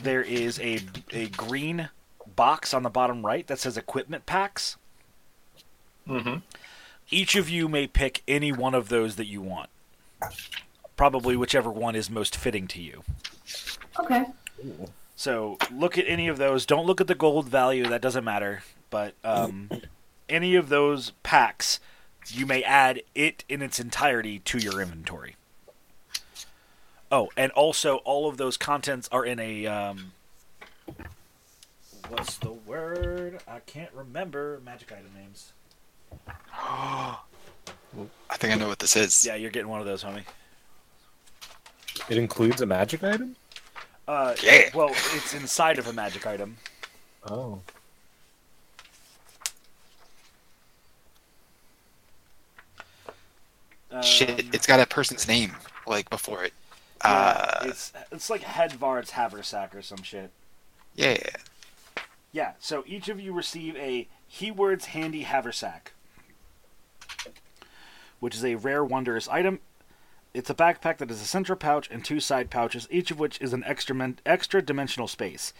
there 0.02 0.22
is 0.22 0.58
a 0.60 0.80
a 1.12 1.26
green 1.28 1.90
box 2.36 2.72
on 2.74 2.82
the 2.82 2.90
bottom 2.90 3.24
right 3.24 3.46
that 3.46 3.58
says 3.58 3.76
equipment 3.76 4.26
packs 4.26 4.76
Mm-hmm. 6.08 6.38
each 7.10 7.36
of 7.36 7.48
you 7.48 7.68
may 7.68 7.86
pick 7.86 8.22
any 8.26 8.50
one 8.50 8.74
of 8.74 8.88
those 8.88 9.14
that 9.16 9.26
you 9.26 9.40
want. 9.40 9.70
Probably 10.96 11.36
whichever 11.36 11.70
one 11.70 11.94
is 11.94 12.10
most 12.10 12.36
fitting 12.36 12.66
to 12.68 12.82
you. 12.82 13.04
Okay. 14.00 14.24
So 15.14 15.58
look 15.72 15.96
at 15.96 16.04
any 16.08 16.26
of 16.26 16.38
those. 16.38 16.66
Don't 16.66 16.86
look 16.86 17.00
at 17.00 17.06
the 17.06 17.14
gold 17.14 17.46
value. 17.48 17.86
That 17.86 18.02
doesn't 18.02 18.24
matter. 18.24 18.64
But 18.90 19.14
um, 19.22 19.70
any 20.28 20.56
of 20.56 20.68
those 20.70 21.12
packs, 21.22 21.78
you 22.26 22.46
may 22.46 22.64
add 22.64 23.02
it 23.14 23.44
in 23.48 23.62
its 23.62 23.78
entirety 23.78 24.40
to 24.40 24.58
your 24.58 24.80
inventory. 24.80 25.36
Oh, 27.12 27.30
and 27.36 27.52
also 27.52 27.96
all 27.98 28.28
of 28.28 28.38
those 28.38 28.56
contents 28.56 29.08
are 29.12 29.24
in 29.24 29.38
a 29.38 29.66
um, 29.66 30.12
what's 32.12 32.36
the 32.36 32.52
word? 32.52 33.40
I 33.48 33.60
can't 33.60 33.90
remember 33.94 34.60
magic 34.64 34.92
item 34.92 35.10
names. 35.16 35.52
I 36.54 37.16
think 38.36 38.52
I 38.52 38.56
know 38.56 38.68
what 38.68 38.78
this 38.78 38.96
is. 38.96 39.24
Yeah, 39.24 39.34
you're 39.36 39.50
getting 39.50 39.68
one 39.70 39.80
of 39.80 39.86
those, 39.86 40.04
homie. 40.04 40.24
It 42.10 42.18
includes 42.18 42.60
a 42.60 42.66
magic 42.66 43.02
item. 43.02 43.36
Uh, 44.06 44.34
Yeah. 44.42 44.68
Well, 44.74 44.90
it's 44.90 45.32
inside 45.34 45.78
of 45.78 45.86
a 45.86 45.92
magic 45.92 46.26
item. 46.26 46.56
Oh. 47.26 47.60
Um, 53.90 54.02
Shit, 54.02 54.46
it's 54.54 54.66
got 54.66 54.80
a 54.80 54.86
person's 54.86 55.28
name 55.28 55.52
like 55.86 56.08
before 56.10 56.44
it. 56.44 56.52
yeah, 57.04 57.10
Uh, 57.10 57.64
it's 57.68 57.92
it's 58.10 58.30
like 58.30 58.42
Hedvard's 58.42 59.10
haversack 59.10 59.74
or 59.74 59.82
some 59.82 60.02
shit. 60.02 60.30
yeah. 60.94 61.16
Yeah. 62.32 62.52
So 62.58 62.82
each 62.86 63.08
of 63.08 63.20
you 63.20 63.32
receive 63.32 63.76
a 63.76 64.08
Heward's 64.26 64.86
handy 64.86 65.22
haversack, 65.22 65.92
which 68.20 68.34
is 68.34 68.44
a 68.44 68.54
rare, 68.54 68.82
wondrous 68.82 69.28
item. 69.28 69.60
It's 70.32 70.48
a 70.48 70.54
backpack 70.54 70.96
that 70.96 71.10
has 71.10 71.20
a 71.20 71.26
central 71.26 71.58
pouch 71.58 71.90
and 71.90 72.02
two 72.02 72.18
side 72.18 72.48
pouches, 72.48 72.88
each 72.90 73.10
of 73.10 73.18
which 73.18 73.38
is 73.42 73.52
an 73.52 73.62
extra 73.64 74.14
extra 74.24 74.62
dimensional 74.62 75.06
space. 75.06 75.52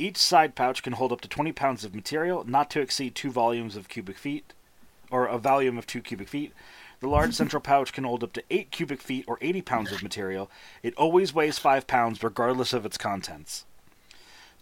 Each 0.00 0.16
side 0.16 0.56
pouch 0.56 0.82
can 0.82 0.94
hold 0.94 1.12
up 1.12 1.20
to 1.20 1.28
20 1.28 1.52
pounds 1.52 1.84
of 1.84 1.94
material, 1.94 2.42
not 2.42 2.68
to 2.70 2.80
exceed 2.80 3.14
two 3.14 3.30
volumes 3.30 3.76
of 3.76 3.88
cubic 3.88 4.18
feet, 4.18 4.52
or 5.12 5.26
a 5.26 5.38
volume 5.38 5.78
of 5.78 5.86
two 5.86 6.00
cubic 6.00 6.26
feet. 6.26 6.52
The 6.98 7.08
large 7.08 7.34
central 7.40 7.60
pouch 7.60 7.92
can 7.92 8.02
hold 8.02 8.24
up 8.24 8.32
to 8.32 8.42
8 8.50 8.72
cubic 8.72 9.00
feet 9.00 9.24
or 9.28 9.38
80 9.40 9.62
pounds 9.62 9.92
of 9.92 10.02
material. 10.02 10.50
It 10.82 10.96
always 10.96 11.32
weighs 11.32 11.60
5 11.60 11.86
pounds, 11.86 12.20
regardless 12.20 12.72
of 12.72 12.84
its 12.84 12.98
contents. 12.98 13.64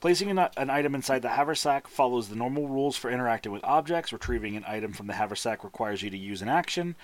Placing 0.05 0.31
an, 0.31 0.39
an 0.59 0.69
item 0.69 0.95
inside 0.95 1.23
the 1.23 1.31
haversack 1.31 1.89
follows 1.89 2.29
the 2.29 2.37
normal 2.37 2.69
rules 2.69 2.95
for 2.95 3.11
interacting 3.11 3.53
with 3.53 3.65
objects. 3.65 4.13
Retrieving 4.13 4.55
an 4.55 4.63
item 4.69 4.93
from 4.93 5.07
the 5.07 5.15
haversack 5.15 5.65
requires 5.65 6.03
you 6.03 6.11
to 6.11 6.19
use 6.19 6.43
an 6.43 6.49
action. 6.51 6.95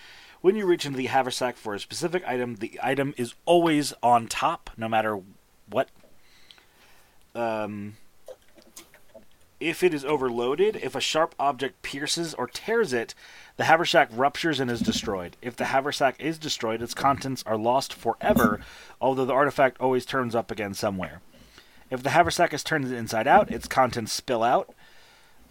When 0.43 0.55
you 0.55 0.67
reach 0.67 0.85
into 0.85 0.99
the 0.99 1.07
haversack 1.07 1.57
for 1.57 1.73
a 1.75 1.81
specific 1.81 2.23
item, 2.29 2.57
the 2.57 2.79
item 2.83 3.15
is 3.17 3.33
always 3.47 3.95
on 4.03 4.27
top, 4.27 4.69
no 4.77 4.87
matter 4.87 5.19
what. 5.71 5.89
Um, 7.35 7.97
if 9.61 9.83
it 9.83 9.95
is 9.95 10.05
overloaded, 10.05 10.77
if 10.77 10.95
a 10.95 11.01
sharp 11.01 11.35
object 11.39 11.81
pierces 11.81 12.35
or 12.35 12.49
tears 12.49 12.93
it, 12.93 13.15
the 13.57 13.65
haversack 13.65 14.11
ruptures 14.13 14.61
and 14.61 14.71
is 14.71 14.81
destroyed. 14.81 15.39
If 15.41 15.57
the 15.57 15.65
haversack 15.65 16.21
is 16.21 16.37
destroyed, 16.37 16.83
its 16.83 16.93
contents 16.93 17.43
are 17.47 17.57
lost 17.57 17.95
forever, 17.95 18.61
although 19.01 19.25
the 19.25 19.33
artifact 19.33 19.81
always 19.81 20.05
turns 20.05 20.35
up 20.35 20.51
again 20.51 20.75
somewhere. 20.75 21.23
If 21.91 22.03
the 22.03 22.11
haversack 22.11 22.55
is 22.55 22.63
turned 22.63 22.91
inside 22.93 23.27
out, 23.27 23.51
its 23.51 23.67
contents 23.67 24.13
spill 24.13 24.43
out 24.43 24.75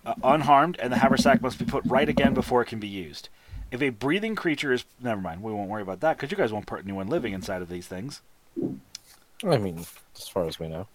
uh, 0.06 0.16
unharmed, 0.24 0.78
and 0.80 0.92
the 0.92 0.98
haversack 0.98 1.42
must 1.42 1.60
be 1.60 1.66
put 1.66 1.84
right 1.86 2.08
again 2.08 2.34
before 2.34 2.62
it 2.62 2.68
can 2.68 2.80
be 2.80 2.88
used. 2.88 3.30
If 3.72 3.82
a 3.82 3.90
breathing 3.90 4.36
creature 4.36 4.74
is. 4.74 4.86
Never 5.02 5.22
mind, 5.22 5.44
we 5.44 5.52
won't 5.52 5.70
worry 5.70 5.82
about 5.82 6.00
that 6.00 6.18
because 6.18 6.32
you 6.32 6.38
guys 6.38 6.52
won't 6.52 6.66
put 6.66 6.84
anyone 6.84 7.08
living 7.08 7.34
inside 7.34 7.62
of 7.62 7.70
these 7.70 7.88
things. 7.88 8.22
I 9.44 9.58
mean, 9.58 9.86
as 10.16 10.28
far 10.28 10.46
as 10.46 10.60
we 10.60 10.68
know. 10.68 10.88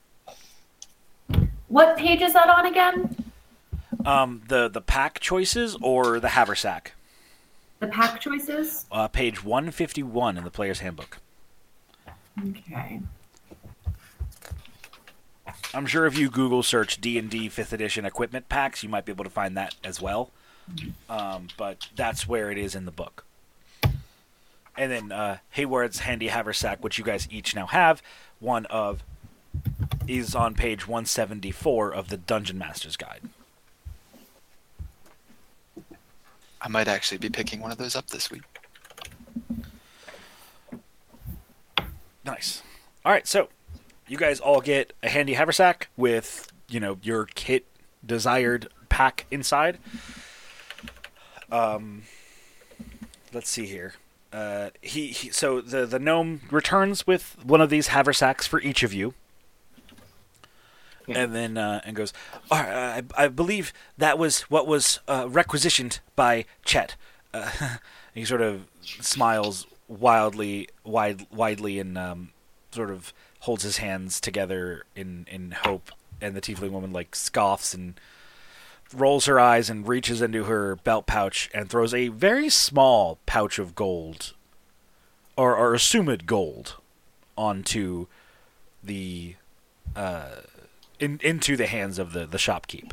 What 1.68 1.96
page 1.96 2.20
is 2.20 2.32
that 2.32 2.48
on 2.48 2.66
again? 2.66 3.16
Um, 4.04 4.42
the, 4.48 4.68
the 4.68 4.80
pack 4.80 5.20
choices 5.20 5.76
or 5.80 6.20
the 6.20 6.30
haversack? 6.30 6.92
The 7.78 7.86
pack 7.86 8.20
choices? 8.20 8.86
Uh, 8.90 9.08
page 9.08 9.42
151 9.44 10.36
in 10.36 10.44
the 10.44 10.50
player's 10.50 10.80
handbook. 10.80 11.18
Okay. 12.38 13.00
I'm 15.72 15.86
sure 15.86 16.06
if 16.06 16.18
you 16.18 16.30
Google 16.30 16.62
search 16.62 17.00
D 17.00 17.18
and 17.18 17.30
D 17.30 17.48
Fifth 17.48 17.72
Edition 17.72 18.04
equipment 18.04 18.48
packs, 18.48 18.82
you 18.82 18.88
might 18.88 19.04
be 19.04 19.12
able 19.12 19.24
to 19.24 19.30
find 19.30 19.56
that 19.56 19.74
as 19.82 20.00
well. 20.00 20.30
Um, 21.08 21.48
but 21.56 21.88
that's 21.94 22.26
where 22.28 22.50
it 22.50 22.58
is 22.58 22.74
in 22.74 22.84
the 22.84 22.90
book. 22.90 23.24
And 24.76 24.90
then 24.90 25.12
uh, 25.12 25.38
Heward's 25.50 26.00
handy 26.00 26.28
haversack, 26.28 26.82
which 26.82 26.98
you 26.98 27.04
guys 27.04 27.28
each 27.30 27.54
now 27.54 27.66
have, 27.66 28.02
one 28.40 28.66
of, 28.66 29.04
is 30.08 30.34
on 30.34 30.54
page 30.54 30.88
174 30.88 31.92
of 31.92 32.08
the 32.08 32.16
Dungeon 32.16 32.58
Master's 32.58 32.96
Guide. 32.96 33.20
I 36.60 36.68
might 36.68 36.88
actually 36.88 37.18
be 37.18 37.28
picking 37.28 37.60
one 37.60 37.70
of 37.70 37.78
those 37.78 37.94
up 37.94 38.08
this 38.08 38.30
week. 38.30 38.42
Nice. 42.24 42.62
All 43.04 43.12
right, 43.12 43.26
so 43.26 43.48
you 44.08 44.16
guys 44.16 44.40
all 44.40 44.60
get 44.60 44.92
a 45.02 45.08
handy 45.08 45.34
haversack 45.34 45.88
with 45.96 46.52
you 46.68 46.80
know 46.80 46.98
your 47.02 47.26
kit 47.26 47.66
desired 48.04 48.68
pack 48.88 49.26
inside. 49.30 49.78
Um, 51.50 52.02
let's 53.32 53.48
see 53.48 53.66
here. 53.66 53.94
Uh, 54.32 54.70
he, 54.82 55.08
he 55.08 55.30
so 55.30 55.60
the 55.60 55.86
the 55.86 55.98
gnome 55.98 56.40
returns 56.50 57.06
with 57.06 57.36
one 57.44 57.60
of 57.60 57.70
these 57.70 57.88
haversacks 57.88 58.46
for 58.46 58.60
each 58.60 58.82
of 58.82 58.92
you, 58.92 59.14
and 61.08 61.34
then 61.34 61.56
uh, 61.56 61.80
and 61.84 61.94
goes. 61.94 62.12
All 62.50 62.58
right, 62.58 63.04
I, 63.16 63.24
I 63.24 63.28
believe 63.28 63.72
that 63.96 64.18
was 64.18 64.42
what 64.42 64.66
was 64.66 65.00
uh, 65.06 65.28
requisitioned 65.28 66.00
by 66.16 66.46
Chet. 66.64 66.96
Uh, 67.32 67.76
he 68.14 68.24
sort 68.24 68.42
of 68.42 68.66
smiles 68.82 69.66
wildly, 69.86 70.68
wide, 70.82 71.26
widely, 71.30 71.78
and 71.78 71.96
um, 71.96 72.30
sort 72.72 72.90
of 72.90 73.12
holds 73.44 73.62
his 73.62 73.76
hands 73.76 74.20
together 74.20 74.84
in 74.96 75.26
in 75.30 75.52
hope. 75.52 75.90
And 76.20 76.34
the 76.34 76.40
tiefling 76.40 76.70
woman 76.70 76.92
like 76.92 77.14
scoffs 77.14 77.74
and 77.74 78.00
rolls 78.94 79.26
her 79.26 79.38
eyes 79.38 79.68
and 79.68 79.86
reaches 79.86 80.22
into 80.22 80.44
her 80.44 80.76
belt 80.76 81.06
pouch 81.06 81.50
and 81.52 81.68
throws 81.68 81.92
a 81.92 82.08
very 82.08 82.48
small 82.48 83.18
pouch 83.26 83.58
of 83.58 83.74
gold, 83.74 84.32
or, 85.36 85.56
or 85.56 85.74
assumed 85.74 86.26
gold, 86.26 86.76
onto 87.36 88.06
the 88.82 89.34
uh, 89.96 90.36
in 90.98 91.20
into 91.22 91.56
the 91.56 91.66
hands 91.66 91.98
of 91.98 92.12
the 92.12 92.26
the 92.26 92.38
shopkeep. 92.38 92.92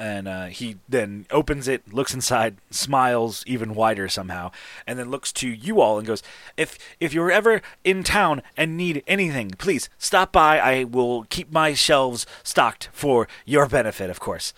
And 0.00 0.28
uh, 0.28 0.46
he 0.46 0.76
then 0.88 1.26
opens 1.30 1.66
it, 1.66 1.92
looks 1.92 2.14
inside, 2.14 2.58
smiles 2.70 3.42
even 3.48 3.74
wider 3.74 4.08
somehow, 4.08 4.52
and 4.86 4.96
then 4.96 5.10
looks 5.10 5.32
to 5.32 5.48
you 5.48 5.80
all 5.80 5.98
and 5.98 6.06
goes, 6.06 6.22
"If 6.56 6.78
if 7.00 7.12
you're 7.12 7.32
ever 7.32 7.62
in 7.82 8.04
town 8.04 8.42
and 8.56 8.76
need 8.76 9.02
anything, 9.08 9.50
please 9.58 9.90
stop 9.98 10.30
by. 10.30 10.60
I 10.60 10.84
will 10.84 11.24
keep 11.30 11.50
my 11.50 11.74
shelves 11.74 12.26
stocked 12.44 12.90
for 12.92 13.26
your 13.44 13.66
benefit, 13.66 14.08
of 14.08 14.20
course." 14.20 14.54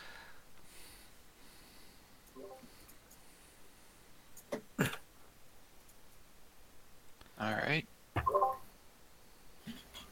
All 7.41 7.53
right. 7.53 7.87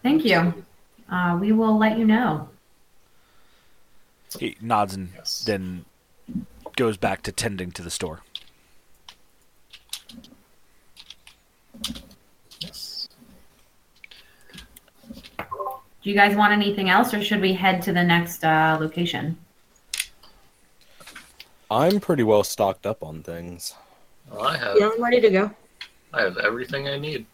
Thank 0.03 0.25
you. 0.25 0.65
Uh, 1.11 1.37
we 1.39 1.53
will 1.53 1.77
let 1.77 1.99
you 1.99 2.07
know. 2.07 2.49
He 4.37 4.57
nods 4.61 4.95
and 4.95 5.11
Yes. 5.15 5.45
then 5.45 5.85
goes 6.77 6.97
back 6.97 7.23
to 7.23 7.33
tending 7.33 7.71
to 7.73 7.83
the 7.83 7.91
store. 7.91 8.23
Yes. 12.61 13.09
Do 15.39 15.45
Do 16.03 16.11
you 16.11 16.15
guys 16.15 16.37
want 16.37 16.53
anything 16.53 16.89
else, 16.91 17.13
or 17.13 17.23
should 17.23 17.41
we 17.41 17.53
head 17.53 17.83
to 17.83 17.93
the 17.93 18.03
next 18.05 18.45
uh, 18.45 18.77
location? 18.81 19.37
I'm 21.71 22.01
pretty 22.01 22.23
well 22.23 22.45
stocked 22.45 22.87
up 22.87 23.03
on 23.03 23.23
things. 23.23 23.75
Well, 24.31 24.43
I 24.47 24.57
have 24.57 24.77
Yeah, 24.79 24.91
I'm 24.95 25.03
ready 25.03 25.21
to 25.21 25.31
go. 25.31 25.51
I 26.15 26.23
have 26.23 26.39
everything 26.39 26.89
I 26.89 26.99
need. 26.99 27.27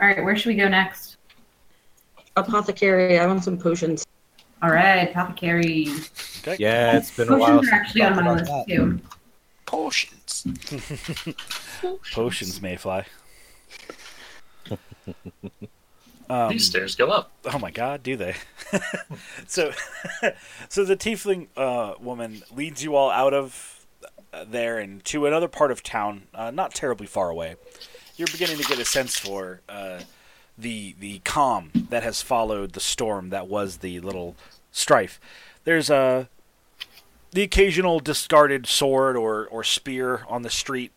All 0.00 0.06
right, 0.08 0.22
where 0.22 0.36
should 0.36 0.48
we 0.50 0.56
go 0.56 0.68
next? 0.68 1.16
Apothecary, 2.36 3.18
I 3.18 3.26
want 3.26 3.42
some 3.44 3.56
potions. 3.56 4.04
All 4.64 4.70
right, 4.70 5.10
apothecary. 5.10 5.88
Yeah, 6.56 6.96
it's 6.96 7.14
been 7.14 7.28
a 7.28 7.36
while. 7.36 7.58
Potions 7.58 7.68
are 7.70 7.74
actually 7.74 8.02
on 8.02 8.16
my 8.16 8.32
list 8.32 8.46
that. 8.46 8.66
too. 8.66 8.98
Potions. 9.66 10.46
Potions 12.14 12.62
may 12.62 12.76
fly. 12.76 13.04
um, 16.30 16.48
These 16.48 16.64
stairs 16.64 16.94
go 16.94 17.10
up. 17.10 17.30
Oh 17.52 17.58
my 17.58 17.70
god, 17.70 18.02
do 18.02 18.16
they? 18.16 18.36
so, 19.46 19.72
so 20.70 20.82
the 20.82 20.96
tiefling 20.96 21.48
uh, 21.58 21.96
woman 22.00 22.42
leads 22.50 22.82
you 22.82 22.96
all 22.96 23.10
out 23.10 23.34
of 23.34 23.84
uh, 24.32 24.46
there 24.48 24.78
and 24.78 25.04
to 25.04 25.26
another 25.26 25.48
part 25.48 25.72
of 25.72 25.82
town, 25.82 26.22
uh, 26.32 26.50
not 26.50 26.72
terribly 26.72 27.06
far 27.06 27.28
away. 27.28 27.56
You're 28.16 28.28
beginning 28.28 28.56
to 28.56 28.64
get 28.64 28.78
a 28.78 28.86
sense 28.86 29.18
for 29.18 29.60
uh, 29.68 30.00
the 30.56 30.94
the 30.98 31.18
calm 31.18 31.70
that 31.90 32.02
has 32.02 32.22
followed 32.22 32.72
the 32.72 32.80
storm 32.80 33.30
that 33.30 33.46
was 33.48 33.78
the 33.78 34.00
little 34.00 34.36
strife. 34.74 35.18
There's 35.64 35.88
a 35.88 36.28
the 37.32 37.42
occasional 37.42 37.98
discarded 38.00 38.66
sword 38.66 39.16
or, 39.16 39.46
or 39.46 39.64
spear 39.64 40.24
on 40.28 40.42
the 40.42 40.50
street 40.50 40.92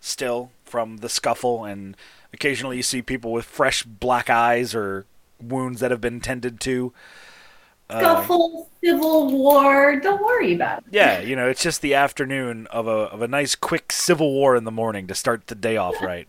still 0.00 0.50
from 0.64 0.98
the 0.98 1.08
scuffle, 1.08 1.64
and 1.64 1.96
occasionally 2.34 2.76
you 2.76 2.82
see 2.82 3.00
people 3.02 3.32
with 3.32 3.44
fresh 3.44 3.82
black 3.84 4.28
eyes 4.28 4.74
or 4.74 5.06
wounds 5.40 5.80
that 5.80 5.90
have 5.90 6.00
been 6.00 6.20
tended 6.20 6.60
to. 6.60 6.92
Uh, 7.88 8.00
Scuffle, 8.00 8.68
civil 8.84 9.30
war. 9.30 9.96
Don't 9.96 10.22
worry 10.22 10.54
about 10.54 10.78
it. 10.80 10.84
yeah, 10.90 11.20
you 11.20 11.34
know, 11.34 11.48
it's 11.48 11.62
just 11.62 11.82
the 11.82 11.94
afternoon 11.94 12.66
of 12.68 12.86
a 12.86 12.90
of 12.90 13.22
a 13.22 13.28
nice 13.28 13.54
quick 13.54 13.90
civil 13.90 14.32
war 14.32 14.54
in 14.56 14.64
the 14.64 14.70
morning 14.70 15.06
to 15.06 15.14
start 15.14 15.46
the 15.46 15.54
day 15.54 15.76
off 15.76 15.94
right. 16.02 16.28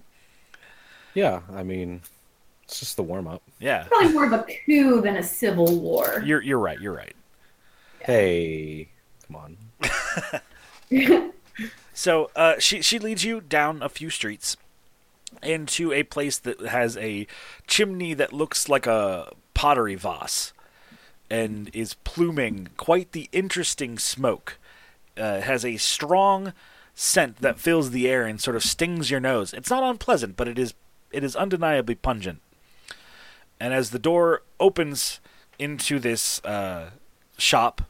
Yeah, 1.13 1.41
I 1.53 1.63
mean, 1.63 2.01
it's 2.71 2.79
just 2.79 2.95
the 2.95 3.03
warm 3.03 3.27
up. 3.27 3.41
Yeah, 3.59 3.83
Probably 3.89 4.13
more 4.13 4.25
of 4.25 4.31
a 4.31 4.45
coup 4.65 5.01
than 5.01 5.17
a 5.17 5.23
civil 5.23 5.79
war. 5.79 6.23
you're 6.25 6.41
you're 6.41 6.57
right. 6.57 6.79
You're 6.79 6.95
right. 6.95 7.15
Hey, 7.99 8.87
come 9.27 9.35
on. 9.35 9.57
So 11.93 12.31
uh, 12.35 12.55
she 12.57 12.81
she 12.81 12.97
leads 12.97 13.23
you 13.23 13.41
down 13.41 13.83
a 13.83 13.89
few 13.89 14.09
streets 14.09 14.57
into 15.43 15.91
a 15.93 16.01
place 16.01 16.39
that 16.39 16.59
has 16.61 16.97
a 16.97 17.27
chimney 17.67 18.15
that 18.15 18.33
looks 18.33 18.67
like 18.67 18.87
a 18.87 19.31
pottery 19.53 19.93
vase 19.93 20.51
and 21.29 21.69
is 21.73 21.93
pluming 22.03 22.69
quite 22.75 23.11
the 23.11 23.29
interesting 23.31 23.99
smoke. 23.99 24.57
Uh, 25.19 25.35
it 25.39 25.43
has 25.43 25.63
a 25.63 25.77
strong 25.77 26.53
scent 26.95 27.37
that 27.37 27.59
fills 27.59 27.91
the 27.91 28.07
air 28.09 28.25
and 28.25 28.41
sort 28.41 28.55
of 28.55 28.63
stings 28.63 29.11
your 29.11 29.19
nose. 29.19 29.53
It's 29.53 29.69
not 29.69 29.83
unpleasant, 29.83 30.35
but 30.35 30.47
it 30.47 30.57
is 30.57 30.73
it 31.11 31.23
is 31.23 31.35
undeniably 31.35 31.95
pungent. 31.95 32.41
And 33.61 33.75
as 33.75 33.91
the 33.91 33.99
door 33.99 34.41
opens 34.59 35.19
into 35.59 35.99
this 35.99 36.43
uh, 36.43 36.89
shop 37.37 37.83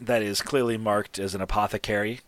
that 0.00 0.22
is 0.22 0.40
clearly 0.40 0.78
marked 0.78 1.18
as 1.18 1.34
an 1.34 1.42
apothecary, 1.42 2.20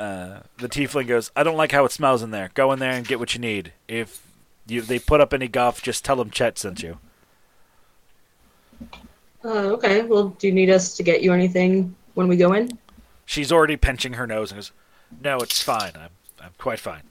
uh, 0.00 0.40
the 0.58 0.68
tiefling 0.68 1.06
goes, 1.06 1.30
"I 1.36 1.44
don't 1.44 1.56
like 1.56 1.70
how 1.70 1.84
it 1.84 1.92
smells 1.92 2.24
in 2.24 2.32
there. 2.32 2.50
Go 2.54 2.72
in 2.72 2.80
there 2.80 2.90
and 2.90 3.06
get 3.06 3.20
what 3.20 3.34
you 3.34 3.40
need. 3.40 3.72
If 3.86 4.26
you, 4.66 4.82
they 4.82 4.98
put 4.98 5.20
up 5.20 5.32
any 5.32 5.46
guff, 5.46 5.80
just 5.80 6.04
tell 6.04 6.16
them 6.16 6.28
Chet 6.28 6.58
sent 6.58 6.82
you." 6.82 6.98
Uh, 9.44 9.70
okay, 9.76 10.02
well, 10.02 10.30
do 10.30 10.48
you 10.48 10.52
need 10.52 10.70
us 10.70 10.96
to 10.96 11.04
get 11.04 11.22
you 11.22 11.32
anything 11.32 11.94
when 12.14 12.26
we 12.26 12.36
go 12.36 12.52
in? 12.52 12.76
She's 13.26 13.52
already 13.52 13.76
pinching 13.76 14.14
her 14.14 14.26
nose 14.26 14.50
and 14.50 14.58
goes, 14.58 14.72
"No, 15.22 15.38
it's 15.38 15.62
fine. 15.62 15.92
I'm 15.94 16.10
I'm 16.42 16.52
quite 16.58 16.80
fine." 16.80 17.02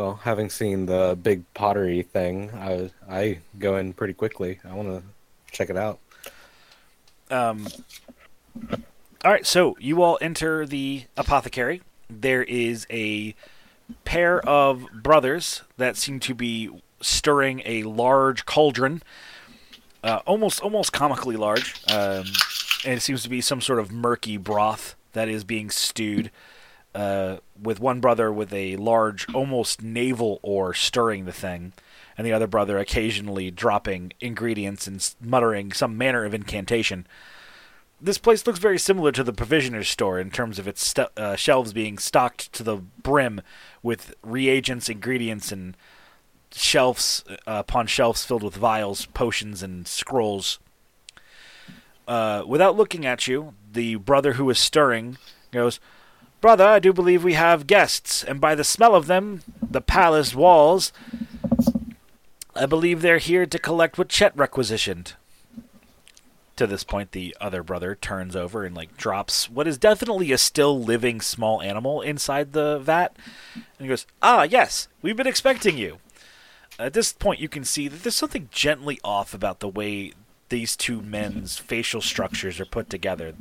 Well, 0.00 0.14
having 0.14 0.48
seen 0.48 0.86
the 0.86 1.18
big 1.22 1.44
pottery 1.52 2.00
thing, 2.00 2.50
I 2.54 2.90
I 3.06 3.40
go 3.58 3.76
in 3.76 3.92
pretty 3.92 4.14
quickly. 4.14 4.58
I 4.64 4.72
want 4.72 4.88
to 4.88 5.02
check 5.52 5.68
it 5.68 5.76
out. 5.76 5.98
Um, 7.30 7.68
all 9.22 9.30
right, 9.30 9.44
so 9.44 9.76
you 9.78 10.00
all 10.00 10.16
enter 10.22 10.64
the 10.64 11.04
apothecary. 11.18 11.82
There 12.08 12.42
is 12.42 12.86
a 12.88 13.34
pair 14.06 14.40
of 14.48 14.86
brothers 14.90 15.64
that 15.76 15.98
seem 15.98 16.18
to 16.20 16.34
be 16.34 16.70
stirring 17.02 17.60
a 17.66 17.82
large 17.82 18.46
cauldron, 18.46 19.02
uh, 20.02 20.20
almost 20.24 20.62
almost 20.62 20.94
comically 20.94 21.36
large, 21.36 21.74
um, 21.90 22.24
and 22.86 22.94
it 22.94 23.02
seems 23.02 23.22
to 23.24 23.28
be 23.28 23.42
some 23.42 23.60
sort 23.60 23.78
of 23.78 23.92
murky 23.92 24.38
broth 24.38 24.96
that 25.12 25.28
is 25.28 25.44
being 25.44 25.68
stewed. 25.68 26.30
Uh, 26.94 27.36
with 27.62 27.78
one 27.78 28.00
brother 28.00 28.32
with 28.32 28.52
a 28.52 28.76
large, 28.76 29.32
almost 29.32 29.80
naval 29.80 30.40
oar 30.42 30.74
stirring 30.74 31.24
the 31.24 31.32
thing, 31.32 31.72
and 32.18 32.26
the 32.26 32.32
other 32.32 32.48
brother 32.48 32.78
occasionally 32.78 33.50
dropping 33.50 34.12
ingredients 34.20 34.86
and 34.86 35.14
muttering 35.20 35.72
some 35.72 35.96
manner 35.96 36.24
of 36.24 36.34
incantation 36.34 37.06
this 38.00 38.18
place 38.18 38.46
looks 38.46 38.58
very 38.58 38.78
similar 38.78 39.12
to 39.12 39.22
the 39.22 39.32
provisioner's 39.32 39.88
store 39.88 40.18
in 40.18 40.30
terms 40.30 40.58
of 40.58 40.66
its 40.66 40.84
stu- 40.86 41.06
uh, 41.16 41.36
shelves 41.36 41.72
being 41.72 41.98
stocked 41.98 42.52
to 42.52 42.62
the 42.62 42.76
brim 42.76 43.42
with 43.82 44.14
reagents, 44.22 44.88
ingredients, 44.88 45.52
and 45.52 45.76
shelves 46.52 47.24
uh, 47.28 47.36
upon 47.46 47.86
shelves 47.86 48.24
filled 48.24 48.42
with 48.42 48.56
vials, 48.56 49.06
potions, 49.06 49.62
and 49.62 49.86
scrolls. 49.86 50.58
Uh, 52.08 52.42
without 52.46 52.76
looking 52.76 53.04
at 53.04 53.28
you, 53.28 53.54
the 53.70 53.96
brother 53.96 54.34
who 54.34 54.48
is 54.50 54.58
stirring 54.58 55.18
goes, 55.52 55.78
Brother, 56.40 56.64
I 56.64 56.78
do 56.78 56.92
believe 56.92 57.22
we 57.22 57.34
have 57.34 57.66
guests, 57.66 58.24
and 58.24 58.40
by 58.40 58.54
the 58.54 58.64
smell 58.64 58.94
of 58.94 59.06
them, 59.06 59.42
the 59.60 59.82
palace 59.82 60.34
walls, 60.34 60.90
I 62.56 62.64
believe 62.64 63.02
they're 63.02 63.18
here 63.18 63.44
to 63.44 63.58
collect 63.58 63.98
what 63.98 64.08
Chet 64.08 64.36
requisitioned. 64.36 65.14
To 66.56 66.66
this 66.66 66.84
point 66.84 67.12
the 67.12 67.34
other 67.40 67.62
brother 67.62 67.94
turns 67.94 68.36
over 68.36 68.64
and 68.64 68.76
like 68.76 68.98
drops 68.98 69.48
what 69.48 69.66
is 69.66 69.78
definitely 69.78 70.30
a 70.30 70.36
still 70.36 70.78
living 70.78 71.22
small 71.22 71.62
animal 71.62 72.02
inside 72.02 72.52
the 72.52 72.78
vat 72.78 73.16
and 73.54 73.64
he 73.78 73.88
goes 73.88 74.06
ah 74.20 74.42
yes 74.42 74.86
we've 75.00 75.16
been 75.16 75.26
expecting 75.26 75.78
you. 75.78 76.00
At 76.78 76.92
this 76.92 77.14
point 77.14 77.40
you 77.40 77.48
can 77.48 77.64
see 77.64 77.88
that 77.88 78.02
there's 78.02 78.14
something 78.14 78.50
gently 78.52 79.00
off 79.02 79.32
about 79.32 79.60
the 79.60 79.68
way 79.68 80.12
these 80.50 80.76
two 80.76 81.00
men's 81.00 81.56
facial 81.56 82.02
structures 82.02 82.60
are 82.60 82.66
put 82.66 82.90
together. 82.90 83.32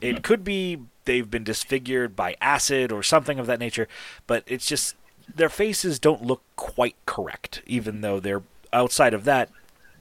It 0.00 0.24
could 0.24 0.42
be 0.42 0.80
they've 1.06 1.30
been 1.30 1.44
disfigured 1.44 2.14
by 2.14 2.36
acid 2.40 2.92
or 2.92 3.02
something 3.02 3.38
of 3.38 3.46
that 3.46 3.58
nature 3.58 3.88
but 4.26 4.44
it's 4.46 4.66
just 4.66 4.94
their 5.34 5.48
faces 5.48 5.98
don't 5.98 6.22
look 6.22 6.42
quite 6.56 6.96
correct 7.06 7.62
even 7.66 8.00
though 8.00 8.20
they're 8.20 8.42
outside 8.72 9.14
of 9.14 9.24
that 9.24 9.50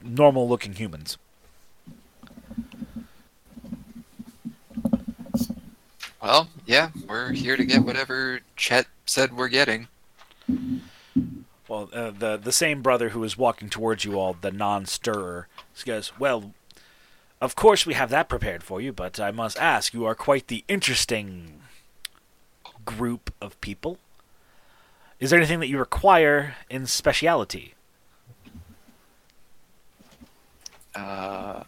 normal 0.03 0.47
looking 0.47 0.73
humans 0.73 1.17
Well, 6.25 6.49
yeah, 6.65 6.89
we're 7.07 7.33
here 7.33 7.55
to 7.55 7.63
get 7.63 7.85
whatever 7.85 8.39
Chet 8.55 8.87
said 9.05 9.37
we're 9.37 9.47
getting. 9.47 9.89
Well, 11.67 11.87
uh, 11.93 12.09
the 12.17 12.35
the 12.37 12.51
same 12.51 12.81
brother 12.81 13.09
who 13.09 13.23
is 13.23 13.37
walking 13.37 13.69
towards 13.69 14.05
you 14.05 14.19
all, 14.19 14.33
the 14.33 14.51
non-stirrer, 14.51 15.47
goes, 15.85 16.13
"Well, 16.17 16.55
of 17.45 17.55
course 17.55 17.85
we 17.85 17.93
have 17.93 18.09
that 18.09 18.27
prepared 18.27 18.63
for 18.63 18.81
you, 18.81 18.91
but 18.91 19.19
I 19.19 19.31
must 19.31 19.57
ask, 19.59 19.93
you 19.93 20.05
are 20.05 20.15
quite 20.15 20.47
the 20.47 20.65
interesting 20.67 21.61
group 22.83 23.33
of 23.39 23.59
people. 23.61 23.99
Is 25.19 25.29
there 25.29 25.39
anything 25.39 25.61
that 25.61 25.67
you 25.67 25.77
require 25.77 26.55
in 26.69 26.87
speciality?" 26.87 27.75
Uh, 30.93 31.63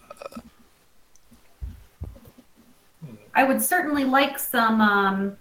I 3.36 3.44
would 3.44 3.62
certainly 3.62 4.04
like 4.04 4.40
some 4.40 4.82
um, 4.82 5.38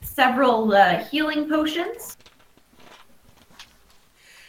several 0.00 0.72
uh, 0.72 1.04
healing 1.04 1.48
potions. 1.48 2.16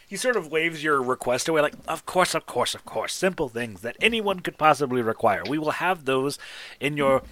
He 0.07 0.15
sort 0.15 0.37
of 0.37 0.49
waves 0.49 0.83
your 0.83 1.01
request 1.03 1.49
away, 1.49 1.61
like, 1.61 1.75
"Of 1.85 2.05
course, 2.05 2.33
of 2.33 2.45
course, 2.45 2.73
of 2.73 2.85
course. 2.85 3.13
Simple 3.13 3.49
things 3.49 3.81
that 3.81 3.97
anyone 3.99 4.39
could 4.39 4.57
possibly 4.57 5.01
require. 5.01 5.43
We 5.47 5.57
will 5.57 5.71
have 5.71 6.05
those 6.05 6.39
in 6.79 6.95
your 6.95 7.23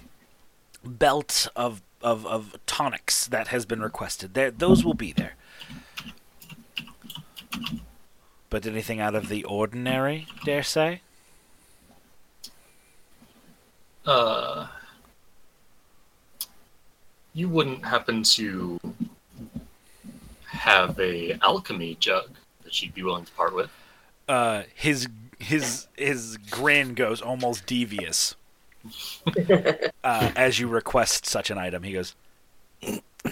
belt 0.84 1.48
of 1.56 1.82
of, 2.02 2.26
of 2.26 2.56
tonics 2.66 3.26
that 3.26 3.48
has 3.48 3.64
been 3.64 3.80
requested. 3.80 4.34
There, 4.34 4.50
those 4.50 4.84
will 4.84 4.94
be 4.94 5.12
there." 5.12 5.34
But 8.50 8.66
anything 8.66 9.00
out 9.00 9.14
of 9.14 9.28
the 9.28 9.42
ordinary, 9.44 10.28
dare 10.44 10.62
say? 10.62 11.00
Uh, 14.04 14.68
you 17.32 17.48
wouldn't 17.48 17.84
happen 17.84 18.22
to 18.22 18.78
have 20.44 21.00
a 21.00 21.38
alchemy 21.42 21.96
jug 21.96 22.30
that 22.66 22.74
she'd 22.74 22.94
be 22.94 23.02
willing 23.02 23.24
to 23.24 23.32
part 23.32 23.54
with. 23.54 23.70
Uh, 24.28 24.64
his 24.74 25.08
his 25.38 25.86
his 25.96 26.36
grin 26.50 26.94
goes 26.94 27.20
almost 27.20 27.66
devious 27.66 28.34
uh, 30.04 30.30
as 30.36 30.58
you 30.58 30.68
request 30.68 31.26
such 31.26 31.50
an 31.50 31.58
item. 31.58 31.82
He 31.84 31.92
goes, 31.92 32.14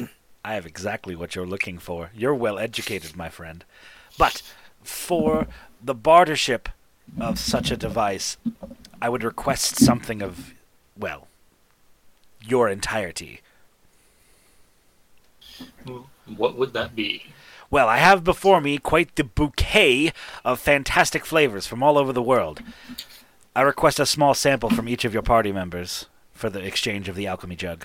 "I 0.44 0.54
have 0.54 0.66
exactly 0.66 1.14
what 1.14 1.34
you're 1.34 1.46
looking 1.46 1.78
for. 1.78 2.10
You're 2.14 2.34
well 2.34 2.58
educated, 2.58 3.16
my 3.16 3.28
friend, 3.28 3.64
but 4.16 4.42
for 4.82 5.48
the 5.82 5.94
bartership 5.94 6.66
of 7.20 7.38
such 7.38 7.70
a 7.70 7.76
device, 7.76 8.36
I 9.02 9.08
would 9.08 9.24
request 9.24 9.76
something 9.76 10.22
of, 10.22 10.54
well, 10.96 11.28
your 12.40 12.68
entirety." 12.68 13.40
What 16.36 16.56
would 16.56 16.72
that 16.72 16.96
be? 16.96 17.26
Well, 17.74 17.88
I 17.88 17.96
have 17.96 18.22
before 18.22 18.60
me 18.60 18.78
quite 18.78 19.16
the 19.16 19.24
bouquet 19.24 20.12
of 20.44 20.60
fantastic 20.60 21.26
flavors 21.26 21.66
from 21.66 21.82
all 21.82 21.98
over 21.98 22.12
the 22.12 22.22
world. 22.22 22.62
I 23.56 23.62
request 23.62 23.98
a 23.98 24.06
small 24.06 24.32
sample 24.32 24.70
from 24.70 24.88
each 24.88 25.04
of 25.04 25.12
your 25.12 25.24
party 25.24 25.50
members 25.50 26.06
for 26.32 26.48
the 26.48 26.60
exchange 26.60 27.08
of 27.08 27.16
the 27.16 27.26
alchemy 27.26 27.56
jug. 27.56 27.84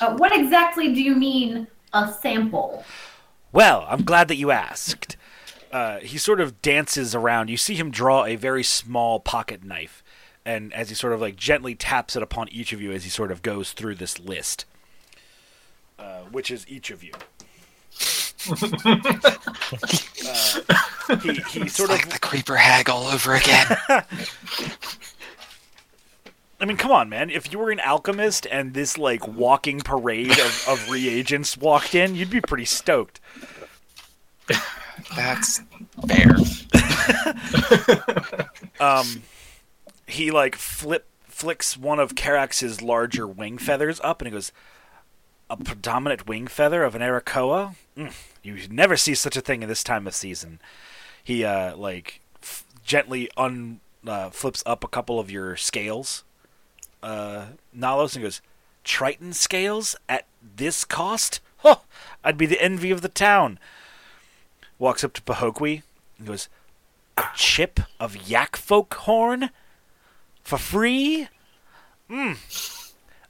Uh, 0.00 0.14
what 0.14 0.30
exactly 0.32 0.94
do 0.94 1.02
you 1.02 1.16
mean 1.16 1.66
a 1.92 2.12
sample? 2.12 2.84
Well, 3.50 3.84
I'm 3.88 4.04
glad 4.04 4.28
that 4.28 4.36
you 4.36 4.52
asked. 4.52 5.16
Uh, 5.72 5.98
he 5.98 6.18
sort 6.18 6.40
of 6.40 6.62
dances 6.62 7.16
around. 7.16 7.50
You 7.50 7.56
see 7.56 7.74
him 7.74 7.90
draw 7.90 8.26
a 8.26 8.36
very 8.36 8.62
small 8.62 9.18
pocket 9.18 9.64
knife, 9.64 10.04
and 10.46 10.72
as 10.72 10.88
he 10.88 10.94
sort 10.94 11.14
of 11.14 11.20
like 11.20 11.34
gently 11.34 11.74
taps 11.74 12.14
it 12.14 12.22
upon 12.22 12.48
each 12.50 12.72
of 12.72 12.80
you 12.80 12.92
as 12.92 13.02
he 13.02 13.10
sort 13.10 13.32
of 13.32 13.42
goes 13.42 13.72
through 13.72 13.96
this 13.96 14.20
list, 14.20 14.66
uh, 16.02 16.22
which 16.30 16.50
is 16.50 16.66
each 16.68 16.90
of 16.90 17.04
you. 17.04 17.12
uh, 18.50 18.56
he 21.20 21.34
he 21.60 21.68
sort 21.68 21.90
like 21.90 22.06
of 22.06 22.12
the 22.12 22.18
creeper 22.20 22.56
hag 22.56 22.90
all 22.90 23.04
over 23.04 23.34
again. 23.34 23.76
I 26.60 26.64
mean, 26.64 26.76
come 26.76 26.90
on, 26.90 27.08
man. 27.08 27.30
If 27.30 27.52
you 27.52 27.58
were 27.58 27.70
an 27.70 27.78
alchemist 27.80 28.46
and 28.50 28.74
this 28.74 28.98
like 28.98 29.28
walking 29.28 29.80
parade 29.80 30.32
of, 30.32 30.64
of 30.68 30.90
reagents 30.90 31.56
walked 31.56 31.94
in, 31.94 32.16
you'd 32.16 32.30
be 32.30 32.40
pretty 32.40 32.64
stoked. 32.64 33.20
That's 35.16 35.62
fair. 36.06 36.34
Um, 38.80 39.22
he 40.08 40.30
like 40.32 40.56
flip 40.56 41.06
flicks 41.28 41.76
one 41.76 42.00
of 42.00 42.16
Karax's 42.16 42.82
larger 42.82 43.28
wing 43.28 43.58
feathers 43.58 44.00
up, 44.02 44.20
and 44.20 44.26
he 44.26 44.32
goes, 44.32 44.50
"A 45.50 45.56
predominant 45.56 46.26
wing 46.26 46.46
feather 46.46 46.84
of 46.84 46.94
an 46.94 47.02
Arakoa? 47.02 47.74
Mm, 47.96 48.14
you 48.42 48.68
never 48.68 48.96
see 48.96 49.14
such 49.14 49.36
a 49.36 49.40
thing 49.40 49.62
in 49.62 49.68
this 49.68 49.84
time 49.84 50.06
of 50.06 50.14
season." 50.14 50.60
He 51.22 51.44
uh 51.44 51.76
like 51.76 52.20
f- 52.42 52.64
gently 52.84 53.30
un 53.36 53.80
uh, 54.06 54.30
flips 54.30 54.62
up 54.66 54.82
a 54.82 54.88
couple 54.88 55.20
of 55.20 55.30
your 55.30 55.56
scales, 55.56 56.24
uh, 57.02 57.46
Nalos, 57.76 58.14
and 58.14 58.24
goes, 58.24 58.40
"Triton 58.84 59.32
scales 59.32 59.94
at 60.08 60.26
this 60.42 60.84
cost? 60.84 61.40
Huh! 61.58 61.76
I'd 62.24 62.38
be 62.38 62.46
the 62.46 62.60
envy 62.60 62.90
of 62.90 63.02
the 63.02 63.08
town." 63.08 63.58
Walks 64.78 65.04
up 65.04 65.12
to 65.12 65.22
Pahokwi 65.22 65.82
and 66.18 66.26
goes, 66.26 66.48
"A 67.16 67.26
chip 67.36 67.80
of 68.00 68.28
yak 68.28 68.56
folk 68.56 68.92
horn 68.94 69.50
for 70.42 70.58
free? 70.58 71.28
Hmm. 72.08 72.32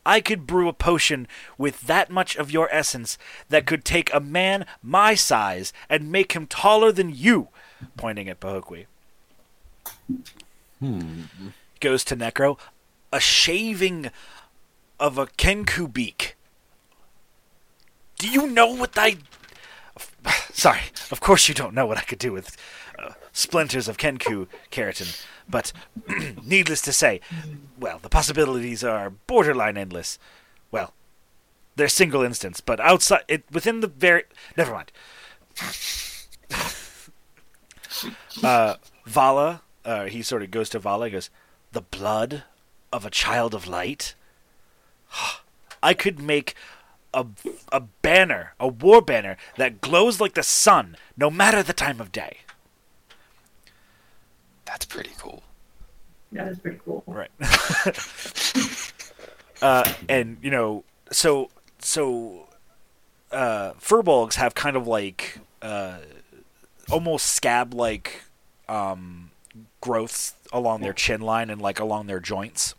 I 0.04 0.20
could 0.20 0.46
brew 0.46 0.68
a 0.68 0.72
potion 0.72 1.28
with 1.56 1.82
that 1.82 2.10
much 2.10 2.36
of 2.36 2.50
your 2.50 2.68
essence 2.72 3.18
that 3.48 3.66
could 3.66 3.84
take 3.84 4.12
a 4.12 4.20
man 4.20 4.66
my 4.82 5.14
size 5.14 5.72
and 5.88 6.10
make 6.10 6.32
him 6.32 6.46
taller 6.46 6.90
than 6.90 7.14
you, 7.14 7.48
pointing 7.96 8.28
at 8.28 8.40
Pahokwi. 8.40 8.86
Hmm. 10.80 11.22
Goes 11.80 12.04
to 12.04 12.16
Necro. 12.16 12.58
A 13.12 13.20
shaving 13.20 14.10
of 14.98 15.18
a 15.18 15.26
Kenku 15.26 15.92
beak. 15.92 16.36
Do 18.18 18.28
you 18.28 18.46
know 18.46 18.68
what 18.74 18.92
I. 18.96 19.16
Sorry, 20.52 20.80
of 21.10 21.20
course 21.20 21.48
you 21.48 21.54
don't 21.54 21.74
know 21.74 21.86
what 21.86 21.98
I 21.98 22.02
could 22.02 22.18
do 22.18 22.32
with 22.32 22.56
splinters 23.32 23.88
of 23.88 23.96
Kenku 23.96 24.46
keratin, 24.70 25.24
but 25.48 25.72
needless 26.44 26.80
to 26.82 26.92
say, 26.92 27.20
well, 27.78 27.98
the 28.00 28.08
possibilities 28.08 28.84
are 28.84 29.10
borderline 29.10 29.76
endless. 29.76 30.18
Well, 30.70 30.94
they're 31.76 31.88
single 31.88 32.22
instance, 32.22 32.60
but 32.60 32.80
outside 32.80 33.24
it 33.28 33.44
within 33.50 33.80
the 33.80 33.86
very 33.86 34.24
never 34.56 34.72
mind. 34.72 34.92
uh, 38.42 38.76
Vala, 39.06 39.62
uh, 39.84 40.04
he 40.04 40.22
sort 40.22 40.42
of 40.42 40.50
goes 40.50 40.68
to 40.70 40.78
Vala. 40.78 41.06
He 41.06 41.12
goes, 41.12 41.30
"The 41.72 41.82
blood 41.82 42.44
of 42.92 43.06
a 43.06 43.10
child 43.10 43.54
of 43.54 43.66
light. 43.66 44.14
I 45.82 45.94
could 45.94 46.20
make 46.20 46.54
a 47.14 47.26
a 47.70 47.80
banner, 47.80 48.54
a 48.60 48.68
war 48.68 49.02
banner 49.02 49.36
that 49.56 49.80
glows 49.80 50.20
like 50.20 50.34
the 50.34 50.42
sun, 50.42 50.96
no 51.16 51.30
matter 51.30 51.62
the 51.62 51.72
time 51.72 52.00
of 52.00 52.12
day." 52.12 52.38
That's 54.72 54.86
pretty 54.86 55.10
cool. 55.18 55.42
That 56.32 56.48
is 56.48 56.58
pretty 56.58 56.80
cool. 56.82 57.04
Right. 57.06 57.30
uh, 59.62 59.92
and 60.08 60.38
you 60.40 60.50
know, 60.50 60.84
so 61.10 61.50
so 61.78 62.48
uh, 63.30 63.72
furbolgs 63.74 64.36
have 64.36 64.54
kind 64.54 64.74
of 64.74 64.86
like 64.86 65.40
uh, 65.60 65.98
almost 66.90 67.26
scab-like 67.26 68.22
um, 68.66 69.30
growths 69.82 70.36
along 70.54 70.80
their 70.80 70.94
chin 70.94 71.20
line 71.20 71.50
and 71.50 71.60
like 71.60 71.78
along 71.78 72.06
their 72.06 72.20
joints. 72.20 72.74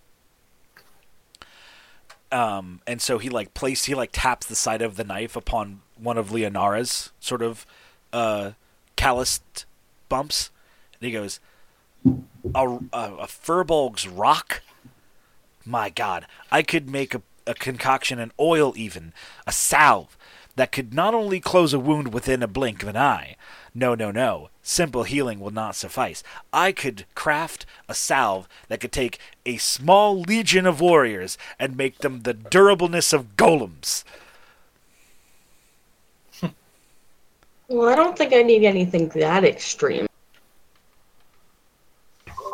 Um, 2.32 2.82
and 2.88 3.04
so 3.04 3.20
he 3.20 3.30
like 3.30 3.54
place 3.54 3.86
he 3.86 3.94
like 3.94 4.10
taps 4.12 4.48
the 4.48 4.56
side 4.56 4.82
of 4.82 4.96
the 4.96 5.04
knife 5.04 5.36
upon 5.36 5.82
one 5.96 6.18
of 6.18 6.32
Leonara's 6.32 7.12
sort 7.20 7.44
of 7.44 7.68
uh, 8.12 8.54
calloused 8.96 9.66
bumps, 10.10 10.50
and 11.00 11.06
he 11.06 11.12
goes, 11.12 11.40
a, 12.06 12.68
a, 12.94 13.16
a 13.16 13.28
furbolg's 13.28 14.08
rock. 14.08 14.62
My 15.66 15.90
God, 15.90 16.26
I 16.52 16.62
could 16.62 16.90
make 16.90 17.16
a, 17.16 17.22
a 17.48 17.54
concoction, 17.54 18.20
an 18.20 18.32
oil 18.40 18.74
even, 18.76 19.14
a 19.48 19.52
salve 19.52 20.18
that 20.56 20.72
could 20.72 20.94
not 20.94 21.14
only 21.14 21.40
close 21.40 21.74
a 21.74 21.80
wound 21.80 22.14
within 22.14 22.44
a 22.44 22.48
blink 22.48 22.84
of 22.84 22.90
an 22.90 22.98
eye. 22.98 23.36
No, 23.74 23.96
no, 23.96 24.12
no. 24.12 24.50
Simple 24.62 25.04
healing 25.04 25.40
will 25.40 25.52
not 25.52 25.76
suffice. 25.76 26.24
I 26.52 26.72
could 26.72 27.06
craft 27.16 27.66
a 27.90 27.96
salve 27.96 28.48
that 28.68 28.80
could 28.80 28.92
take 28.92 29.20
a 29.46 29.58
small 29.58 30.22
legion 30.22 30.66
of 30.66 30.80
warriors 30.80 31.38
and 31.60 31.76
make 31.76 32.00
them 32.00 32.22
the 32.22 32.34
durableness 32.34 33.14
of 33.14 33.36
golems. 33.36 34.04
Well, 37.68 37.90
I 37.90 37.96
don't 37.96 38.16
think 38.16 38.34
I 38.34 38.44
need 38.44 38.66
anything 38.66 39.08
that 39.10 39.44
extreme. 39.44 40.06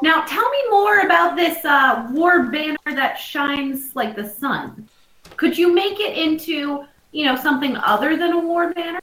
Now, 0.01 0.21
tell 0.25 0.49
me 0.49 0.69
more 0.69 0.99
about 1.01 1.35
this 1.35 1.63
uh, 1.65 2.07
war 2.11 2.43
banner 2.43 2.77
that 2.85 3.15
shines 3.15 3.95
like 3.95 4.15
the 4.15 4.27
sun. 4.27 4.87
Could 5.35 5.57
you 5.57 5.73
make 5.73 5.99
it 5.99 6.17
into, 6.17 6.85
you 7.11 7.25
know, 7.25 7.35
something 7.35 7.75
other 7.77 8.15
than 8.15 8.31
a 8.33 8.39
war 8.39 8.73
banner? 8.73 8.99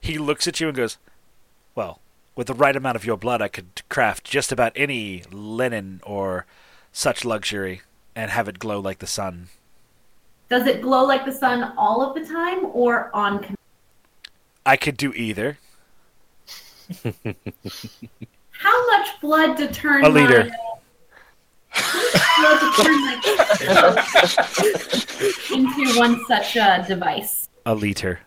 He 0.00 0.18
looks 0.18 0.46
at 0.46 0.60
you 0.60 0.68
and 0.68 0.76
goes, 0.76 0.98
Well, 1.74 2.00
with 2.34 2.48
the 2.48 2.54
right 2.54 2.76
amount 2.76 2.96
of 2.96 3.04
your 3.04 3.16
blood, 3.16 3.40
I 3.40 3.48
could 3.48 3.82
craft 3.88 4.24
just 4.24 4.52
about 4.52 4.72
any 4.76 5.22
linen 5.30 6.00
or 6.04 6.46
such 6.92 7.24
luxury 7.24 7.82
and 8.14 8.30
have 8.30 8.48
it 8.48 8.58
glow 8.58 8.80
like 8.80 8.98
the 8.98 9.06
sun. 9.06 9.48
Does 10.48 10.66
it 10.66 10.80
glow 10.80 11.04
like 11.04 11.24
the 11.24 11.32
sun 11.32 11.72
all 11.76 12.02
of 12.02 12.14
the 12.14 12.24
time 12.24 12.66
or 12.72 13.10
on 13.14 13.38
command? 13.38 13.56
I 14.64 14.76
could 14.76 14.96
do 14.96 15.12
either. 15.14 15.58
How 18.60 18.86
much 18.98 19.20
blood 19.20 19.56
to 19.58 19.68
turn 19.72 20.04
A 20.04 20.08
liter. 20.08 20.44
my- 20.44 20.50
blood 22.38 22.60
to 22.60 22.70
turn 22.82 23.00
my 23.04 23.14
into 25.54 25.98
one 25.98 26.24
such 26.26 26.56
uh, 26.56 26.78
device? 26.86 27.48
A 27.66 27.74
liter. 27.74 28.20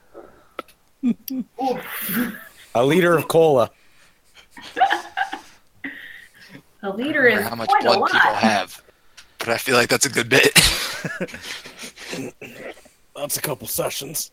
A 2.76 2.86
liter 2.86 3.18
of 3.18 3.28
cola. 3.28 3.72
A 6.82 6.90
liter 6.92 7.28
is 7.28 7.46
how 7.46 7.56
much 7.56 7.68
quite 7.70 7.82
a 7.82 7.88
blood 7.88 8.00
lot. 8.00 8.12
people 8.12 8.34
have. 8.36 8.82
But 9.38 9.50
I 9.50 9.58
feel 9.58 9.76
like 9.76 9.90
that's 9.90 10.06
a 10.06 10.10
good 10.10 10.30
bit. 10.30 10.54
That's 13.16 13.36
a 13.38 13.42
couple 13.42 13.68
sessions. 13.68 14.32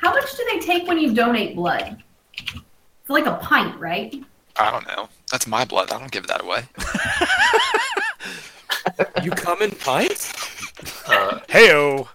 How 0.00 0.10
much 0.14 0.36
do 0.36 0.44
they 0.52 0.55
take 0.66 0.86
when 0.86 0.98
you 0.98 1.14
donate 1.14 1.54
blood? 1.56 2.02
It's 2.34 3.08
like 3.08 3.26
a 3.26 3.34
pint, 3.36 3.78
right? 3.80 4.14
I 4.56 4.70
don't 4.70 4.86
know. 4.88 5.08
That's 5.30 5.46
my 5.46 5.64
blood. 5.64 5.90
I 5.92 5.98
don't 5.98 6.10
give 6.10 6.26
that 6.26 6.42
away. 6.42 6.64
You 9.22 9.30
come 9.32 9.60
in 9.62 9.72
pints? 9.72 10.32
Uh, 11.08 11.40
Heyo! 11.48 12.08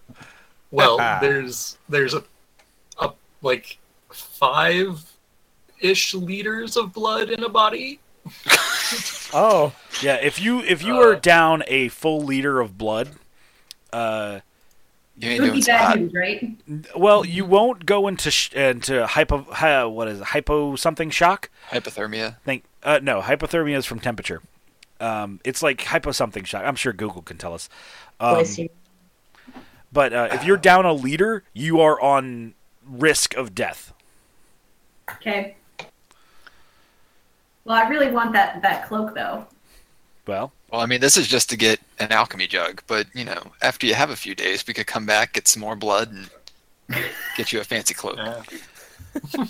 Well, 0.71 0.97
there's 1.19 1.77
there's 1.89 2.13
a, 2.13 2.23
a 2.99 3.11
like 3.41 3.77
five 4.11 5.03
ish 5.79 6.13
liters 6.13 6.77
of 6.77 6.93
blood 6.93 7.29
in 7.29 7.43
a 7.43 7.49
body. 7.49 7.99
Oh, 9.33 9.73
Yeah, 10.01 10.15
if 10.15 10.39
you 10.41 10.59
if 10.61 10.81
you 10.83 10.95
are 10.99 11.13
Uh, 11.15 11.19
down 11.19 11.63
a 11.67 11.87
full 11.89 12.21
liter 12.21 12.59
of 12.59 12.77
blood, 12.77 13.11
uh, 13.93 14.39
You 15.17 15.29
It 15.29 15.33
ain't 15.33 15.43
doing 15.43 15.61
bad 15.61 15.99
news, 15.99 16.13
right? 16.13 16.57
well, 16.95 17.25
you 17.25 17.45
won't 17.45 17.85
go 17.85 18.07
into 18.07 18.31
sh- 18.31 18.53
into 18.53 19.05
hypo 19.05 19.43
hi, 19.51 19.83
what 19.85 20.07
is 20.07 20.19
it, 20.19 20.23
hypo 20.25 20.75
something 20.75 21.09
shock. 21.09 21.49
Hypothermia. 21.69 22.37
Think 22.43 22.63
uh, 22.83 22.99
no, 23.03 23.21
hypothermia 23.21 23.77
is 23.77 23.85
from 23.85 23.99
temperature. 23.99 24.41
Um, 24.99 25.39
it's 25.43 25.61
like 25.61 25.81
hypo 25.81 26.11
something 26.11 26.43
shock. 26.43 26.63
I'm 26.65 26.75
sure 26.75 26.93
Google 26.93 27.21
can 27.21 27.37
tell 27.37 27.53
us. 27.53 27.69
Um, 28.19 28.37
Glycemia. 28.37 28.69
but 29.91 30.13
uh, 30.13 30.29
if 30.31 30.43
you're 30.43 30.57
down 30.57 30.85
a 30.85 30.93
liter, 30.93 31.43
you 31.53 31.79
are 31.81 31.99
on 32.01 32.53
risk 32.85 33.35
of 33.35 33.53
death. 33.53 33.93
Okay. 35.11 35.55
Well, 37.65 37.75
I 37.77 37.87
really 37.89 38.11
want 38.11 38.33
that 38.33 38.61
that 38.61 38.87
cloak 38.87 39.13
though. 39.13 39.45
Well, 40.25 40.51
Well, 40.71 40.79
I 40.81 40.85
mean, 40.85 41.01
this 41.01 41.17
is 41.17 41.27
just 41.27 41.49
to 41.49 41.57
get 41.57 41.79
an 41.99 42.11
alchemy 42.11 42.47
jug, 42.47 42.81
but 42.87 43.07
you 43.13 43.25
know, 43.25 43.41
after 43.61 43.85
you 43.85 43.93
have 43.93 44.09
a 44.09 44.15
few 44.15 44.33
days, 44.35 44.65
we 44.65 44.73
could 44.73 44.87
come 44.87 45.05
back, 45.05 45.33
get 45.33 45.47
some 45.47 45.59
more 45.61 45.75
blood, 45.75 46.11
and 46.11 46.29
get 47.35 47.51
you 47.51 47.59
a 47.59 47.63
fancy 47.63 47.93
cloak. 47.93 48.17
Yeah. 48.17 48.41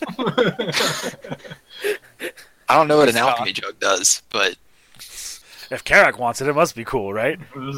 I 2.70 2.76
don't 2.76 2.88
know 2.88 2.98
what 2.98 3.10
an 3.10 3.18
alchemy 3.18 3.54
jug 3.54 3.80
does, 3.80 4.24
but 4.32 4.56
if 4.98 5.84
Karak 5.84 6.18
wants 6.18 6.42
it, 6.42 6.48
it 6.48 6.54
must 6.54 6.76
be 6.76 6.84
cool, 6.86 7.14
right? 7.14 7.38
Yeah. 7.56 7.72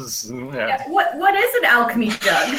Yeah, 0.54 0.88
What 0.88 1.14
what 1.16 1.34
is 1.34 1.54
an 1.56 1.64
alchemy 1.66 2.08
jug? 2.10 2.58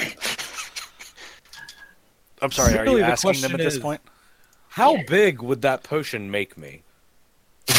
I'm 2.41 2.51
sorry. 2.51 2.77
Are 2.77 2.83
Really, 2.83 2.97
you 2.99 3.05
the 3.05 3.11
asking 3.13 3.41
them 3.41 3.53
at 3.53 3.57
this 3.57 3.75
is- 3.75 3.79
point? 3.79 4.01
how 4.69 4.97
big 5.07 5.41
would 5.41 5.61
that 5.61 5.83
potion 5.83 6.29
make 6.29 6.57
me? 6.57 6.81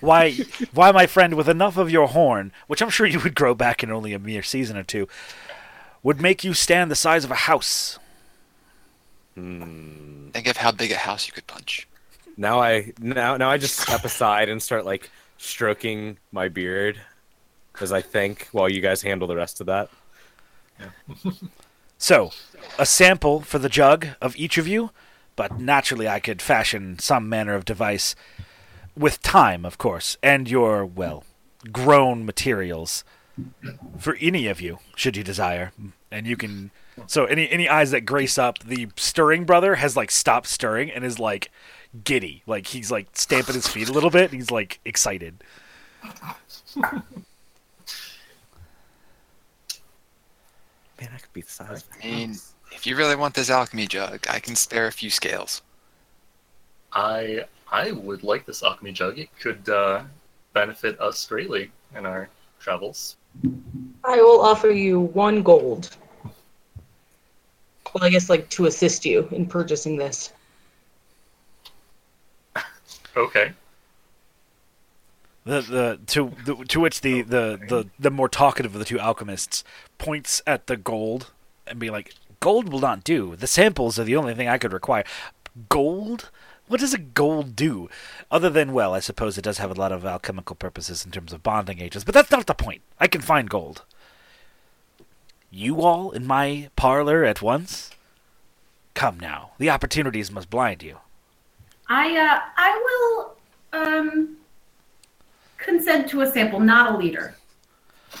Why, 0.00 0.32
why, 0.72 0.92
my 0.92 1.06
friend, 1.06 1.34
with 1.34 1.48
enough 1.48 1.76
of 1.76 1.90
your 1.90 2.08
horn, 2.08 2.52
which 2.66 2.82
I'm 2.82 2.90
sure 2.90 3.06
you 3.06 3.20
would 3.20 3.34
grow 3.34 3.54
back 3.54 3.82
in 3.82 3.90
only 3.90 4.12
a 4.12 4.18
mere 4.18 4.42
season 4.42 4.76
or 4.76 4.82
two, 4.82 5.08
would 6.02 6.20
make 6.20 6.44
you 6.44 6.54
stand 6.54 6.90
the 6.90 6.96
size 6.96 7.24
of 7.24 7.30
a 7.30 7.36
house. 7.36 7.98
Hmm. 9.34 10.30
think 10.30 10.48
of 10.48 10.56
how 10.56 10.72
big 10.72 10.90
a 10.90 10.96
house 10.96 11.28
you 11.28 11.32
could 11.32 11.46
punch. 11.46 11.86
Now 12.36 12.60
I 12.60 12.92
now 12.98 13.36
now 13.36 13.50
I 13.50 13.56
just 13.56 13.78
step 13.78 14.04
aside 14.04 14.48
and 14.48 14.60
start 14.60 14.84
like 14.84 15.10
stroking 15.36 16.18
my 16.32 16.48
beard 16.48 17.00
as 17.80 17.92
I 17.92 18.02
think 18.02 18.48
while 18.50 18.68
you 18.68 18.80
guys 18.80 19.02
handle 19.02 19.28
the 19.28 19.36
rest 19.36 19.60
of 19.60 19.66
that. 19.66 19.90
So, 22.00 22.30
a 22.78 22.86
sample 22.86 23.40
for 23.40 23.58
the 23.58 23.68
jug 23.68 24.06
of 24.20 24.36
each 24.36 24.56
of 24.56 24.68
you, 24.68 24.92
but 25.34 25.58
naturally 25.58 26.08
I 26.08 26.20
could 26.20 26.40
fashion 26.40 27.00
some 27.00 27.28
manner 27.28 27.54
of 27.54 27.64
device 27.64 28.14
with 28.98 29.22
time, 29.22 29.64
of 29.64 29.78
course, 29.78 30.16
and 30.22 30.48
your, 30.50 30.84
well, 30.84 31.24
grown 31.72 32.26
materials 32.26 33.04
for 33.98 34.16
any 34.20 34.46
of 34.48 34.60
you, 34.60 34.78
should 34.96 35.16
you 35.16 35.22
desire. 35.22 35.72
And 36.10 36.26
you 36.26 36.36
can. 36.36 36.70
So, 37.06 37.26
any, 37.26 37.48
any 37.50 37.68
eyes 37.68 37.92
that 37.92 38.00
grace 38.00 38.38
up, 38.38 38.58
the 38.58 38.88
stirring 38.96 39.44
brother 39.44 39.76
has, 39.76 39.96
like, 39.96 40.10
stopped 40.10 40.48
stirring 40.48 40.90
and 40.90 41.04
is, 41.04 41.20
like, 41.20 41.52
giddy. 42.02 42.42
Like, 42.46 42.66
he's, 42.66 42.90
like, 42.90 43.08
stamping 43.12 43.54
his 43.54 43.68
feet 43.68 43.88
a 43.88 43.92
little 43.92 44.10
bit. 44.10 44.32
And 44.32 44.40
he's, 44.40 44.50
like, 44.50 44.80
excited. 44.84 45.44
Man, 46.74 47.02
I 51.00 51.18
could 51.18 51.32
be 51.32 51.42
the 51.42 51.50
size. 51.50 51.84
I 52.02 52.06
mean, 52.06 52.36
if 52.72 52.84
you 52.86 52.96
really 52.96 53.14
want 53.14 53.34
this 53.34 53.50
alchemy 53.50 53.86
jug, 53.86 54.26
I 54.28 54.40
can 54.40 54.56
spare 54.56 54.88
a 54.88 54.92
few 54.92 55.10
scales. 55.10 55.62
I 56.92 57.44
I 57.70 57.92
would 57.92 58.22
like 58.22 58.46
this 58.46 58.62
alchemy 58.62 58.92
jug. 58.92 59.18
It 59.18 59.28
could 59.38 59.68
uh, 59.68 60.04
benefit 60.52 60.98
us 61.00 61.26
greatly 61.26 61.70
in 61.94 62.06
our 62.06 62.28
travels. 62.58 63.16
I 64.04 64.16
will 64.16 64.40
offer 64.40 64.70
you 64.70 65.00
one 65.00 65.42
gold. 65.42 65.96
Well, 67.94 68.04
I 68.04 68.10
guess 68.10 68.28
like 68.28 68.48
to 68.50 68.66
assist 68.66 69.04
you 69.04 69.28
in 69.32 69.46
purchasing 69.46 69.96
this. 69.96 70.32
Okay. 73.16 73.52
The, 75.44 75.60
the 75.62 76.00
to 76.08 76.32
the, 76.44 76.64
to 76.66 76.80
which 76.80 77.00
the, 77.00 77.22
the, 77.22 77.58
the, 77.68 77.86
the 77.98 78.10
more 78.10 78.28
talkative 78.28 78.74
of 78.74 78.78
the 78.78 78.84
two 78.84 79.00
alchemists 79.00 79.64
points 79.96 80.42
at 80.46 80.66
the 80.66 80.76
gold 80.76 81.30
and 81.66 81.78
be 81.78 81.90
like, 81.90 82.14
"Gold 82.40 82.68
will 82.68 82.80
not 82.80 83.02
do. 83.02 83.34
The 83.34 83.46
samples 83.46 83.98
are 83.98 84.04
the 84.04 84.16
only 84.16 84.34
thing 84.34 84.48
I 84.48 84.58
could 84.58 84.72
require. 84.72 85.04
Gold? 85.68 86.30
What 86.68 86.80
does 86.80 86.94
a 86.94 86.98
gold 86.98 87.56
do? 87.56 87.88
Other 88.30 88.50
than 88.50 88.72
well, 88.72 88.94
I 88.94 89.00
suppose 89.00 89.36
it 89.36 89.42
does 89.42 89.58
have 89.58 89.70
a 89.70 89.80
lot 89.80 89.90
of 89.90 90.04
alchemical 90.04 90.54
purposes 90.54 91.04
in 91.04 91.10
terms 91.10 91.32
of 91.32 91.42
bonding 91.42 91.80
agents, 91.80 92.04
but 92.04 92.14
that's 92.14 92.30
not 92.30 92.46
the 92.46 92.54
point. 92.54 92.82
I 93.00 93.08
can 93.08 93.22
find 93.22 93.48
gold. 93.48 93.82
You 95.50 95.80
all 95.80 96.10
in 96.10 96.26
my 96.26 96.68
parlor 96.76 97.24
at 97.24 97.40
once? 97.40 97.90
Come 98.92 99.18
now, 99.18 99.52
the 99.58 99.70
opportunities 99.70 100.30
must 100.30 100.50
blind 100.50 100.82
you. 100.82 100.98
I 101.88 102.16
uh 102.18 102.40
I 102.56 102.82
will 102.86 103.36
um 103.72 104.36
consent 105.56 106.10
to 106.10 106.20
a 106.20 106.30
sample, 106.30 106.60
not 106.60 106.94
a 106.94 106.98
liter 106.98 107.34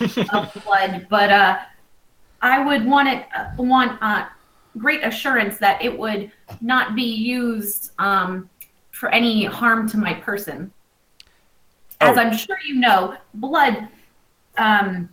of 0.32 0.64
blood, 0.64 1.06
but 1.10 1.30
uh 1.30 1.58
I 2.40 2.64
would 2.64 2.86
want 2.86 3.08
it 3.08 3.26
uh, 3.36 3.50
want 3.58 3.98
uh 4.00 4.26
great 4.78 5.04
assurance 5.04 5.58
that 5.58 5.82
it 5.82 5.96
would 5.98 6.30
not 6.60 6.94
be 6.94 7.02
used 7.02 7.92
um 7.98 8.48
for 8.90 9.08
any 9.10 9.44
harm 9.44 9.88
to 9.88 9.96
my 9.96 10.14
person. 10.14 10.72
As 12.00 12.16
Oh. 12.16 12.20
I'm 12.20 12.36
sure 12.36 12.56
you 12.66 12.76
know, 12.76 13.16
blood 13.34 13.88
um 14.56 15.08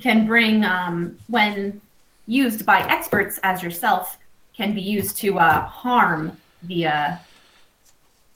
can 0.00 0.26
bring 0.26 0.64
um 0.64 1.18
when 1.28 1.80
used 2.26 2.64
by 2.66 2.80
experts 2.88 3.38
as 3.42 3.62
yourself 3.62 4.18
can 4.56 4.74
be 4.74 4.80
used 4.80 5.16
to 5.18 5.38
uh 5.38 5.60
harm 5.66 6.36
the 6.62 6.86
uh 6.86 7.16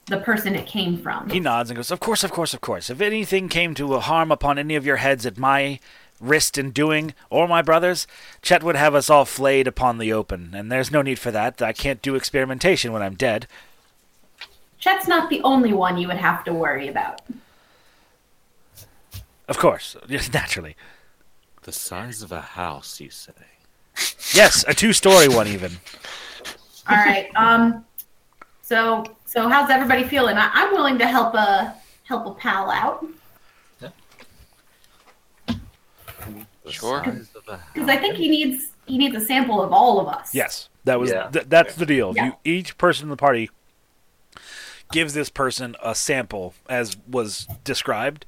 the 0.06 0.18
person 0.18 0.54
it 0.54 0.66
came 0.66 0.96
from. 0.98 1.28
He 1.28 1.38
nods 1.40 1.70
and 1.70 1.76
goes, 1.76 1.90
Of 1.90 2.00
course, 2.00 2.24
of 2.24 2.32
course, 2.32 2.54
of 2.54 2.60
course. 2.60 2.90
If 2.90 3.00
anything 3.00 3.48
came 3.48 3.74
to 3.74 3.98
harm 4.00 4.32
upon 4.32 4.58
any 4.58 4.74
of 4.74 4.86
your 4.86 4.96
heads 4.96 5.26
at 5.26 5.38
my 5.38 5.80
wrist 6.20 6.58
in 6.58 6.70
doing, 6.70 7.14
or 7.30 7.46
my 7.48 7.62
brother's, 7.62 8.06
Chet 8.42 8.62
would 8.62 8.76
have 8.76 8.94
us 8.94 9.10
all 9.10 9.24
flayed 9.24 9.66
upon 9.66 9.98
the 9.98 10.12
open, 10.12 10.52
and 10.54 10.70
there's 10.70 10.90
no 10.90 11.02
need 11.02 11.18
for 11.18 11.30
that. 11.30 11.62
I 11.62 11.72
can't 11.72 12.02
do 12.02 12.14
experimentation 12.14 12.92
when 12.92 13.02
I'm 13.02 13.14
dead. 13.14 13.46
Chet's 14.78 15.08
not 15.08 15.28
the 15.30 15.40
only 15.42 15.72
one 15.72 15.98
you 15.98 16.06
would 16.08 16.16
have 16.16 16.44
to 16.44 16.52
worry 16.52 16.88
about. 16.88 17.22
Of 19.48 19.58
course, 19.58 19.96
yes, 20.08 20.32
naturally. 20.32 20.76
The 21.62 21.72
size 21.72 22.22
of 22.22 22.32
a 22.32 22.40
house, 22.40 23.00
you 23.00 23.10
say? 23.10 23.32
Yes, 24.32 24.64
a 24.68 24.74
two 24.74 24.92
story 24.92 25.28
one, 25.28 25.48
even. 25.48 25.72
All 26.88 26.96
right. 26.96 27.28
Um. 27.34 27.84
So 28.62 29.04
so 29.24 29.48
how's 29.48 29.70
everybody 29.70 30.04
feeling? 30.04 30.36
I, 30.36 30.50
I'm 30.52 30.72
willing 30.72 30.98
to 30.98 31.06
help 31.06 31.34
a 31.34 31.74
help 32.04 32.26
a 32.26 32.30
pal 32.38 32.70
out 32.70 33.04
The 33.78 33.92
Sure. 36.68 37.02
size 37.04 37.28
of 37.34 37.48
a 37.48 37.60
because 37.72 37.88
I 37.88 37.96
think 37.96 38.16
he 38.16 38.28
needs 38.28 38.72
he 38.86 38.98
needs 38.98 39.14
a 39.16 39.20
sample 39.20 39.62
of 39.62 39.72
all 39.72 40.00
of 40.00 40.08
us. 40.08 40.34
Yes, 40.34 40.68
that 40.84 40.98
was 41.00 41.10
Yeah. 41.10 41.28
th- 41.30 41.46
that's 41.48 41.74
the 41.76 41.86
deal. 41.86 42.12
Yeah. 42.14 42.26
You 42.26 42.32
each 42.44 42.76
person 42.78 43.04
in 43.04 43.10
the 43.10 43.16
party 43.16 43.50
gives 44.92 45.14
this 45.14 45.30
person 45.30 45.76
a 45.82 45.94
sample 45.94 46.54
as 46.68 46.96
was 47.06 47.46
described, 47.64 48.24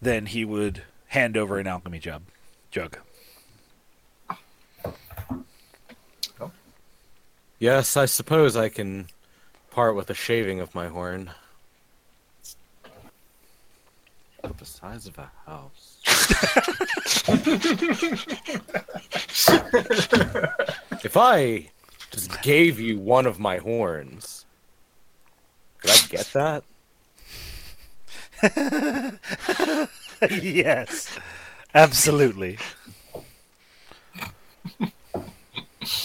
then 0.00 0.26
he 0.26 0.44
would 0.44 0.82
hand 1.08 1.36
over 1.36 1.58
an 1.58 1.66
alchemy 1.66 1.98
jug. 1.98 2.22
Jug. 2.70 2.98
Yes, 7.58 7.96
I 7.96 8.04
suppose 8.06 8.56
I 8.56 8.68
can 8.68 9.06
part 9.70 9.94
with 9.96 10.10
a 10.10 10.14
shaving 10.14 10.60
of 10.60 10.74
my 10.74 10.88
horn. 10.88 11.30
But 14.42 14.58
the 14.58 14.64
size 14.66 15.06
of 15.06 15.18
a 15.18 15.30
house. 15.46 15.83
If 21.04 21.16
I 21.16 21.70
just 22.10 22.42
gave 22.42 22.78
you 22.78 22.98
one 22.98 23.26
of 23.26 23.38
my 23.38 23.58
horns, 23.58 24.44
could 25.78 25.90
I 25.90 25.98
get 26.08 26.32
that? 26.32 26.64
yes, 30.42 31.18
absolutely. 31.74 32.58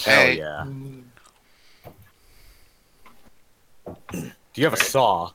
Hell 0.05 0.29
yeah. 0.31 0.65
Do 4.11 4.61
you 4.61 4.65
have 4.65 4.73
a 4.73 4.77
saw? 4.83 5.31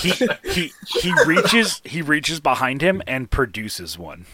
He 0.00 0.28
he 0.44 0.72
he 0.86 1.12
reaches 1.26 1.80
he 1.84 2.02
reaches 2.02 2.40
behind 2.40 2.82
him 2.82 3.02
and 3.06 3.30
produces 3.30 3.98
one. 3.98 4.26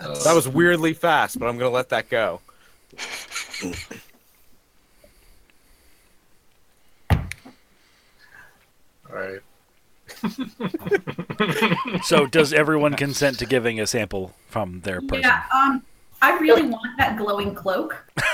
That 0.00 0.32
was 0.34 0.48
weirdly 0.48 0.94
fast, 0.94 1.38
but 1.38 1.46
I'm 1.48 1.58
gonna 1.58 1.70
let 1.70 1.90
that 1.90 2.08
go. 2.08 2.40
All 9.10 9.18
right. 9.18 9.40
So, 12.04 12.26
does 12.26 12.52
everyone 12.52 12.94
consent 12.94 13.38
to 13.40 13.46
giving 13.46 13.80
a 13.80 13.86
sample 13.86 14.32
from 14.48 14.80
their 14.80 15.00
person? 15.00 15.22
Yeah, 15.22 15.42
um, 15.52 15.82
I 16.20 16.38
really 16.38 16.62
want 16.62 16.96
that 16.98 17.16
glowing 17.16 17.54
cloak. 17.54 18.04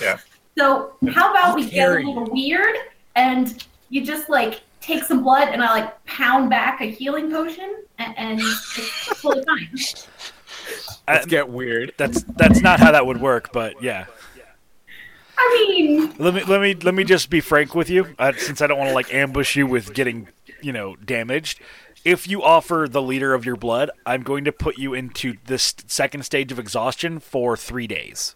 Yeah. 0.00 0.18
So 0.56 0.94
how 1.10 1.30
about 1.30 1.56
we 1.56 1.68
get 1.68 1.90
a 1.90 1.94
little 1.94 2.30
weird 2.30 2.76
and 3.16 3.64
you 3.88 4.04
just 4.04 4.28
like 4.28 4.62
take 4.80 5.04
some 5.04 5.22
blood 5.22 5.48
and 5.48 5.62
I 5.62 5.70
like 5.72 6.04
pound 6.04 6.50
back 6.50 6.80
a 6.80 6.84
healing 6.84 7.30
potion 7.30 7.84
and, 7.98 8.18
and 8.18 8.40
it's 8.40 9.20
totally 9.20 9.44
fine. 9.44 9.70
Let's 11.08 11.26
get 11.26 11.48
weird. 11.48 11.92
that's 11.96 12.22
that's 12.22 12.60
not 12.60 12.78
how 12.80 12.92
that 12.92 13.06
would 13.06 13.20
work, 13.20 13.52
but 13.52 13.82
yeah. 13.82 14.06
I 15.36 15.66
mean, 15.68 16.14
Let 16.18 16.34
me 16.34 16.44
let 16.44 16.60
me 16.60 16.74
let 16.74 16.94
me 16.94 17.04
just 17.04 17.30
be 17.30 17.40
frank 17.40 17.74
with 17.74 17.90
you, 17.90 18.14
uh, 18.18 18.32
since 18.36 18.60
I 18.60 18.66
don't 18.66 18.78
want 18.78 18.90
to 18.90 18.94
like 18.94 19.12
ambush 19.12 19.56
you 19.56 19.66
with 19.66 19.92
getting 19.94 20.28
you 20.60 20.72
know 20.72 20.94
damaged. 20.96 21.60
If 22.04 22.28
you 22.28 22.42
offer 22.42 22.86
the 22.88 23.02
leader 23.02 23.34
of 23.34 23.44
your 23.44 23.56
blood, 23.56 23.90
I'm 24.04 24.22
going 24.22 24.44
to 24.44 24.52
put 24.52 24.78
you 24.78 24.94
into 24.94 25.36
this 25.46 25.74
second 25.86 26.24
stage 26.24 26.52
of 26.52 26.58
exhaustion 26.58 27.18
for 27.18 27.56
three 27.56 27.86
days. 27.86 28.34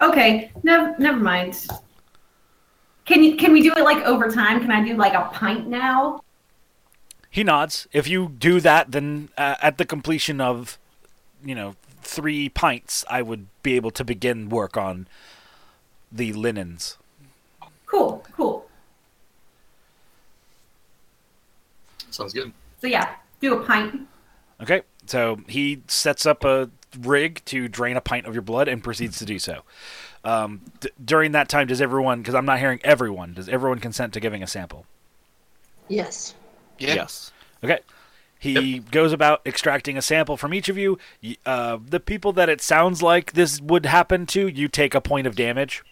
Okay, 0.00 0.50
never 0.62 0.94
never 0.98 1.18
mind. 1.18 1.66
Can 3.04 3.22
you 3.22 3.36
can 3.36 3.52
we 3.52 3.62
do 3.62 3.72
it 3.72 3.82
like 3.82 4.04
over 4.04 4.30
time? 4.30 4.60
Can 4.60 4.70
I 4.70 4.84
do 4.84 4.94
like 4.94 5.14
a 5.14 5.30
pint 5.32 5.68
now? 5.68 6.22
He 7.30 7.44
nods. 7.44 7.86
If 7.92 8.08
you 8.08 8.28
do 8.28 8.60
that, 8.60 8.90
then 8.90 9.28
uh, 9.36 9.56
at 9.60 9.78
the 9.78 9.84
completion 9.84 10.40
of, 10.40 10.78
you 11.44 11.54
know, 11.54 11.76
three 12.02 12.48
pints, 12.48 13.04
I 13.08 13.22
would 13.22 13.46
be 13.62 13.76
able 13.76 13.90
to 13.92 14.04
begin 14.04 14.48
work 14.48 14.76
on 14.76 15.06
the 16.10 16.32
linens. 16.32 16.96
Cool, 17.86 18.24
cool. 18.34 18.66
Sounds 22.10 22.32
good. 22.32 22.52
So 22.80 22.86
yeah, 22.86 23.14
do 23.40 23.54
a 23.54 23.64
pint. 23.64 24.08
Okay, 24.60 24.82
so 25.06 25.40
he 25.46 25.82
sets 25.86 26.26
up 26.26 26.44
a 26.44 26.70
rig 27.00 27.42
to 27.46 27.68
drain 27.68 27.96
a 27.96 28.00
pint 28.00 28.26
of 28.26 28.34
your 28.34 28.42
blood 28.42 28.68
and 28.68 28.82
proceeds 28.82 29.18
to 29.18 29.24
do 29.24 29.38
so. 29.38 29.62
Um, 30.24 30.60
d- 30.80 30.90
during 31.04 31.32
that 31.32 31.48
time, 31.48 31.66
does 31.68 31.80
everyone? 31.80 32.20
Because 32.20 32.34
I'm 32.34 32.44
not 32.46 32.58
hearing 32.58 32.80
everyone. 32.84 33.34
Does 33.34 33.48
everyone 33.48 33.78
consent 33.78 34.12
to 34.14 34.20
giving 34.20 34.42
a 34.42 34.46
sample? 34.46 34.86
Yes. 35.88 36.34
Yeah. 36.78 36.94
Yes. 36.94 37.32
Okay. 37.64 37.78
He 38.40 38.78
goes 38.78 39.12
about 39.12 39.40
extracting 39.46 39.98
a 39.98 40.02
sample 40.02 40.36
from 40.36 40.54
each 40.54 40.68
of 40.68 40.78
you. 40.78 40.98
Uh, 41.44 41.78
the 41.84 41.98
people 41.98 42.32
that 42.34 42.48
it 42.48 42.60
sounds 42.60 43.02
like 43.02 43.32
this 43.32 43.60
would 43.60 43.84
happen 43.84 44.26
to, 44.26 44.46
you 44.46 44.68
take 44.68 44.94
a 44.94 45.00
point 45.00 45.26
of 45.26 45.34
damage. 45.34 45.82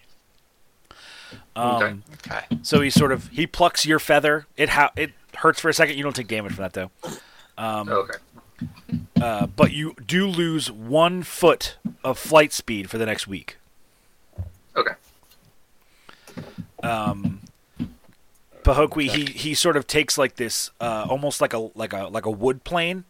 Um, 1.57 1.83
Okay. 1.83 1.97
Okay. 2.31 2.45
So 2.63 2.81
he 2.81 2.91
sort 2.91 3.11
of 3.13 3.29
he 3.29 3.47
plucks 3.47 3.85
your 3.85 3.99
feather. 3.99 4.47
It 4.57 4.69
ha- 4.69 4.93
it 4.97 5.11
hurts 5.39 5.61
for 5.61 5.69
a 5.69 5.75
second. 5.75 5.97
You 5.97 6.03
don't 6.05 6.15
take 6.15 6.29
damage 6.29 6.53
from 6.53 6.63
that 6.63 6.73
though. 6.73 6.91
Um, 7.59 7.89
Okay. 7.89 8.19
Uh, 9.21 9.47
but 9.47 9.73
you 9.73 9.95
do 10.07 10.27
lose 10.27 10.71
one 10.71 11.23
foot 11.23 11.77
of 12.03 12.19
flight 12.19 12.53
speed 12.53 12.91
for 12.91 12.99
the 12.99 13.07
next 13.07 13.27
week. 13.27 13.59
Okay. 14.77 14.93
um 16.83 17.41
Pahokwi, 18.63 19.09
he 19.09 19.27
he 19.27 19.55
sort 19.55 19.77
of 19.77 19.87
takes 19.87 20.19
like 20.19 20.37
this 20.37 20.71
uh 20.81 21.07
almost 21.09 21.41
like 21.41 21.53
a 21.53 21.71
like 21.75 21.93
a 21.93 22.09
like 22.09 22.27
a 22.27 22.31
wood 22.31 22.65
plane 22.65 23.05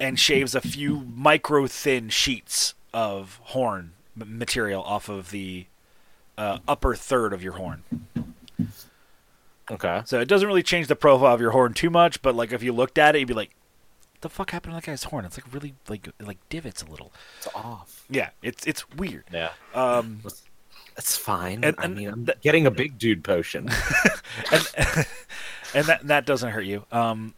and 0.00 0.18
shaves 0.18 0.54
a 0.54 0.60
few 0.60 1.00
micro 1.14 1.66
thin 1.66 2.08
sheets 2.08 2.74
of 2.92 3.40
horn 3.44 3.92
material 4.16 4.82
off 4.82 5.08
of 5.08 5.30
the 5.30 5.66
uh, 6.36 6.58
upper 6.66 6.94
third 6.94 7.32
of 7.32 7.42
your 7.42 7.54
horn. 7.54 7.82
Okay. 9.70 10.02
So 10.06 10.20
it 10.20 10.28
doesn't 10.28 10.46
really 10.48 10.62
change 10.62 10.86
the 10.86 10.96
profile 10.96 11.34
of 11.34 11.40
your 11.40 11.50
horn 11.50 11.74
too 11.74 11.90
much, 11.90 12.22
but 12.22 12.34
like 12.34 12.52
if 12.52 12.62
you 12.62 12.72
looked 12.72 12.98
at 12.98 13.14
it, 13.14 13.20
you'd 13.20 13.28
be 13.28 13.34
like, 13.34 13.50
"The 14.20 14.28
fuck 14.28 14.50
happened 14.50 14.72
to 14.72 14.76
that 14.76 14.84
guy's 14.86 15.04
horn? 15.04 15.24
It's 15.24 15.36
like 15.38 15.52
really 15.52 15.74
like 15.88 16.08
like 16.20 16.38
divots 16.48 16.82
a 16.82 16.86
little." 16.86 17.12
It's 17.38 17.48
off. 17.54 18.04
Yeah, 18.10 18.30
it's 18.42 18.66
it's 18.66 18.88
weird. 18.90 19.24
Yeah. 19.32 19.50
Um, 19.74 20.20
That's 20.96 21.16
fine. 21.16 21.62
And- 21.64 21.76
I 21.78 21.86
mean, 21.86 22.08
I'm 22.08 22.24
that- 22.26 22.40
getting 22.42 22.66
a 22.66 22.70
big 22.70 22.98
dude 22.98 23.22
potion. 23.24 23.68
and 24.52 24.68
and 25.74 25.86
that 25.86 26.00
that 26.04 26.26
doesn't 26.26 26.50
hurt 26.50 26.64
you. 26.64 26.84
Um, 26.90 27.34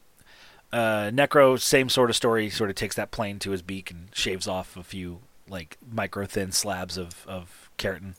uh, 0.73 1.11
Necro, 1.13 1.61
same 1.61 1.89
sort 1.89 2.11
of 2.11 2.17
story. 2.17 2.49
Sort 2.51 2.71
of 2.71 2.77
takes 2.77 2.97
that 2.97 3.11
plane 3.11 3.39
to 3.41 3.51
his 3.51 3.61
beak 3.63 3.91
and 3.91 4.09
shaves 4.15 4.47
off 4.49 4.77
a 4.77 4.83
few 4.85 5.21
like 5.49 5.77
micro 5.93 6.27
thin 6.27 6.53
slabs 6.53 6.97
of 6.97 7.27
of 7.27 7.71
keratin. 7.77 8.15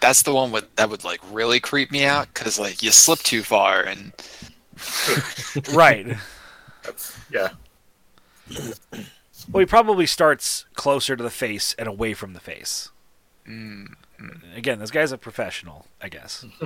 That's 0.00 0.22
the 0.22 0.34
one 0.34 0.52
with, 0.52 0.74
that 0.76 0.90
would 0.90 1.04
like 1.04 1.20
really 1.32 1.58
creep 1.58 1.90
me 1.90 2.04
out 2.04 2.28
because 2.32 2.58
like 2.58 2.82
you 2.82 2.90
slip 2.90 3.18
too 3.20 3.42
far 3.42 3.80
and 3.82 4.12
right. 5.72 6.16
That's 6.82 7.16
yeah. 7.30 7.50
Well, 9.50 9.60
he 9.60 9.66
probably 9.66 10.06
starts 10.06 10.64
closer 10.74 11.16
to 11.16 11.22
the 11.22 11.30
face 11.30 11.74
and 11.78 11.88
away 11.88 12.14
from 12.14 12.32
the 12.32 12.40
face. 12.40 12.90
mm, 13.48 13.88
Again, 14.54 14.78
this 14.78 14.90
guy's 14.90 15.12
a 15.12 15.18
professional, 15.18 15.86
I 16.00 16.08
guess. 16.08 16.44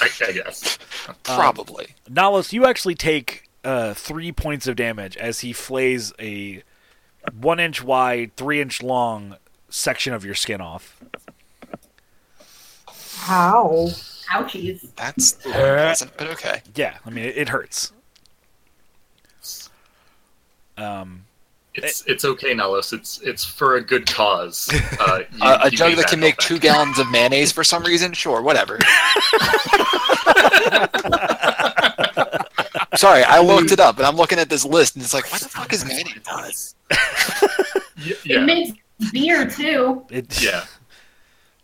I, 0.00 0.08
I 0.28 0.32
guess. 0.32 0.78
probably. 1.24 1.94
Nalos, 2.10 2.52
you 2.52 2.66
actually 2.66 2.94
take 2.94 3.48
uh, 3.64 3.94
three 3.94 4.32
points 4.32 4.66
of 4.66 4.76
damage 4.76 5.16
as 5.16 5.40
he 5.40 5.52
flays 5.52 6.12
a 6.20 6.62
one 7.40 7.58
inch 7.58 7.82
wide, 7.82 8.36
three 8.36 8.60
inch 8.60 8.82
long 8.82 9.36
section 9.70 10.12
of 10.12 10.24
your 10.24 10.34
skin 10.34 10.60
off. 10.60 11.00
How? 13.20 13.88
Ouchies. 14.30 14.86
That's 14.96 15.32
pleasant, 15.42 16.12
but 16.16 16.28
okay. 16.28 16.62
Yeah, 16.74 16.98
I 17.04 17.10
mean 17.10 17.24
it, 17.24 17.36
it 17.36 17.48
hurts. 17.48 17.92
Um, 20.78 21.24
It's 21.74 22.02
it's 22.06 22.24
okay, 22.24 22.54
Nalos. 22.54 22.92
It's 22.92 23.20
it's 23.22 23.44
for 23.44 23.76
a 23.76 23.80
good 23.80 24.06
cause. 24.06 24.68
Uh, 25.00 25.20
you- 25.32 25.38
Uh, 25.42 25.58
a 25.62 25.70
you 25.70 25.76
jug 25.76 25.96
that 25.96 26.06
can 26.08 26.20
make 26.20 26.36
two 26.38 26.58
gallons 26.58 26.98
of 26.98 27.08
mayonnaise 27.10 27.52
for 27.52 27.62
some 27.64 27.82
reason? 27.84 28.12
Sure, 28.12 28.40
whatever. 28.42 28.78
Sorry, 32.96 33.22
I 33.22 33.40
looked 33.40 33.70
it 33.70 33.78
up, 33.80 33.98
and 33.98 34.06
I'm 34.06 34.16
looking 34.16 34.38
at 34.38 34.48
this 34.48 34.64
list, 34.64 34.96
and 34.96 35.04
it's 35.04 35.14
like, 35.14 35.30
what 35.30 35.40
the 35.40 35.48
fuck 35.48 35.72
is 35.72 35.84
mayonnaise? 35.84 36.74
Y- 36.90 38.12
It 38.12 38.18
Yeah. 38.24 38.40
makes 38.44 38.72
beer 39.12 39.46
too. 39.48 40.04
it, 40.10 40.40
Yeah. 40.42 40.64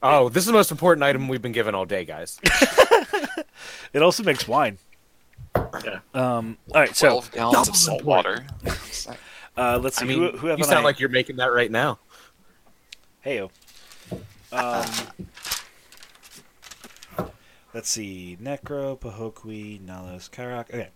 oh, 0.03 0.29
this 0.29 0.43
is 0.43 0.47
the 0.47 0.53
most 0.53 0.71
important 0.71 1.03
item 1.03 1.27
we've 1.29 1.43
been 1.43 1.53
given 1.53 1.75
all 1.75 1.85
day, 1.87 2.05
guys. 2.05 2.39
it 3.93 4.03
also 4.03 4.23
makes 4.23 4.47
wine. 4.47 4.79
Yeah. 5.85 6.01
Um, 6.15 6.59
all 6.75 6.81
right, 6.81 6.95
so 6.95 7.09
Twelve 7.09 7.33
gallons 7.33 7.69
of 7.69 7.77
salt 7.77 8.05
water. 8.05 8.45
uh, 9.57 9.79
let's 9.83 9.97
see 9.99 10.05
I 10.05 10.09
mean, 10.09 10.19
who, 10.19 10.37
who 10.37 10.47
have 10.49 10.59
you 10.59 10.65
sound 10.65 10.81
I- 10.81 10.85
like 10.85 11.01
you're 11.01 11.09
making 11.09 11.37
that 11.37 11.53
right 11.53 11.71
now. 11.71 11.99
Heyo. 13.25 13.51
Um, 14.53 14.89
let's 17.73 17.91
see. 17.91 18.39
Necro, 18.41 18.97
Pahokwi, 18.97 19.81
Nalos, 19.81 20.31
Karak. 20.31 20.71
Okay. 20.73 20.91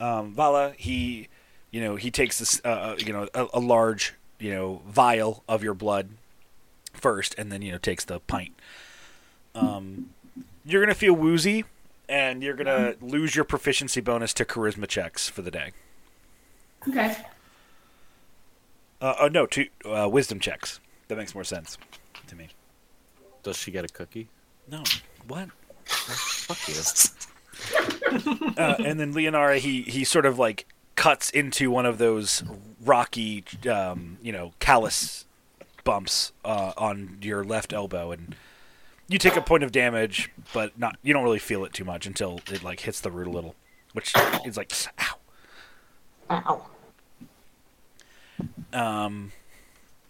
Um, 0.00 0.32
Vala, 0.34 0.72
he, 0.76 1.28
you 1.70 1.80
know, 1.80 1.94
he 1.94 2.10
takes 2.10 2.40
this, 2.40 2.60
uh, 2.64 2.68
uh, 2.68 2.96
you 2.98 3.12
know, 3.12 3.28
a, 3.32 3.46
a 3.54 3.60
large, 3.60 4.14
you 4.40 4.52
know, 4.52 4.82
vial 4.88 5.44
of 5.48 5.62
your 5.62 5.74
blood 5.74 6.08
first, 6.92 7.34
and 7.38 7.52
then 7.52 7.62
you 7.62 7.70
know 7.72 7.78
takes 7.78 8.04
the 8.04 8.18
pint. 8.20 8.54
Um, 9.54 10.10
you're 10.64 10.82
gonna 10.82 10.94
feel 10.94 11.14
woozy, 11.14 11.64
and 12.08 12.42
you're 12.42 12.54
gonna 12.54 12.94
lose 13.00 13.34
your 13.34 13.44
proficiency 13.44 14.00
bonus 14.00 14.32
to 14.34 14.44
charisma 14.44 14.86
checks 14.86 15.28
for 15.28 15.42
the 15.42 15.50
day. 15.50 15.72
Okay. 16.88 17.16
Uh, 19.00 19.14
oh 19.20 19.28
no, 19.28 19.46
to 19.46 19.66
uh, 19.84 20.08
wisdom 20.08 20.40
checks. 20.40 20.80
That 21.08 21.18
makes 21.18 21.34
more 21.34 21.44
sense 21.44 21.78
to 22.26 22.36
me. 22.36 22.48
Does 23.42 23.56
she 23.56 23.70
get 23.70 23.84
a 23.84 23.88
cookie? 23.88 24.28
No, 24.70 24.82
what? 25.28 25.48
Fuck 25.84 26.68
you. 26.68 26.74
uh, 28.56 28.76
and 28.84 28.98
then 28.98 29.12
Leonara, 29.12 29.58
he 29.58 29.82
he 29.82 30.04
sort 30.04 30.26
of 30.26 30.38
like 30.38 30.66
cuts 30.96 31.30
into 31.30 31.70
one 31.70 31.86
of 31.86 31.98
those 31.98 32.42
rocky, 32.82 33.44
um, 33.70 34.18
you 34.22 34.32
know, 34.32 34.52
callus 34.58 35.26
bumps 35.84 36.32
uh, 36.44 36.72
on 36.76 37.18
your 37.20 37.44
left 37.44 37.72
elbow, 37.72 38.10
and 38.10 38.34
you 39.08 39.18
take 39.18 39.36
a 39.36 39.40
point 39.40 39.62
of 39.62 39.72
damage, 39.72 40.30
but 40.52 40.78
not 40.78 40.96
you 41.02 41.12
don't 41.12 41.24
really 41.24 41.38
feel 41.38 41.64
it 41.64 41.72
too 41.72 41.84
much 41.84 42.06
until 42.06 42.40
it 42.50 42.62
like 42.62 42.80
hits 42.80 43.00
the 43.00 43.10
root 43.10 43.26
a 43.26 43.30
little, 43.30 43.54
which 43.92 44.12
is 44.44 44.56
like 44.56 44.72
ow. 44.98 45.16
Ow. 46.30 46.66
Um, 48.72 49.32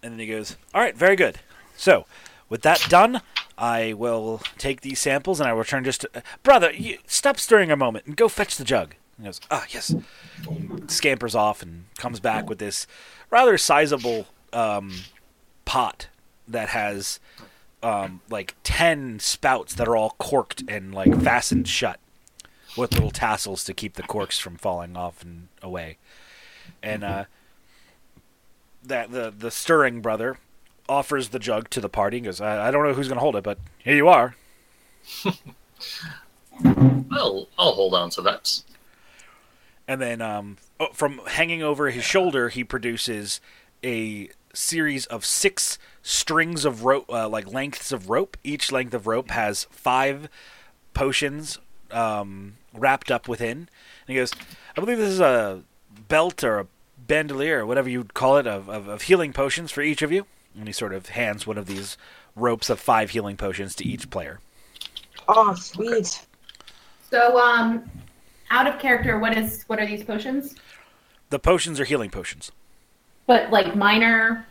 and 0.02 0.12
then 0.12 0.18
he 0.18 0.26
goes, 0.26 0.56
"All 0.72 0.80
right, 0.80 0.96
very 0.96 1.16
good. 1.16 1.38
So, 1.76 2.06
with 2.48 2.62
that 2.62 2.84
done, 2.88 3.20
I 3.58 3.92
will 3.92 4.40
take 4.58 4.80
these 4.80 5.00
samples 5.00 5.40
and 5.40 5.48
I 5.48 5.52
will 5.52 5.60
return 5.60 5.84
just 5.84 6.02
to, 6.02 6.22
brother. 6.42 6.72
You, 6.72 6.98
stop 7.06 7.38
stirring 7.38 7.70
a 7.70 7.76
moment 7.76 8.06
and 8.06 8.16
go 8.16 8.28
fetch 8.28 8.56
the 8.56 8.64
jug." 8.64 8.94
He 9.18 9.24
goes, 9.24 9.40
ah, 9.50 9.64
yes. 9.70 9.94
Scampers 10.88 11.34
off 11.34 11.62
and 11.62 11.84
comes 11.98 12.20
back 12.20 12.48
with 12.48 12.58
this 12.58 12.86
rather 13.30 13.56
sizable 13.56 14.26
um, 14.52 14.92
pot 15.64 16.08
that 16.48 16.70
has 16.70 17.20
um, 17.84 18.20
like 18.30 18.56
10 18.64 19.20
spouts 19.20 19.74
that 19.74 19.86
are 19.86 19.94
all 19.94 20.16
corked 20.18 20.64
and 20.66 20.94
like 20.94 21.20
fastened 21.20 21.68
shut 21.68 22.00
with 22.76 22.94
little 22.94 23.10
tassels 23.10 23.62
to 23.64 23.74
keep 23.74 23.94
the 23.94 24.02
corks 24.02 24.38
from 24.38 24.56
falling 24.56 24.96
off 24.96 25.22
and 25.22 25.48
away. 25.62 25.98
And 26.82 27.04
uh, 27.04 27.24
that 28.82 29.12
the 29.12 29.32
the 29.36 29.50
stirring 29.50 30.00
brother 30.00 30.38
offers 30.88 31.28
the 31.28 31.38
jug 31.38 31.68
to 31.70 31.80
the 31.80 31.88
party 31.90 32.16
and 32.16 32.24
goes, 32.24 32.40
I, 32.40 32.68
I 32.68 32.70
don't 32.70 32.84
know 32.84 32.94
who's 32.94 33.08
going 33.08 33.16
to 33.16 33.22
hold 33.22 33.36
it, 33.36 33.44
but 33.44 33.58
here 33.78 33.96
you 33.96 34.08
are. 34.08 34.34
I'll 36.64 37.48
I'll 37.58 37.72
hold 37.72 37.94
on 37.94 38.08
to 38.10 38.22
that. 38.22 38.62
And 39.86 40.00
then 40.00 40.22
um, 40.22 40.56
oh, 40.80 40.88
from 40.94 41.20
hanging 41.26 41.62
over 41.62 41.90
his 41.90 42.04
shoulder, 42.04 42.48
he 42.48 42.64
produces 42.64 43.42
a 43.84 44.30
series 44.54 45.06
of 45.06 45.24
six 45.24 45.78
strings 46.02 46.64
of 46.64 46.84
rope, 46.84 47.06
uh, 47.12 47.28
like 47.28 47.46
lengths 47.46 47.92
of 47.92 48.10
rope. 48.10 48.36
Each 48.44 48.70
length 48.72 48.94
of 48.94 49.06
rope 49.06 49.30
has 49.30 49.64
five 49.70 50.28
potions 50.92 51.58
um, 51.90 52.54
wrapped 52.72 53.10
up 53.10 53.28
within. 53.28 53.58
And 53.58 53.68
he 54.06 54.14
goes, 54.14 54.32
I 54.76 54.80
believe 54.80 54.98
this 54.98 55.10
is 55.10 55.20
a 55.20 55.62
belt 56.08 56.44
or 56.44 56.60
a 56.60 56.66
bandolier 57.06 57.60
or 57.60 57.66
whatever 57.66 57.88
you'd 57.88 58.14
call 58.14 58.36
it 58.38 58.46
of, 58.46 58.68
of, 58.68 58.88
of 58.88 59.02
healing 59.02 59.32
potions 59.32 59.70
for 59.70 59.82
each 59.82 60.02
of 60.02 60.12
you. 60.12 60.26
And 60.56 60.66
he 60.66 60.72
sort 60.72 60.92
of 60.92 61.08
hands 61.10 61.46
one 61.46 61.58
of 61.58 61.66
these 61.66 61.96
ropes 62.36 62.70
of 62.70 62.80
five 62.80 63.10
healing 63.10 63.36
potions 63.36 63.74
to 63.76 63.84
each 63.84 64.10
player. 64.10 64.40
Oh, 65.28 65.54
sweet. 65.54 66.26
So, 67.10 67.38
um, 67.38 67.90
out 68.50 68.66
of 68.66 68.78
character, 68.78 69.18
what 69.18 69.36
is 69.36 69.64
what 69.66 69.78
are 69.78 69.86
these 69.86 70.04
potions? 70.04 70.54
The 71.30 71.38
potions 71.38 71.80
are 71.80 71.84
healing 71.84 72.10
potions. 72.10 72.52
But 73.26 73.50
like 73.50 73.74
minor. 73.74 74.46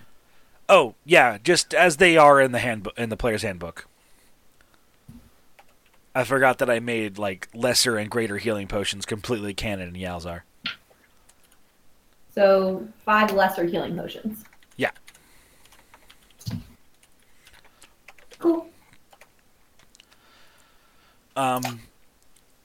Oh 0.67 0.95
yeah, 1.05 1.37
just 1.43 1.73
as 1.73 1.97
they 1.97 2.17
are 2.17 2.41
in 2.41 2.51
the 2.51 2.59
handbook 2.59 2.97
in 2.97 3.09
the 3.09 3.17
player's 3.17 3.43
handbook. 3.43 3.87
I 6.15 6.23
forgot 6.23 6.59
that 6.59 6.69
I 6.69 6.79
made 6.79 7.17
like 7.17 7.49
lesser 7.53 7.97
and 7.97 8.09
greater 8.09 8.37
healing 8.37 8.67
potions 8.67 9.05
completely 9.05 9.53
canon 9.53 9.95
in 9.95 10.01
Yalzar. 10.01 10.41
So 12.35 12.87
five 13.05 13.31
lesser 13.31 13.65
healing 13.65 13.95
potions. 13.95 14.43
Yeah. 14.77 14.91
Cool. 18.39 18.67
Um, 21.35 21.81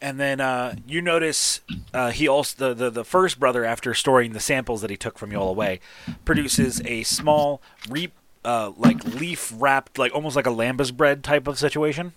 and 0.00 0.20
then 0.20 0.40
uh, 0.40 0.76
you 0.86 1.02
notice 1.02 1.60
uh, 1.92 2.10
he 2.10 2.28
also 2.28 2.68
the, 2.68 2.74
the 2.74 2.90
the 2.90 3.04
first 3.04 3.40
brother 3.40 3.64
after 3.64 3.94
storing 3.94 4.32
the 4.32 4.40
samples 4.40 4.80
that 4.80 4.90
he 4.90 4.96
took 4.96 5.18
from 5.18 5.32
you 5.32 5.38
all 5.38 5.48
away 5.48 5.80
produces 6.24 6.80
a 6.84 7.02
small 7.02 7.60
re 7.88 8.10
uh, 8.44 8.72
like 8.76 9.04
leaf 9.04 9.52
wrapped 9.56 9.98
like 9.98 10.14
almost 10.14 10.36
like 10.36 10.46
a 10.46 10.50
lembas 10.50 10.96
bread 10.96 11.24
type 11.24 11.46
of 11.46 11.58
situation. 11.58 12.12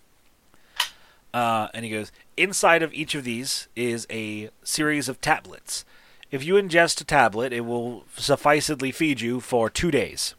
Uh, 1.34 1.70
and 1.74 1.86
he 1.86 1.92
goes 1.92 2.12
inside 2.36 2.84
of 2.84 2.94
each 2.94 3.16
of 3.16 3.24
these 3.24 3.68
is 3.76 4.06
a 4.10 4.50
series 4.64 5.08
of 5.08 5.22
tablets. 5.22 5.86
If 6.30 6.44
you 6.44 6.54
ingest 6.56 7.02
a 7.02 7.04
tablet, 7.04 7.52
it 7.52 7.62
will 7.62 8.06
sufficedly 8.16 8.92
feed 8.92 9.22
you 9.22 9.40
for 9.40 9.70
two 9.70 9.92
days. 9.92 10.36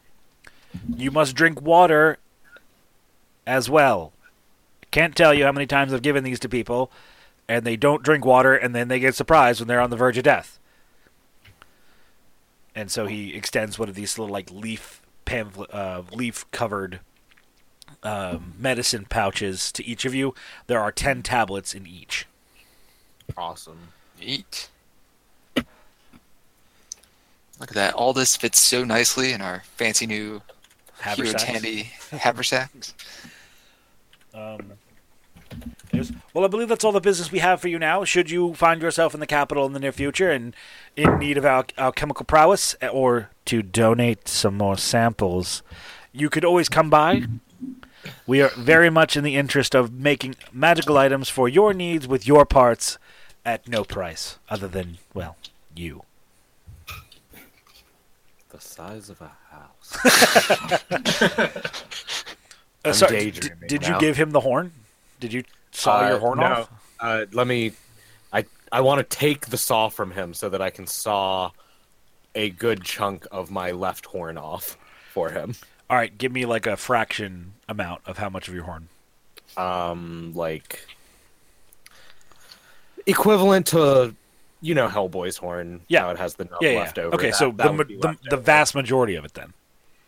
You 0.96 1.10
must 1.10 1.34
drink 1.34 1.60
water 1.60 2.18
as 3.46 3.68
well. 3.68 4.12
Can't 4.90 5.16
tell 5.16 5.34
you 5.34 5.44
how 5.44 5.52
many 5.52 5.66
times 5.66 5.92
I've 5.92 6.02
given 6.02 6.24
these 6.24 6.40
to 6.40 6.48
people, 6.48 6.90
and 7.52 7.66
they 7.66 7.76
don't 7.76 8.02
drink 8.02 8.24
water, 8.24 8.54
and 8.54 8.74
then 8.74 8.88
they 8.88 8.98
get 8.98 9.14
surprised 9.14 9.60
when 9.60 9.68
they're 9.68 9.80
on 9.80 9.90
the 9.90 9.96
verge 9.96 10.16
of 10.16 10.24
death. 10.24 10.58
And 12.74 12.90
so 12.90 13.04
he 13.06 13.34
extends 13.34 13.78
one 13.78 13.90
of 13.90 13.94
these 13.94 14.18
little 14.18 14.32
like 14.32 14.50
leaf 14.50 15.02
pamphlet, 15.26 15.72
uh, 15.74 16.02
leaf 16.12 16.50
covered 16.50 17.00
um, 18.02 18.54
medicine 18.58 19.04
pouches 19.04 19.70
to 19.72 19.84
each 19.84 20.06
of 20.06 20.14
you. 20.14 20.34
There 20.66 20.80
are 20.80 20.90
ten 20.90 21.22
tablets 21.22 21.74
in 21.74 21.86
each. 21.86 22.26
Awesome. 23.36 23.88
Neat. 24.18 24.70
Look 25.54 25.66
at 27.60 27.74
that. 27.74 27.92
All 27.92 28.14
this 28.14 28.34
fits 28.34 28.58
so 28.58 28.82
nicely 28.82 29.32
in 29.32 29.42
our 29.42 29.62
fancy 29.76 30.06
new 30.06 30.40
Heward's 31.04 31.32
Haversacks. 31.32 31.42
Handy 31.42 31.90
haversacks. 32.12 32.94
Um, 34.34 34.72
well, 36.32 36.44
I 36.44 36.48
believe 36.48 36.68
that's 36.68 36.84
all 36.84 36.92
the 36.92 37.00
business 37.00 37.30
we 37.30 37.40
have 37.40 37.60
for 37.60 37.68
you 37.68 37.78
now. 37.78 38.04
Should 38.04 38.30
you 38.30 38.54
find 38.54 38.80
yourself 38.80 39.14
in 39.14 39.20
the 39.20 39.26
capital 39.26 39.66
in 39.66 39.72
the 39.72 39.80
near 39.80 39.92
future 39.92 40.30
and 40.30 40.54
in 40.96 41.18
need 41.18 41.36
of 41.36 41.44
our, 41.44 41.66
our 41.76 41.92
chemical 41.92 42.24
prowess 42.24 42.74
or 42.92 43.30
to 43.46 43.62
donate 43.62 44.28
some 44.28 44.56
more 44.56 44.76
samples, 44.76 45.62
you 46.12 46.30
could 46.30 46.44
always 46.44 46.68
come 46.68 46.90
by. 46.90 47.22
We 48.26 48.40
are 48.42 48.50
very 48.50 48.90
much 48.90 49.16
in 49.16 49.24
the 49.24 49.36
interest 49.36 49.74
of 49.74 49.92
making 49.92 50.36
magical 50.52 50.98
items 50.98 51.28
for 51.28 51.48
your 51.48 51.72
needs 51.72 52.08
with 52.08 52.26
your 52.26 52.44
parts 52.44 52.98
at 53.44 53.68
no 53.68 53.84
price 53.84 54.38
other 54.48 54.68
than, 54.68 54.98
well, 55.14 55.36
you. 55.74 56.02
The 58.48 58.60
size 58.60 59.08
of 59.10 59.20
a 59.20 59.32
house. 59.50 59.96
Uh, 62.84 62.92
sorry, 62.92 63.30
d- 63.30 63.48
did 63.68 63.86
you 63.86 63.96
give 64.00 64.16
him 64.16 64.32
the 64.32 64.40
horn? 64.40 64.72
Did 65.20 65.32
you 65.32 65.44
saw 65.72 66.00
Uh, 66.04 66.08
your 66.08 66.18
horn 66.18 66.38
no. 66.38 66.46
off? 66.46 66.70
Uh, 67.00 67.26
let 67.32 67.46
me. 67.46 67.72
I 68.32 68.44
I 68.70 68.80
want 68.80 68.98
to 69.08 69.16
take 69.16 69.46
the 69.46 69.58
saw 69.58 69.88
from 69.88 70.12
him 70.12 70.32
so 70.34 70.48
that 70.48 70.62
I 70.62 70.70
can 70.70 70.86
saw 70.86 71.50
a 72.34 72.50
good 72.50 72.82
chunk 72.84 73.26
of 73.30 73.50
my 73.50 73.72
left 73.72 74.06
horn 74.06 74.38
off 74.38 74.78
for 75.12 75.30
him. 75.30 75.54
All 75.90 75.96
right, 75.96 76.16
give 76.16 76.32
me 76.32 76.46
like 76.46 76.66
a 76.66 76.76
fraction 76.76 77.52
amount 77.68 78.00
of 78.06 78.16
how 78.18 78.30
much 78.30 78.48
of 78.48 78.54
your 78.54 78.64
horn. 78.64 78.88
Um, 79.56 80.32
like 80.34 80.86
equivalent 83.06 83.66
to 83.68 84.14
you 84.60 84.74
know 84.74 84.88
Hellboy's 84.88 85.36
horn. 85.36 85.80
Yeah. 85.88 86.00
how 86.02 86.10
it 86.10 86.18
has 86.18 86.34
the 86.34 86.44
nub 86.44 86.58
Yeah, 86.62 86.70
yeah. 86.70 86.78
left 86.80 86.98
over. 86.98 87.14
Okay, 87.16 87.30
That- 87.30 87.36
so 87.36 87.50
that 87.52 87.66
the, 87.66 87.72
ma- 87.72 87.84
the 87.84 88.16
the 88.30 88.36
vast 88.36 88.74
majority 88.74 89.14
of 89.16 89.24
it 89.24 89.34
then. 89.34 89.52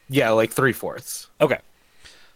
yeah, 0.08 0.30
like 0.30 0.52
three 0.52 0.72
fourths. 0.72 1.28
Okay. 1.40 1.58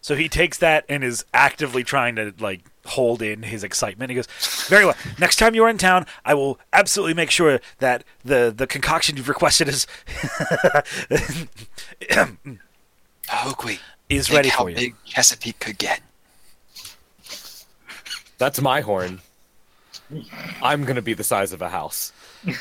So 0.01 0.15
he 0.15 0.29
takes 0.29 0.59
that 0.59 0.85
and 0.89 1.03
is 1.05 1.25
actively 1.35 1.85
trying 1.85 2.17
to 2.17 2.33
like 2.39 2.61
hold 2.89 3.23
in 3.23 3.43
his 3.45 3.63
excitement. 3.65 4.11
He 4.11 4.17
goes, 4.17 4.27
"Very 4.69 4.85
well. 4.85 4.97
Next 5.19 5.37
time 5.37 5.55
you 5.55 5.63
are 5.65 5.69
in 5.69 5.79
town, 5.79 6.07
I 6.25 6.35
will 6.35 6.59
absolutely 6.73 7.15
make 7.15 7.31
sure 7.31 7.61
that 7.79 8.05
the 8.25 8.53
the 8.57 8.67
concoction 8.67 9.17
you've 9.17 9.29
requested 9.29 9.69
is 9.69 9.87
Oakley. 13.45 13.79
is 14.09 14.27
Think 14.29 14.37
ready 14.37 14.49
how 14.49 14.65
for 14.65 14.71
you." 14.71 14.77
big 14.77 14.95
Chesapeake 15.05 15.59
could 15.61 15.79
get. 15.79 16.01
That's 18.39 18.61
my 18.61 18.81
horn. 18.81 19.21
I'm 20.63 20.85
gonna 20.85 21.03
be 21.03 21.13
the 21.15 21.25
size 21.25 21.53
of 21.53 21.61
a 21.63 21.69
house. 21.69 22.13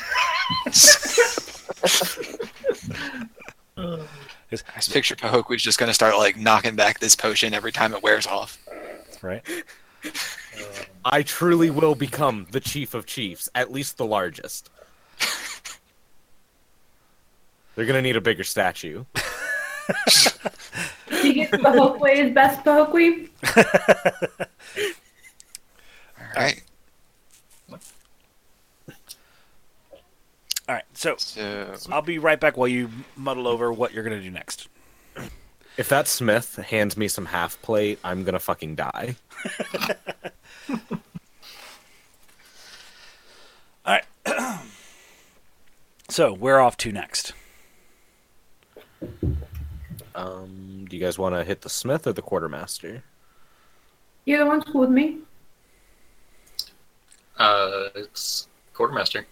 Is- 4.50 4.64
I 4.74 4.76
just 4.76 4.92
picture 4.92 5.14
Pahokwi's 5.14 5.62
just 5.62 5.78
gonna 5.78 5.94
start 5.94 6.16
like 6.16 6.36
knocking 6.36 6.74
back 6.74 6.98
this 7.00 7.14
potion 7.14 7.52
every 7.54 7.70
time 7.72 7.94
it 7.94 8.02
wears 8.02 8.26
off. 8.26 8.58
Right. 9.22 9.42
I 11.04 11.22
truly 11.22 11.70
will 11.70 11.94
become 11.94 12.46
the 12.50 12.60
chief 12.60 12.94
of 12.94 13.06
chiefs, 13.06 13.48
at 13.54 13.72
least 13.72 13.96
the 13.96 14.06
largest. 14.06 14.70
They're 17.74 17.86
gonna 17.86 18.02
need 18.02 18.16
a 18.16 18.20
bigger 18.20 18.44
statue. 18.44 19.04
Do 21.08 21.16
you 21.28 21.32
get 21.32 21.50
the 21.52 21.58
Pahokwi's 21.58 22.34
best 22.34 22.64
Pahokwi? 22.64 23.30
All 26.18 26.26
right. 26.36 26.62
All 30.68 30.74
right. 30.74 30.84
So 30.92 31.14
So 31.16 31.76
I'll 31.90 32.02
be 32.02 32.18
right 32.18 32.38
back 32.38 32.56
while 32.56 32.68
you 32.68 32.90
muddle 33.16 33.46
over 33.46 33.72
what 33.72 33.94
you're 33.94 34.02
gonna 34.02 34.20
do 34.20 34.30
next. 34.30 34.68
If 35.78 35.88
that 35.90 36.08
Smith 36.08 36.56
hands 36.56 36.96
me 36.96 37.06
some 37.06 37.26
half 37.26 37.62
plate, 37.62 38.00
I'm 38.02 38.24
gonna 38.24 38.40
fucking 38.40 38.74
die. 38.74 39.14
All 43.86 43.96
right. 43.96 44.04
so 46.08 46.32
we're 46.32 46.58
off 46.58 46.76
to 46.78 46.90
next. 46.90 47.32
Um, 50.16 50.84
do 50.90 50.96
you 50.96 51.02
guys 51.02 51.16
want 51.16 51.36
to 51.36 51.44
hit 51.44 51.60
the 51.60 51.70
Smith 51.70 52.08
or 52.08 52.12
the 52.12 52.22
quartermaster? 52.22 53.04
Either 54.26 54.46
one's 54.46 54.64
cool 54.64 54.80
with 54.80 54.90
me. 54.90 55.18
Uh, 57.38 57.84
it's 57.94 58.48
quartermaster. 58.74 59.28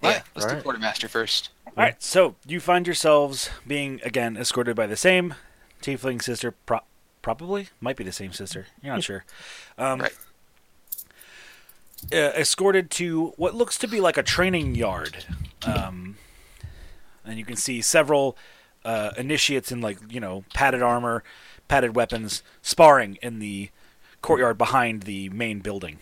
yeah, 0.00 0.08
Alright, 0.08 0.22
let's 0.34 0.46
do 0.46 0.50
alright. 0.52 0.64
quartermaster 0.64 1.06
first. 1.06 1.50
All 1.66 1.72
right. 1.76 2.02
So 2.02 2.34
you 2.46 2.60
find 2.60 2.86
yourselves 2.86 3.50
being 3.66 4.00
again 4.04 4.38
escorted 4.38 4.74
by 4.74 4.86
the 4.86 4.96
same 4.96 5.34
tiefling 5.82 6.22
sister. 6.22 6.52
Pro- 6.52 6.80
probably 7.20 7.68
might 7.80 7.96
be 7.96 8.04
the 8.04 8.12
same 8.12 8.32
sister. 8.32 8.66
You're 8.82 8.94
not 8.94 9.02
sure. 9.04 9.24
Um, 9.78 10.00
Right. 10.00 10.12
uh, 12.12 12.16
escorted 12.36 12.90
to 12.92 13.28
what 13.36 13.54
looks 13.54 13.78
to 13.78 13.86
be 13.88 14.00
like 14.00 14.16
a 14.16 14.22
training 14.22 14.74
yard. 14.74 15.24
Um, 15.64 16.16
and 17.24 17.38
you 17.38 17.44
can 17.44 17.56
see 17.56 17.80
several 17.80 18.36
uh, 18.84 19.12
initiates 19.16 19.70
in 19.70 19.80
like 19.80 19.98
you 20.10 20.18
know 20.20 20.44
padded 20.54 20.82
armor, 20.82 21.22
padded 21.68 21.94
weapons, 21.94 22.42
sparring 22.62 23.18
in 23.22 23.38
the 23.38 23.70
courtyard 24.22 24.58
behind 24.58 25.02
the 25.04 25.28
main 25.28 25.60
building. 25.60 25.98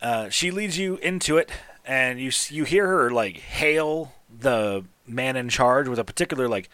Uh, 0.00 0.28
she 0.28 0.50
leads 0.50 0.76
you 0.78 0.96
into 0.96 1.36
it, 1.38 1.50
and 1.84 2.20
you 2.20 2.30
you 2.50 2.64
hear 2.64 2.86
her 2.86 3.10
like 3.10 3.38
hail 3.38 4.12
the 4.36 4.84
man 5.06 5.36
in 5.36 5.48
charge 5.48 5.88
with 5.88 5.98
a 5.98 6.04
particular 6.04 6.48
like 6.48 6.68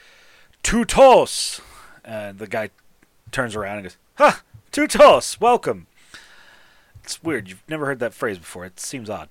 "tutos." 0.69 1.61
And 2.05 2.39
the 2.39 2.47
guy 2.47 2.71
turns 3.33 3.57
around 3.57 3.79
and 3.79 3.85
goes, 3.85 3.97
"Ha, 4.16 4.43
tutos, 4.71 5.41
welcome." 5.41 5.87
It's 7.03 7.23
weird. 7.23 7.49
You've 7.49 7.62
never 7.69 7.87
heard 7.87 8.01
that 8.01 8.12
phrase 8.12 8.39
before. 8.39 8.66
It 8.66 8.79
seems 8.79 9.09
odd. 9.09 9.31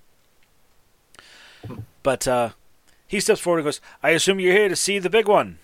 But 2.01 2.27
uh, 2.27 2.49
he 3.05 3.19
steps 3.19 3.39
forward 3.39 3.59
and 3.59 3.65
goes, 3.65 3.81
I 4.01 4.09
assume 4.11 4.39
you're 4.39 4.53
here 4.53 4.69
to 4.69 4.75
see 4.75 4.97
the 4.97 5.09
big 5.09 5.27
one, 5.27 5.59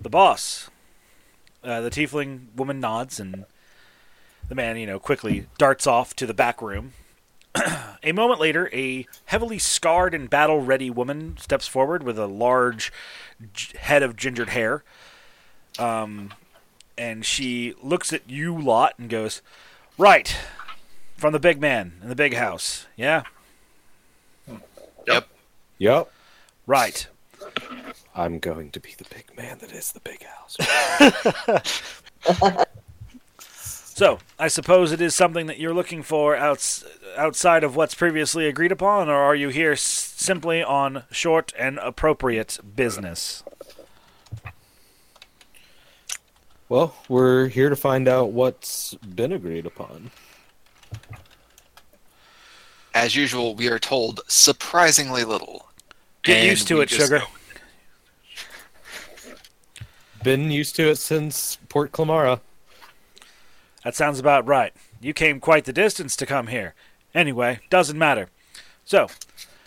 the 0.00 0.10
boss. 0.10 0.70
Uh, 1.62 1.80
the 1.80 1.90
tiefling 1.90 2.46
woman 2.56 2.80
nods, 2.80 3.20
and 3.20 3.44
the 4.48 4.56
man, 4.56 4.76
you 4.76 4.86
know, 4.86 4.98
quickly 4.98 5.46
darts 5.56 5.86
off 5.86 6.16
to 6.16 6.26
the 6.26 6.34
back 6.34 6.60
room. 6.60 6.94
a 8.02 8.10
moment 8.12 8.40
later, 8.40 8.68
a 8.72 9.06
heavily 9.26 9.58
scarred 9.58 10.14
and 10.14 10.28
battle 10.28 10.60
ready 10.60 10.90
woman 10.90 11.36
steps 11.38 11.68
forward 11.68 12.02
with 12.02 12.18
a 12.18 12.26
large 12.26 12.92
head 13.78 14.02
of 14.02 14.16
gingered 14.16 14.48
hair. 14.48 14.82
Um, 15.78 16.32
and 16.98 17.24
she 17.24 17.74
looks 17.82 18.12
at 18.12 18.28
you 18.28 18.56
lot 18.58 18.94
and 18.98 19.08
goes, 19.08 19.42
Right, 19.98 20.36
from 21.16 21.32
the 21.32 21.38
big 21.40 21.60
man 21.60 21.94
in 22.02 22.08
the 22.08 22.14
big 22.16 22.34
house. 22.34 22.86
Yeah? 22.96 23.22
Yep. 25.06 25.28
Yep. 25.78 26.12
Right. 26.66 27.06
I'm 28.14 28.38
going 28.38 28.70
to 28.70 28.80
be 28.80 28.94
the 28.96 29.04
big 29.12 29.36
man 29.36 29.58
that 29.58 29.72
is 29.72 29.92
the 29.92 30.00
big 30.00 30.24
house. 30.24 30.56
So, 33.94 34.18
I 34.38 34.48
suppose 34.48 34.90
it 34.90 35.02
is 35.02 35.14
something 35.14 35.46
that 35.46 35.58
you're 35.60 35.74
looking 35.74 36.02
for 36.02 36.34
outs- 36.34 36.82
outside 37.14 37.62
of 37.62 37.76
what's 37.76 37.94
previously 37.94 38.46
agreed 38.48 38.72
upon, 38.72 39.10
or 39.10 39.16
are 39.16 39.34
you 39.34 39.50
here 39.50 39.72
s- 39.72 39.82
simply 39.82 40.62
on 40.62 41.04
short 41.10 41.52
and 41.58 41.78
appropriate 41.78 42.58
business? 42.74 43.44
Well, 46.72 46.94
we're 47.06 47.48
here 47.48 47.68
to 47.68 47.76
find 47.76 48.08
out 48.08 48.32
what's 48.32 48.94
been 48.94 49.30
agreed 49.30 49.66
upon. 49.66 50.10
As 52.94 53.14
usual, 53.14 53.54
we 53.54 53.68
are 53.68 53.78
told 53.78 54.22
surprisingly 54.26 55.22
little. 55.22 55.68
Get 56.22 56.38
And 56.38 56.48
used 56.48 56.66
to 56.68 56.80
it, 56.80 56.88
sugar. 56.88 57.18
know 57.18 57.26
Been 60.24 60.50
used 60.50 60.74
to 60.76 60.88
it 60.88 60.96
since 60.96 61.58
Port 61.68 61.92
Clamara. 61.92 62.40
That 63.84 63.94
sounds 63.94 64.18
about 64.18 64.46
right. 64.46 64.72
You 64.98 65.12
came 65.12 65.40
quite 65.40 65.66
the 65.66 65.74
distance 65.74 66.16
to 66.16 66.24
come 66.24 66.46
here. 66.46 66.72
Anyway, 67.14 67.60
doesn't 67.68 67.98
matter. 67.98 68.30
So, 68.86 69.08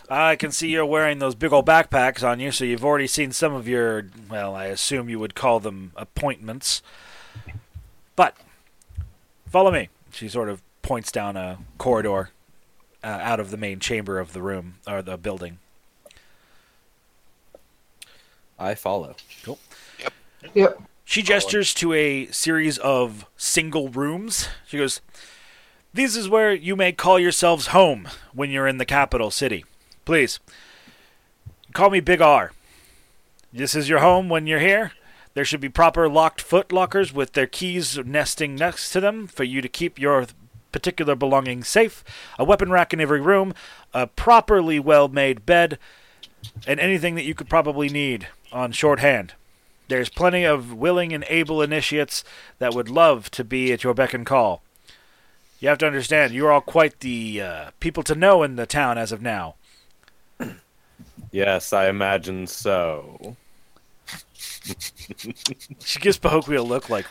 I 0.10 0.36
can 0.36 0.52
see 0.52 0.70
you're 0.70 0.86
wearing 0.86 1.20
those 1.20 1.36
big 1.36 1.52
old 1.52 1.66
backpacks 1.66 2.28
on 2.28 2.40
you, 2.40 2.52
so 2.52 2.64
you've 2.66 2.86
already 2.86 3.08
seen 3.08 3.32
some 3.32 3.54
of 3.54 3.68
your, 3.68 4.08
well, 4.30 4.56
I 4.56 4.66
assume 4.66 5.10
you 5.10 5.20
would 5.20 5.36
call 5.36 5.60
them 5.60 5.92
appointments. 5.96 6.82
But, 8.16 8.36
follow 9.48 9.72
me. 9.72 9.90
She 10.12 10.30
sort 10.30 10.50
of 10.50 10.62
points 10.82 11.12
down 11.12 11.36
a 11.36 11.58
corridor 11.78 12.30
uh, 13.04 13.08
out 13.08 13.40
of 13.40 13.52
the 13.52 13.58
main 13.58 13.80
chamber 13.80 14.20
of 14.20 14.34
the 14.34 14.42
room, 14.42 14.76
or 14.88 15.02
the 15.02 15.18
building. 15.18 15.60
I 18.58 18.76
follow. 18.76 19.16
Cool. 19.44 19.60
Yep. 20.54 20.82
She 21.04 21.22
gestures 21.22 21.74
to 21.76 21.94
a 21.94 22.28
series 22.28 22.78
of 22.80 23.26
single 23.38 23.90
rooms. 23.90 24.48
She 24.66 24.78
goes, 24.78 25.02
This 25.94 26.16
is 26.16 26.28
where 26.28 26.54
you 26.54 26.76
may 26.76 26.92
call 26.92 27.20
yourselves 27.20 27.68
home 27.68 28.08
when 28.34 28.50
you're 28.50 28.68
in 28.68 28.80
the 28.80 28.86
capital 28.86 29.30
city. 29.30 29.66
Please, 30.06 30.40
call 31.74 31.90
me 31.90 32.00
Big 32.00 32.22
R. 32.22 32.52
This 33.52 33.74
is 33.74 33.90
your 33.90 34.00
home 34.00 34.30
when 34.30 34.46
you're 34.46 34.60
here. 34.60 34.92
There 35.34 35.44
should 35.44 35.60
be 35.60 35.68
proper 35.68 36.08
locked 36.08 36.42
foot 36.42 36.72
lockers 36.72 37.12
with 37.12 37.34
their 37.34 37.48
keys 37.48 37.98
nesting 37.98 38.54
next 38.56 38.92
to 38.92 39.00
them 39.02 39.26
for 39.26 39.44
you 39.44 39.62
to 39.64 39.68
keep 39.68 39.98
your 39.98 40.28
particular 40.72 41.16
belongings 41.16 41.68
safe, 41.68 42.04
a 42.38 42.44
weapon 42.44 42.70
rack 42.70 42.94
in 42.94 43.02
every 43.02 43.20
room, 43.20 43.56
a 43.96 44.06
properly 44.06 44.80
well 44.80 45.08
made 45.08 45.44
bed, 45.44 45.80
and 46.68 46.80
anything 46.80 47.16
that 47.16 47.26
you 47.26 47.34
could 47.34 47.50
probably 47.50 47.90
need 47.90 48.28
on 48.52 48.72
shorthand. 48.72 49.34
There's 49.88 50.10
plenty 50.10 50.44
of 50.44 50.72
willing 50.72 51.14
and 51.14 51.26
able 51.30 51.64
initiates 51.64 52.24
that 52.60 52.76
would 52.76 52.90
love 52.90 53.32
to 53.32 53.44
be 53.44 53.74
at 53.74 53.84
your 53.84 53.96
beck 53.96 54.14
and 54.14 54.26
call. 54.26 54.62
You 55.60 55.70
have 55.70 55.80
to 55.80 55.88
understand, 55.88 56.32
you're 56.32 56.52
all 56.52 56.62
quite 56.62 57.00
the 57.00 57.42
uh, 57.42 57.70
people 57.80 58.04
to 58.04 58.14
know 58.14 58.44
in 58.44 58.56
the 58.56 58.68
town 58.68 59.00
as 59.00 59.12
of 59.12 59.24
now. 59.24 59.56
Yes, 61.36 61.74
I 61.74 61.90
imagine 61.90 62.48
so. 62.48 63.36
She 65.84 66.00
gives 66.00 66.18
Pahokwi 66.18 66.58
a 66.58 66.62
look 66.62 66.90
like, 66.90 67.06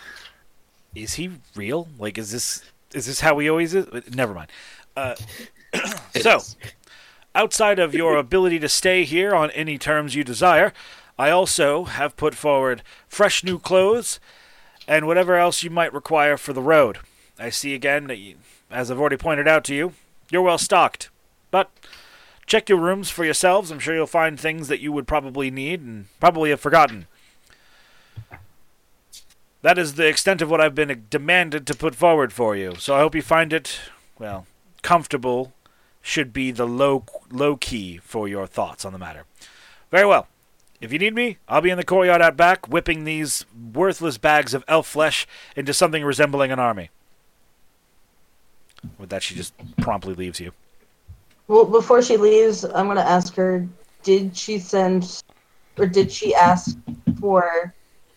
is 0.95 1.15
he 1.15 1.31
real? 1.55 1.87
Like, 1.99 2.19
is 2.19 2.33
this 2.33 2.65
is 2.95 3.07
this 3.07 3.21
how 3.21 3.39
he 3.39 3.49
always 3.49 3.75
is? 3.75 3.87
Never 4.13 4.33
mind. 4.35 4.51
Uh, 4.97 5.15
so, 6.21 6.39
is. 6.39 6.57
outside 7.35 7.79
of 7.79 7.95
your 7.95 8.17
ability 8.17 8.59
to 8.61 8.69
stay 8.69 9.05
here 9.05 9.35
on 9.35 9.51
any 9.51 9.79
terms 9.79 10.15
you 10.15 10.25
desire, 10.25 10.73
I 11.19 11.31
also 11.31 11.85
have 11.85 12.17
put 12.17 12.35
forward 12.35 12.83
fresh 13.07 13.45
new 13.45 13.59
clothes 13.59 14.19
and 14.89 15.07
whatever 15.07 15.37
else 15.37 15.63
you 15.63 15.71
might 15.71 15.93
require 15.93 16.37
for 16.37 16.53
the 16.55 16.63
road. 16.63 16.99
I 17.39 17.51
see 17.51 17.75
again 17.75 18.07
that, 18.07 18.19
you, 18.19 18.37
as 18.71 18.91
I've 18.91 18.99
already 18.99 19.19
pointed 19.19 19.47
out 19.47 19.65
to 19.65 19.75
you, 19.75 19.93
you're 20.31 20.43
well 20.43 20.59
stocked. 20.59 21.11
But 21.51 21.71
check 22.47 22.69
your 22.69 22.79
rooms 22.79 23.11
for 23.11 23.25
yourselves. 23.25 23.71
I'm 23.71 23.79
sure 23.79 23.95
you'll 23.95 24.07
find 24.07 24.39
things 24.39 24.69
that 24.69 24.81
you 24.81 24.93
would 24.93 25.07
probably 25.07 25.51
need 25.51 25.81
and 25.81 26.07
probably 26.21 26.51
have 26.51 26.61
forgotten. 26.61 27.07
That 29.63 29.79
is 29.79 29.95
the 29.95 30.07
extent 30.07 30.43
of 30.43 30.51
what 30.51 30.61
I've 30.61 30.75
been 30.75 31.07
demanded 31.09 31.67
to 31.67 31.75
put 31.75 31.95
forward 31.95 32.33
for 32.33 32.55
you. 32.55 32.75
So 32.79 32.95
I 32.95 32.99
hope 32.99 33.15
you 33.15 33.23
find 33.23 33.53
it, 33.53 33.79
well, 34.19 34.47
comfortable 34.83 35.53
should 36.03 36.35
be 36.35 36.51
the 36.51 36.67
low 36.67 37.05
low 37.31 37.57
key 37.57 37.97
for 37.97 38.29
your 38.29 38.47
thoughts 38.47 38.85
on 38.85 38.93
the 38.93 38.99
matter. 38.99 39.25
Very 39.91 40.07
well. 40.07 40.29
If 40.83 40.93
you 40.93 40.99
need 40.99 41.15
me, 41.15 41.39
I'll 41.49 41.63
be 41.63 41.71
in 41.71 41.79
the 41.79 41.85
courtyard 41.85 42.21
out 42.21 42.37
back, 42.37 42.69
whipping 42.69 43.05
these 43.05 43.47
worthless 43.73 44.19
bags 44.19 44.53
of 44.53 44.65
elf 44.69 44.87
flesh 44.87 45.27
into 45.57 45.73
something 45.73 46.05
resembling 46.05 46.53
an 46.53 46.59
army. 46.59 46.91
With 48.99 49.09
that, 49.09 49.23
she 49.23 49.35
just 49.35 49.55
promptly 49.79 50.15
leaves 50.15 50.41
you. 50.41 50.53
Well, 51.49 51.65
before 51.65 52.03
she 52.03 52.17
leaves, 52.17 52.65
I'm 52.65 52.87
gonna 52.87 53.01
ask 53.01 53.35
her: 53.35 53.67
Did 54.03 54.37
she 54.37 54.59
send, 54.59 55.23
or 55.79 55.87
did 55.87 56.11
she 56.11 56.35
ask 56.35 56.77
for, 57.21 57.75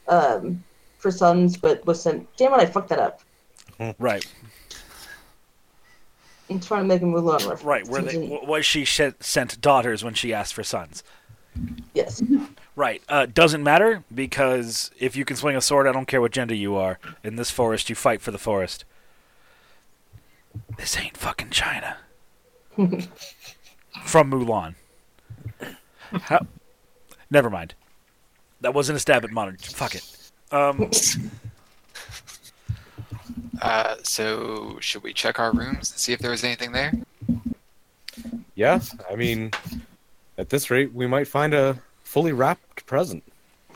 um, 0.08 0.64
for 0.98 1.12
sons, 1.12 1.58
but 1.58 1.86
was 1.86 2.02
sent? 2.02 2.28
Damn 2.38 2.54
it! 2.54 2.60
I 2.60 2.66
fucked 2.66 2.90
that 2.90 2.99
up. 2.99 3.22
Right, 3.99 4.26
I'm 6.49 6.60
trying 6.60 6.84
to 6.84 6.88
make 6.88 7.02
a 7.02 7.06
Mulan 7.06 7.40
reference. 7.40 7.64
right. 7.64 7.88
Where 7.88 8.02
they, 8.02 8.18
was 8.44 8.66
she 8.66 8.86
sent, 8.86 9.24
sent 9.24 9.60
daughters 9.62 10.04
when 10.04 10.14
she 10.14 10.34
asked 10.34 10.54
for 10.54 10.64
sons? 10.64 11.04
Yes. 11.94 12.24
Right. 12.76 13.02
Uh, 13.10 13.26
doesn't 13.26 13.64
matter 13.64 14.04
because 14.14 14.91
if 14.99 15.16
you 15.16 15.26
can 15.26 15.36
swing 15.36 15.56
a 15.56 15.62
sword, 15.62 15.88
I 15.88 15.91
don't 15.91 16.08
care 16.08 16.22
what 16.22 16.32
gender 16.32 16.56
you 16.56 16.76
are. 16.76 16.99
In 17.24 17.36
this 17.36 17.52
forest, 17.52 17.90
you 17.90 17.95
fight 17.95 18.22
for 18.22 18.32
the 18.32 18.38
forest. 18.38 18.86
This 20.78 20.98
ain't 20.98 21.18
fucking 21.18 21.49
China. 21.49 21.98
From 24.04 24.32
Mulan. 24.32 24.76
How? 26.12 26.45
Never 27.30 27.49
mind. 27.49 27.74
That 28.62 28.74
wasn't 28.74 28.95
a 28.98 28.99
stab 28.99 29.24
at 29.26 29.32
modern. 29.32 29.58
Fuck 29.58 29.95
it. 29.95 30.32
Um, 30.52 30.90
Uh, 33.62 33.95
so, 34.04 34.78
should 34.80 35.02
we 35.02 35.12
check 35.12 35.40
our 35.40 35.52
rooms 35.52 35.91
and 35.91 35.99
see 35.99 36.14
if 36.14 36.20
there 36.20 36.30
was 36.30 36.44
anything 36.44 36.72
there? 36.72 36.94
Yeah, 38.54 38.80
I 39.10 39.16
mean, 39.16 39.52
at 40.38 40.49
this 40.49 40.70
rate, 40.70 40.94
we 40.94 41.08
might 41.08 41.28
find 41.28 41.56
a 41.56 41.80
fully 42.04 42.34
wrapped 42.34 42.86
present. 42.86 43.24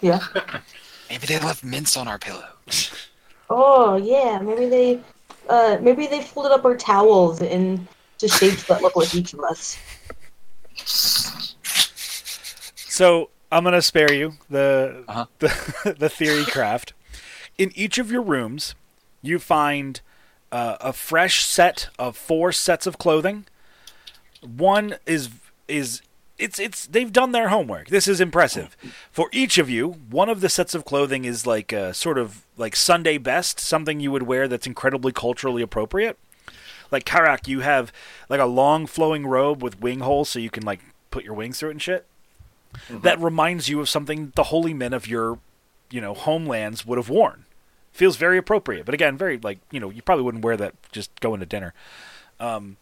Yeah. 0.02 0.20
Maybe 1.10 1.26
they 1.28 1.40
left 1.40 1.64
mints 1.64 1.98
on 1.98 2.08
our 2.08 2.20
pillows. 2.20 2.92
Oh 3.50 3.96
yeah. 3.98 4.40
Maybe 4.40 4.70
they, 4.70 5.00
uh, 5.50 5.78
maybe 5.82 6.08
they 6.08 6.22
folded 6.22 6.54
up 6.54 6.64
our 6.64 6.78
towels 6.78 7.42
into 8.24 8.34
shapes 8.36 8.64
that 8.68 8.82
look 8.82 8.96
like 8.96 9.14
each 9.16 9.34
of 9.34 9.40
us. 9.42 9.78
So 12.76 13.30
I'm 13.52 13.64
gonna 13.64 13.82
spare 13.82 14.12
you 14.14 14.34
the 14.50 15.04
Uh-huh. 15.08 15.26
the, 15.40 15.96
the 15.98 16.10
theory 16.10 16.46
craft. 16.46 16.94
In 17.58 17.72
each 17.76 17.98
of 17.98 18.12
your 18.12 18.22
rooms, 18.22 18.76
you 19.22 19.40
find 19.40 20.02
uh, 20.52 20.78
a 20.82 20.94
fresh 20.94 21.46
set 21.46 21.90
of 22.00 22.18
four 22.18 22.52
sets 22.52 22.88
of 22.88 22.98
clothing. 22.98 23.46
One 24.42 24.96
is 25.06 25.30
is 25.68 26.02
it's 26.38 26.58
it's 26.60 26.88
they've 26.88 27.12
done 27.12 27.32
their 27.32 27.50
homework. 27.50 27.90
This 27.90 28.08
is 28.08 28.20
impressive. 28.20 28.76
For 29.12 29.30
each 29.32 29.58
of 29.58 29.70
you, 29.70 29.90
one 30.10 30.28
of 30.30 30.42
the 30.42 30.50
sets 30.50 30.74
of 30.74 30.86
clothing 30.86 31.26
is 31.26 31.46
like 31.46 31.72
a 31.72 31.94
sort 31.94 32.18
of 32.18 32.46
like 32.58 32.76
Sunday 32.76 33.18
best, 33.18 33.60
something 33.60 34.00
you 34.00 34.12
would 34.12 34.24
wear 34.24 34.48
that's 34.48 34.66
incredibly 34.68 35.12
culturally 35.12 35.62
appropriate. 35.62 36.18
Like 36.92 37.06
Karak, 37.06 37.48
you 37.48 37.62
have 37.62 37.92
like 38.30 38.40
a 38.40 38.46
long 38.46 38.86
flowing 38.86 39.26
robe 39.26 39.64
with 39.64 39.80
wing 39.80 40.02
holes 40.02 40.30
so 40.30 40.40
you 40.40 40.50
can 40.50 40.64
like 40.64 40.82
put 41.10 41.24
your 41.24 41.34
wings 41.34 41.60
through 41.60 41.70
it 41.70 41.74
and 41.74 41.82
shit. 41.82 42.06
That 42.90 43.20
reminds 43.20 43.68
you 43.68 43.80
of 43.82 43.90
something 43.90 44.32
the 44.36 44.44
holy 44.44 44.74
men 44.74 44.94
of 44.94 45.08
your, 45.08 45.40
you 45.90 46.00
know, 46.00 46.14
homelands 46.14 46.86
would 46.86 46.98
have 46.98 47.10
worn. 47.10 47.46
Feels 47.92 48.16
very 48.16 48.38
appropriate, 48.38 48.86
but 48.86 48.94
again, 48.94 49.18
very 49.18 49.38
like 49.38 49.60
you 49.72 49.80
know, 49.80 49.90
you 49.90 50.02
probably 50.02 50.24
wouldn't 50.24 50.44
wear 50.44 50.56
that 50.58 50.76
just 50.92 51.18
going 51.20 51.42
to 51.42 51.46
dinner. 51.46 51.74
Um, 52.40 52.78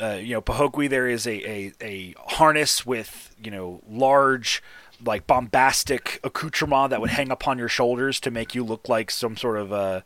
uh, 0.00 0.18
you 0.20 0.34
know, 0.34 0.42
Pahokwi, 0.42 0.88
there 0.88 1.08
is 1.08 1.26
a, 1.26 1.48
a, 1.48 1.72
a 1.80 2.14
harness 2.18 2.84
with, 2.84 3.34
you 3.42 3.50
know, 3.50 3.80
large, 3.88 4.62
like 5.04 5.26
bombastic 5.26 6.20
accoutrement 6.22 6.90
that 6.90 7.00
would 7.00 7.10
hang 7.10 7.30
upon 7.30 7.58
your 7.58 7.68
shoulders 7.68 8.20
to 8.20 8.30
make 8.30 8.54
you 8.54 8.62
look 8.62 8.88
like 8.88 9.10
some 9.10 9.36
sort 9.36 9.56
of 9.56 9.72
a, 9.72 10.04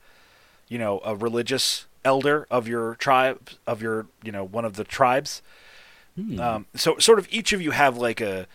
you 0.69 0.79
know, 0.79 1.01
a 1.05 1.17
religious 1.17 1.87
elder 2.05 2.47
of 2.51 2.67
your 2.67 2.95
tribe, 2.97 3.51
of 3.67 3.83
your, 3.83 4.07
you 4.23 4.33
know, 4.33 4.45
one 4.45 4.65
of 4.65 4.75
the 4.77 4.85
tribes. 4.85 5.43
Um, 6.39 6.67
so 6.75 6.99
sort 6.99 7.19
of 7.19 7.27
each 7.31 7.53
of 7.53 7.63
you 7.63 7.71
have 7.71 7.97
like 7.97 8.21
a 8.21 8.47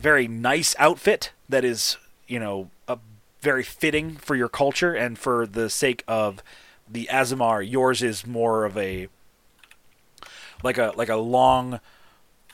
very 0.00 0.26
nice 0.26 0.74
outfit 0.78 1.32
that 1.48 1.64
is, 1.64 1.96
you 2.26 2.40
know, 2.40 2.70
a 2.88 2.98
very 3.40 3.62
fitting 3.62 4.16
for 4.16 4.34
your 4.34 4.48
culture. 4.48 4.94
And 4.94 5.18
for 5.18 5.46
the 5.46 5.70
sake 5.70 6.02
of 6.08 6.42
the 6.90 7.08
Aasimar, 7.12 7.68
yours 7.70 8.02
is 8.02 8.26
more 8.26 8.64
of 8.64 8.76
a 8.76 9.08
like 10.62 10.78
a 10.78 10.92
like 10.96 11.08
a 11.08 11.16
long 11.16 11.80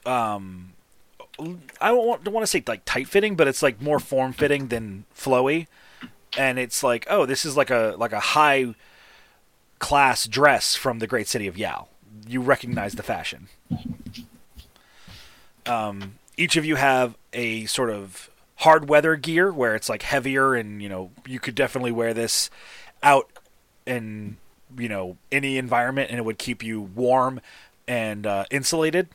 um 0.04 0.72
I 1.80 1.88
don't 1.88 2.06
want, 2.06 2.24
don't 2.24 2.34
want 2.34 2.42
to 2.42 2.50
say 2.50 2.62
like 2.66 2.84
tight 2.84 3.08
fitting, 3.08 3.34
but 3.36 3.48
it's 3.48 3.62
like 3.62 3.80
more 3.80 3.98
form 3.98 4.32
fitting 4.34 4.68
than 4.68 5.04
flowy, 5.16 5.68
and 6.36 6.58
it's 6.58 6.82
like 6.82 7.06
oh 7.08 7.24
this 7.24 7.46
is 7.46 7.56
like 7.56 7.70
a 7.70 7.94
like 7.96 8.12
a 8.12 8.20
high 8.20 8.74
class 9.80 10.28
dress 10.28 10.76
from 10.76 11.00
the 11.00 11.08
great 11.08 11.26
city 11.26 11.48
of 11.48 11.58
Yao. 11.58 11.88
You 12.28 12.40
recognize 12.40 12.94
the 12.94 13.02
fashion. 13.02 13.48
Um, 15.66 16.14
each 16.36 16.56
of 16.56 16.64
you 16.64 16.76
have 16.76 17.16
a 17.32 17.66
sort 17.66 17.90
of 17.90 18.30
hard 18.56 18.88
weather 18.88 19.16
gear 19.16 19.50
where 19.50 19.74
it's 19.74 19.88
like 19.88 20.02
heavier 20.02 20.54
and 20.54 20.82
you 20.82 20.88
know 20.88 21.10
you 21.26 21.40
could 21.40 21.54
definitely 21.54 21.90
wear 21.92 22.12
this 22.12 22.50
out 23.02 23.30
in 23.86 24.36
you 24.76 24.88
know 24.88 25.16
any 25.32 25.56
environment 25.56 26.10
and 26.10 26.18
it 26.18 26.24
would 26.24 26.38
keep 26.38 26.62
you 26.62 26.80
warm 26.80 27.40
and 27.88 28.26
uh, 28.26 28.44
insulated. 28.50 29.08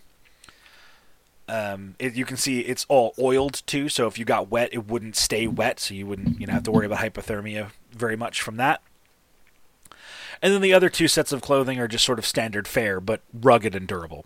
Um, 1.47 1.93
it, 1.99 2.15
you 2.15 2.25
can 2.25 2.37
see 2.37 2.61
it's 2.61 2.87
all 2.89 3.13
oiled 3.19 3.61
too, 3.67 3.87
so 3.87 4.07
if 4.07 4.17
you 4.17 4.25
got 4.25 4.49
wet, 4.49 4.69
it 4.73 4.87
wouldn't 4.87 5.15
stay 5.15 5.45
wet, 5.45 5.79
so 5.79 5.93
you 5.93 6.07
wouldn't 6.07 6.41
you 6.41 6.47
know 6.47 6.53
have 6.53 6.63
to 6.63 6.71
worry 6.71 6.87
about 6.87 6.99
hypothermia 6.99 7.69
very 7.91 8.15
much 8.15 8.41
from 8.41 8.57
that. 8.57 8.81
And 10.45 10.53
then 10.53 10.61
the 10.61 10.75
other 10.75 10.89
two 10.89 11.07
sets 11.07 11.31
of 11.31 11.41
clothing 11.41 11.79
are 11.79 11.87
just 11.87 12.05
sort 12.05 12.19
of 12.19 12.25
standard 12.25 12.67
fare, 12.67 12.99
but 12.99 13.21
rugged 13.33 13.73
and 13.73 13.87
durable. 13.87 14.25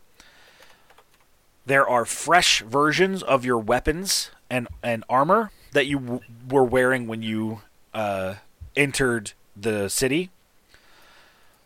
There 1.66 1.88
are 1.88 2.04
fresh 2.04 2.62
versions 2.62 3.24
of 3.24 3.46
your 3.46 3.58
weapons 3.58 4.30
and, 4.50 4.68
and 4.84 5.06
armor 5.08 5.52
that 5.72 5.86
you 5.86 5.98
w- 5.98 6.20
were 6.50 6.66
wearing 6.66 7.08
when 7.08 7.22
you 7.22 7.62
uh, 7.94 8.36
entered 8.76 9.32
the 9.56 9.88
city. 9.88 10.30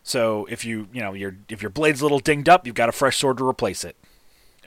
So 0.04 0.46
if 0.48 0.64
you 0.64 0.86
you 0.92 1.00
know 1.00 1.14
your 1.14 1.34
if 1.48 1.60
your 1.60 1.70
blade's 1.70 2.00
a 2.00 2.04
little 2.04 2.20
dinged 2.20 2.48
up, 2.48 2.64
you've 2.64 2.76
got 2.76 2.88
a 2.88 2.92
fresh 2.92 3.18
sword 3.18 3.38
to 3.38 3.48
replace 3.48 3.82
it. 3.82 3.96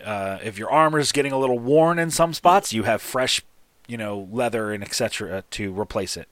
Uh, 0.03 0.37
if 0.43 0.57
your 0.57 0.69
armor's 0.69 1.13
getting 1.13 1.31
a 1.31 1.39
little 1.39 1.59
worn 1.59 1.97
in 1.97 2.11
some 2.11 2.33
spots, 2.33 2.73
you 2.73 2.83
have 2.83 3.01
fresh, 3.01 3.41
you 3.87 3.95
know, 3.95 4.27
leather 4.33 4.73
and 4.73 4.83
etc. 4.83 5.45
to 5.51 5.79
replace 5.79 6.17
it. 6.17 6.27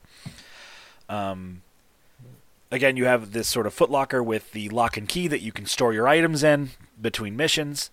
Um, 1.07 1.61
again, 2.71 2.97
you 2.97 3.05
have 3.05 3.31
this 3.31 3.47
sort 3.47 3.67
of 3.67 3.75
footlocker 3.75 4.23
with 4.23 4.51
the 4.51 4.69
lock 4.69 4.97
and 4.97 5.07
key 5.07 5.27
that 5.27 5.41
you 5.41 5.51
can 5.51 5.65
store 5.65 5.93
your 5.93 6.07
items 6.07 6.43
in 6.43 6.69
between 7.01 7.35
missions. 7.35 7.91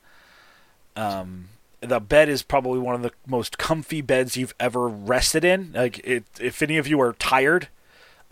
Um, 0.96 1.48
the 1.80 2.00
bed 2.00 2.28
is 2.28 2.42
probably 2.42 2.78
one 2.78 2.94
of 2.94 3.02
the 3.02 3.12
most 3.26 3.58
comfy 3.58 4.00
beds 4.00 4.36
you've 4.36 4.54
ever 4.60 4.88
rested 4.88 5.44
in. 5.44 5.72
Like, 5.72 5.98
it, 6.06 6.24
if 6.40 6.62
any 6.62 6.78
of 6.78 6.86
you 6.86 7.00
are 7.00 7.12
tired, 7.14 7.68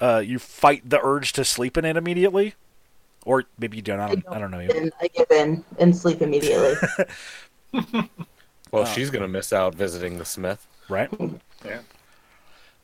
uh, 0.01 0.23
you 0.25 0.39
fight 0.39 0.89
the 0.89 1.01
urge 1.03 1.33
to 1.35 1.45
sleep 1.45 1.77
in 1.77 1.85
it 1.85 1.97
immediately, 1.97 2.55
or 3.25 3.45
maybe 3.59 3.77
you 3.77 3.83
don't. 3.83 4.01
I 4.01 4.09
don't, 4.09 4.29
I 4.29 4.39
don't 4.39 4.51
know. 4.51 4.61
And 4.61 4.93
I 5.01 5.09
give 5.09 5.31
in 5.31 5.65
and 5.79 5.97
sleep 5.97 6.23
immediately. 6.23 6.75
Well, 8.73 8.85
she's 8.85 9.11
gonna 9.11 9.27
miss 9.27 9.53
out 9.53 9.75
visiting 9.75 10.19
the 10.19 10.25
Smith. 10.25 10.65
right? 10.89 11.11
Yeah. 11.65 11.81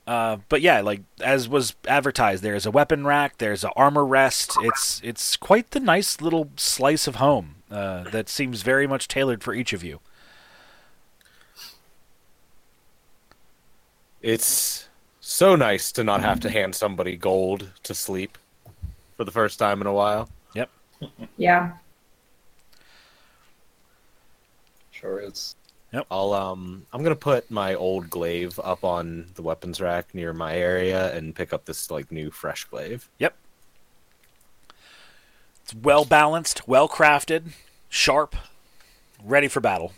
Uh, 0.07 0.37
but 0.49 0.61
yeah, 0.61 0.81
like 0.81 1.01
as 1.21 1.49
was 1.49 1.75
advertised, 1.89 2.43
there's 2.43 2.65
a 2.65 2.71
weapon 2.71 3.05
rack, 3.05 3.39
there's 3.39 3.65
an 3.65 3.71
armor 3.75 4.05
rest. 4.05 4.53
It's 4.63 5.01
it's 5.03 5.37
quite 5.37 5.73
the 5.73 5.81
nice 5.81 6.21
little 6.21 6.51
slice 6.57 7.09
of 7.09 7.17
home 7.17 7.57
uh, 7.71 8.05
that 8.11 8.29
seems 8.29 8.63
very 8.63 8.87
much 8.87 9.09
tailored 9.09 9.43
for 9.43 9.53
each 9.53 9.73
of 9.73 9.83
you. 9.83 10.01
It's 14.23 14.89
so 15.21 15.57
nice 15.57 15.91
to 15.93 16.05
not 16.05 16.21
have 16.23 16.41
to 16.41 16.51
hand 16.51 16.75
somebody 16.75 17.17
gold 17.17 17.71
to 17.83 17.95
sleep 17.95 18.39
for 19.17 19.25
the 19.25 19.33
first 19.33 19.59
time 19.59 19.81
in 19.81 19.87
a 19.87 19.93
while. 19.93 20.29
Yep. 20.55 20.71
Yeah. 21.37 21.73
Sure 24.93 25.21
is. 25.21 25.57
I'll 26.11 26.33
um 26.33 26.87
I'm 26.93 27.03
gonna 27.03 27.17
put 27.17 27.51
my 27.51 27.75
old 27.75 28.11
glaive 28.11 28.59
up 28.63 28.85
on 28.85 29.27
the 29.35 29.43
weapons 29.43 29.81
rack 29.81 30.15
near 30.15 30.33
my 30.33 30.57
area 30.57 31.15
and 31.17 31.35
pick 31.35 31.53
up 31.53 31.65
this 31.65 31.91
like 31.91 32.11
new 32.11 32.31
fresh 32.31 32.65
glaive. 32.65 33.09
Yep. 33.19 33.35
It's 35.65 35.75
well 35.75 36.05
balanced, 36.05 36.69
well 36.69 36.89
crafted, 36.89 37.53
sharp, 37.89 38.37
ready 39.25 39.49
for 39.49 39.61
battle. 39.61 39.93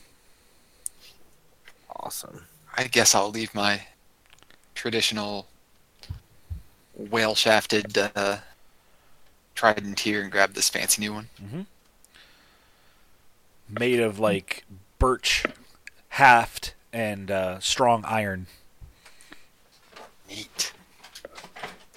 Awesome. 1.95 2.47
I 2.77 2.85
guess 2.85 3.15
I'll 3.15 3.31
leave 3.31 3.55
my 3.55 3.83
traditional 4.75 5.47
whale 6.95 7.35
shafted 7.35 7.99
uh, 7.99 8.39
trident 9.55 10.01
here 10.01 10.23
and 10.23 10.31
grab 10.31 10.55
this 10.55 10.69
fancy 10.69 11.01
new 11.01 11.13
one. 11.13 11.29
Made 13.69 14.01
of 14.01 14.19
like 14.19 14.65
birch, 14.99 15.45
haft, 16.19 16.75
and 16.93 17.31
uh, 17.31 17.59
strong 17.61 18.05
iron. 18.05 18.47
Neat. 20.29 20.73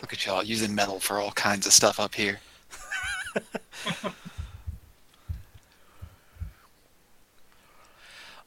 Look 0.02 0.14
at 0.14 0.26
y'all 0.26 0.44
using 0.44 0.74
metal 0.74 1.00
for 1.00 1.18
all 1.20 1.32
kinds 1.32 1.66
of 1.68 1.74
stuff 1.74 2.00
up 2.00 2.16
here. 2.16 2.40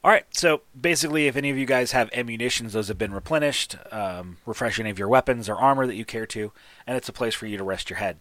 All 0.03 0.11
right, 0.11 0.25
so 0.29 0.61
basically, 0.79 1.25
if 1.25 1.35
any 1.35 1.49
of 1.49 1.57
you 1.57 1.65
guys 1.65 1.91
have 1.93 2.11
ammunitions, 2.13 2.73
those 2.73 2.89
have 2.89 2.97
been 2.99 3.11
replenished. 3.11 3.75
Um, 3.91 4.37
refresh 4.45 4.79
any 4.79 4.91
of 4.91 4.99
your 4.99 5.07
weapons 5.07 5.49
or 5.49 5.55
armor 5.55 5.87
that 5.87 5.95
you 5.95 6.05
care 6.05 6.27
to, 6.27 6.51
and 6.85 6.95
it's 6.95 7.09
a 7.09 7.13
place 7.13 7.33
for 7.33 7.47
you 7.47 7.57
to 7.57 7.63
rest 7.63 7.89
your 7.89 7.97
head. 7.97 8.17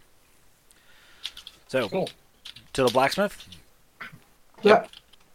So, 1.69 1.91
Cool. 1.91 2.09
to 2.73 2.85
the 2.85 2.91
blacksmith. 2.91 3.47
yeah. 4.63 4.87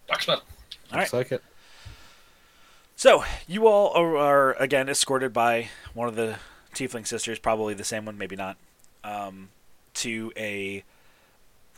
Blacksmith. 0.08 0.40
All 0.92 0.98
Looks 0.98 1.14
like 1.14 1.32
it. 1.32 1.44
So, 3.00 3.24
you 3.48 3.66
all 3.66 3.94
are, 3.94 4.18
are 4.18 4.54
again 4.62 4.90
escorted 4.90 5.32
by 5.32 5.70
one 5.94 6.10
of 6.10 6.18
the 6.18 6.36
Tiefling 6.76 7.08
sisters, 7.08 7.40
probably 7.40 7.74
the 7.74 7.86
same 7.86 8.04
one, 8.04 8.18
maybe 8.18 8.36
not, 8.36 8.58
um, 9.06 9.52
to 9.94 10.34
a 10.36 10.84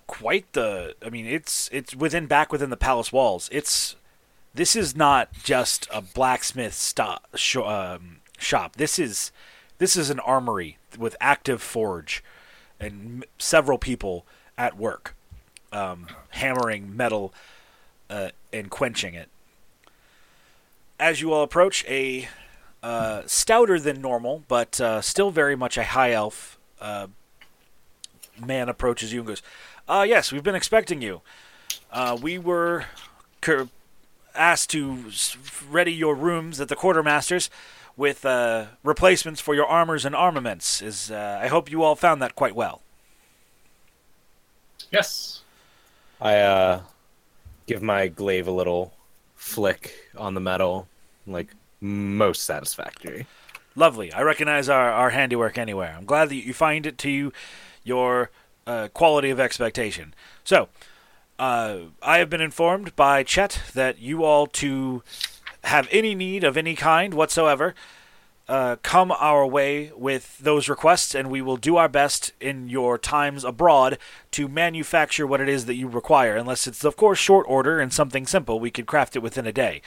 quite 0.08 0.52
the. 0.54 0.96
I 1.06 1.12
mean, 1.12 1.28
it's 1.28 1.70
it's 1.72 1.96
within 1.96 2.26
back 2.26 2.52
within 2.52 2.72
the 2.72 2.76
palace 2.76 3.14
walls. 3.14 3.50
It's 3.52 3.96
this 4.56 4.76
is 4.76 4.96
not 4.96 5.32
just 5.44 5.88
a 5.94 6.02
blacksmith 6.02 6.74
stop, 6.74 7.28
sh- 7.36 7.58
um, 7.58 8.22
shop. 8.40 8.78
This 8.78 8.98
is 8.98 9.32
this 9.78 9.96
is 9.96 10.10
an 10.10 10.20
armory 10.22 10.80
with 10.98 11.16
active 11.22 11.62
forge 11.62 12.24
and 12.80 12.94
m- 12.94 13.24
several 13.38 13.78
people 13.78 14.26
at 14.58 14.76
work, 14.76 15.14
um, 15.72 16.08
hammering 16.32 16.98
metal 16.98 17.32
uh, 18.10 18.30
and 18.52 18.72
quenching 18.72 19.14
it 19.14 19.30
as 21.02 21.20
you 21.20 21.34
all 21.34 21.42
approach, 21.42 21.84
a 21.90 22.30
uh, 22.84 23.24
stouter 23.26 23.80
than 23.80 24.02
normal, 24.02 24.44
but 24.48 24.80
uh, 24.80 25.02
still 25.02 25.32
very 25.32 25.56
much 25.56 25.76
a 25.76 25.84
high 25.84 26.12
elf 26.12 26.60
uh, 26.80 27.08
man 28.40 28.70
approaches 28.70 29.12
you 29.12 29.20
and 29.20 29.28
goes, 29.28 29.42
"Ah, 29.90 30.04
yes, 30.04 30.32
we've 30.32 30.44
been 30.44 30.56
expecting 30.56 31.02
you. 31.02 31.22
Uh, 31.92 32.18
we 32.22 32.38
were 32.38 32.86
cur- 33.42 33.68
asked 34.36 34.70
to 34.70 35.06
ready 35.70 35.92
your 35.92 36.16
rooms 36.16 36.62
at 36.62 36.70
the 36.70 36.76
quartermasters 36.76 37.50
with 37.98 38.24
uh, 38.26 38.68
replacements 38.84 39.42
for 39.42 39.56
your 39.56 39.66
armors 39.66 40.06
and 40.06 40.16
armaments. 40.16 40.84
Is 40.84 41.10
uh, 41.10 41.40
I 41.42 41.48
hope 41.48 41.72
you 41.72 41.82
all 41.84 41.96
found 41.96 42.22
that 42.22 42.36
quite 42.36 42.56
well." 42.56 42.82
Yes. 44.92 45.42
I 46.20 46.36
uh, 46.38 46.82
give 47.66 47.82
my 47.82 48.08
glaive 48.08 48.48
a 48.48 48.52
little 48.52 48.94
flick 49.42 49.96
on 50.16 50.36
the 50.36 50.40
metal, 50.40 50.88
like 51.26 51.50
most 51.82 52.44
satisfactory. 52.44 53.26
Lovely. 53.76 54.14
I 54.14 54.22
recognize 54.22 54.70
our, 54.70 54.92
our 54.92 55.10
handiwork 55.10 55.58
anywhere. 55.58 55.96
I'm 55.98 56.06
glad 56.06 56.30
that 56.30 56.36
you 56.36 56.54
find 56.54 56.86
it 56.86 56.98
to 57.00 57.34
your 57.84 58.30
uh, 58.68 58.90
quality 58.94 59.32
of 59.32 59.40
expectation. 59.40 60.14
So, 60.44 60.70
uh, 61.40 61.78
I 62.04 62.20
have 62.20 62.30
been 62.30 62.40
informed 62.40 62.96
by 62.96 63.24
Chet 63.24 63.64
that 63.74 63.98
you 63.98 64.24
all 64.24 64.46
to 64.48 65.02
have 65.64 65.88
any 65.92 66.14
need 66.14 66.44
of 66.44 66.56
any 66.56 66.76
kind 66.76 67.14
whatsoever, 67.16 67.74
uh, 68.52 68.76
come 68.84 69.14
our 69.14 69.48
way 69.48 69.94
with 69.96 70.38
those 70.40 70.68
requests, 70.68 71.16
and 71.16 71.32
we 71.32 71.42
will 71.42 71.56
do 71.56 71.78
our 71.78 71.88
best 71.88 72.34
in 72.42 72.68
your 72.68 72.98
times 72.98 73.46
abroad 73.46 73.98
to 74.32 74.50
manufacture 74.50 75.26
what 75.26 75.40
it 75.40 75.48
is 75.48 75.68
that 75.68 75.76
you 75.76 75.88
require. 75.88 76.36
Unless 76.36 76.68
it's, 76.68 76.84
of 76.84 76.98
course, 76.98 77.18
short 77.18 77.46
order 77.48 77.80
and 77.80 77.94
something 77.94 78.28
simple, 78.28 78.60
we 78.60 78.70
could 78.70 78.86
craft 78.86 79.16
it 79.16 79.20
within 79.20 79.48
a 79.48 79.54
day. 79.54 79.82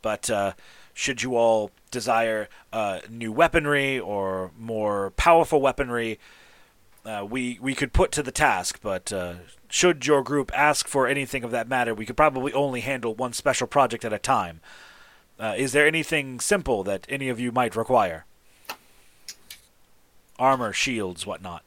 But 0.00 0.30
uh, 0.30 0.52
should 0.92 1.24
you 1.24 1.34
all 1.34 1.72
desire 1.90 2.48
uh, 2.72 3.00
new 3.10 3.32
weaponry 3.32 3.98
or 3.98 4.52
more 4.56 5.10
powerful 5.16 5.60
weaponry, 5.60 6.20
uh, 7.04 7.26
we 7.28 7.58
we 7.60 7.74
could 7.74 7.92
put 7.92 8.12
to 8.12 8.22
the 8.22 8.30
task. 8.30 8.78
But 8.80 9.12
uh, 9.12 9.34
should 9.68 10.06
your 10.06 10.22
group 10.22 10.52
ask 10.54 10.86
for 10.86 11.08
anything 11.08 11.42
of 11.42 11.50
that 11.50 11.68
matter, 11.68 11.92
we 11.92 12.06
could 12.06 12.16
probably 12.16 12.52
only 12.52 12.82
handle 12.82 13.12
one 13.12 13.32
special 13.32 13.66
project 13.66 14.04
at 14.04 14.12
a 14.12 14.20
time. 14.20 14.60
Uh, 15.38 15.54
is 15.56 15.72
there 15.72 15.86
anything 15.86 16.40
simple 16.40 16.84
that 16.84 17.06
any 17.08 17.28
of 17.28 17.40
you 17.40 17.50
might 17.50 17.74
require? 17.76 18.24
Armor, 20.38 20.72
shields, 20.72 21.26
whatnot. 21.26 21.62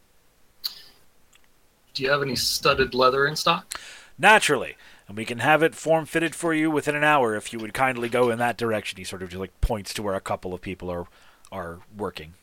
Do 1.93 2.03
you 2.03 2.09
have 2.11 2.21
any 2.21 2.35
studded 2.35 2.93
leather 2.93 3.25
in 3.25 3.35
stock? 3.35 3.79
Naturally. 4.17 4.77
And 5.07 5.15
we 5.15 5.25
can 5.25 5.39
have 5.39 5.63
it 5.63 5.73
form 5.73 6.05
fitted 6.05 6.35
for 6.35 6.53
you 6.53 6.69
within 6.69 6.95
an 6.95 7.03
hour 7.03 7.35
if 7.35 7.53
you 7.53 7.59
would 7.59 7.73
kindly 7.73 8.09
go 8.09 8.29
in 8.29 8.39
that 8.39 8.57
direction. 8.57 8.97
He 8.97 9.03
sort 9.03 9.23
of 9.23 9.29
just 9.29 9.39
like 9.39 9.61
points 9.61 9.93
to 9.95 10.03
where 10.03 10.15
a 10.15 10.21
couple 10.21 10.53
of 10.53 10.61
people 10.61 10.89
are 10.89 11.07
are 11.51 11.79
working. 11.95 12.33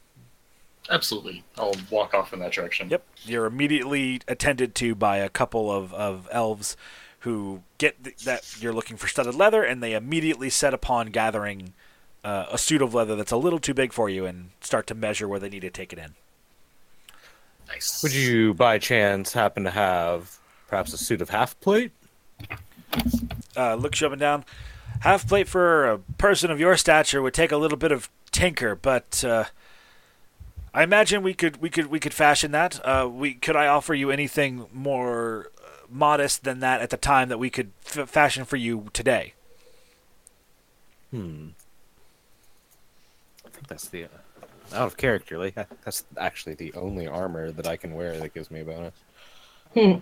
Absolutely. 0.91 1.45
I'll 1.57 1.75
walk 1.91 2.15
off 2.15 2.33
in 2.33 2.41
that 2.41 2.53
direction. 2.53 2.91
Yep. 2.91 3.07
You're 3.25 3.47
immediately 3.47 4.21
attended 4.29 4.75
to 4.77 4.95
by 4.95 5.19
a 5.19 5.29
couple 5.29 5.71
of, 5.71 5.93
of 5.95 6.29
elves 6.31 6.77
who 7.25 7.63
get 7.79 8.03
th- 8.05 8.25
that 8.25 8.61
you're 8.61 8.73
looking 8.73 8.97
for 8.99 9.09
studded 9.09 9.35
leather, 9.35 9.63
and 9.63 9.83
they 9.83 9.95
immediately 9.95 10.51
set 10.51 10.75
upon 10.75 11.07
gathering 11.09 11.73
uh, 12.23 12.47
a 12.51 12.59
suit 12.59 12.83
of 12.83 12.93
leather 12.95 13.17
that's 13.17 13.33
a 13.33 13.37
little 13.37 13.59
too 13.59 13.75
big 13.75 13.93
for 13.93 14.09
you 14.09 14.27
and 14.27 14.51
start 14.61 14.87
to 14.87 14.95
measure 14.95 15.27
where 15.27 15.41
they 15.41 15.49
need 15.49 15.61
to 15.61 15.71
take 15.71 15.93
it 15.93 15.99
in. 15.99 16.15
Nice. 17.67 18.03
Would 18.03 18.15
you, 18.15 18.53
by 18.53 18.79
chance, 18.79 19.33
happen 19.33 19.65
to 19.65 19.71
have 19.71 20.39
perhaps 20.69 20.93
a 20.93 20.99
suit 20.99 21.23
of 21.23 21.31
half 21.31 21.59
plate? 21.61 21.93
Uh, 23.57 23.75
looks 23.75 24.01
you 24.01 24.07
up 24.07 24.13
and 24.13 24.21
down. 24.21 24.45
Half 25.01 25.27
plate 25.27 25.49
for 25.49 25.87
a 25.87 25.99
person 26.19 26.51
of 26.51 26.61
your 26.61 26.77
stature 26.77 27.23
would 27.23 27.35
take 27.35 27.53
a 27.53 27.57
little 27.57 27.79
bit 27.79 27.91
of 27.91 28.11
tinker, 28.33 28.75
but 28.75 29.25
uh, 29.25 29.45
I 30.75 30.83
imagine 30.83 31.23
we 31.23 31.35
could 31.35 31.57
we 31.59 31.71
could 31.71 31.87
we 31.87 32.01
could 32.01 32.13
fashion 32.13 32.53
that. 32.53 32.85
Uh, 32.85 33.09
we 33.11 33.35
could 33.35 33.57
I 33.57 33.67
offer 33.67 33.95
you 33.95 34.11
anything 34.11 34.67
more 34.73 35.51
uh, 35.59 35.64
modest 35.91 36.45
than 36.45 36.61
that 36.61 36.81
at 36.81 36.91
the 36.91 36.97
time 36.97 37.29
that 37.29 37.39
we 37.39 37.51
could 37.51 37.73
f- 37.87 38.09
fashion 38.09 38.45
for 38.45 38.57
you 38.57 38.89
today? 38.93 39.35
Hmm. 41.11 41.49
I 43.45 43.49
think 43.51 43.69
that's 43.69 43.89
the 43.89 44.05
uh, 44.05 44.09
out 44.73 44.87
of 44.87 44.97
character. 44.97 45.39
Like 45.39 45.55
that's 45.55 46.05
actually 46.19 46.55
the 46.55 46.73
only 46.75 47.07
armor 47.07 47.53
that 47.53 47.67
I 47.67 47.77
can 47.77 47.95
wear 47.95 48.19
that 48.19 48.35
gives 48.35 48.51
me 48.51 48.61
a 48.61 48.65
bonus. 48.65 48.95
Hmm. 49.75 49.95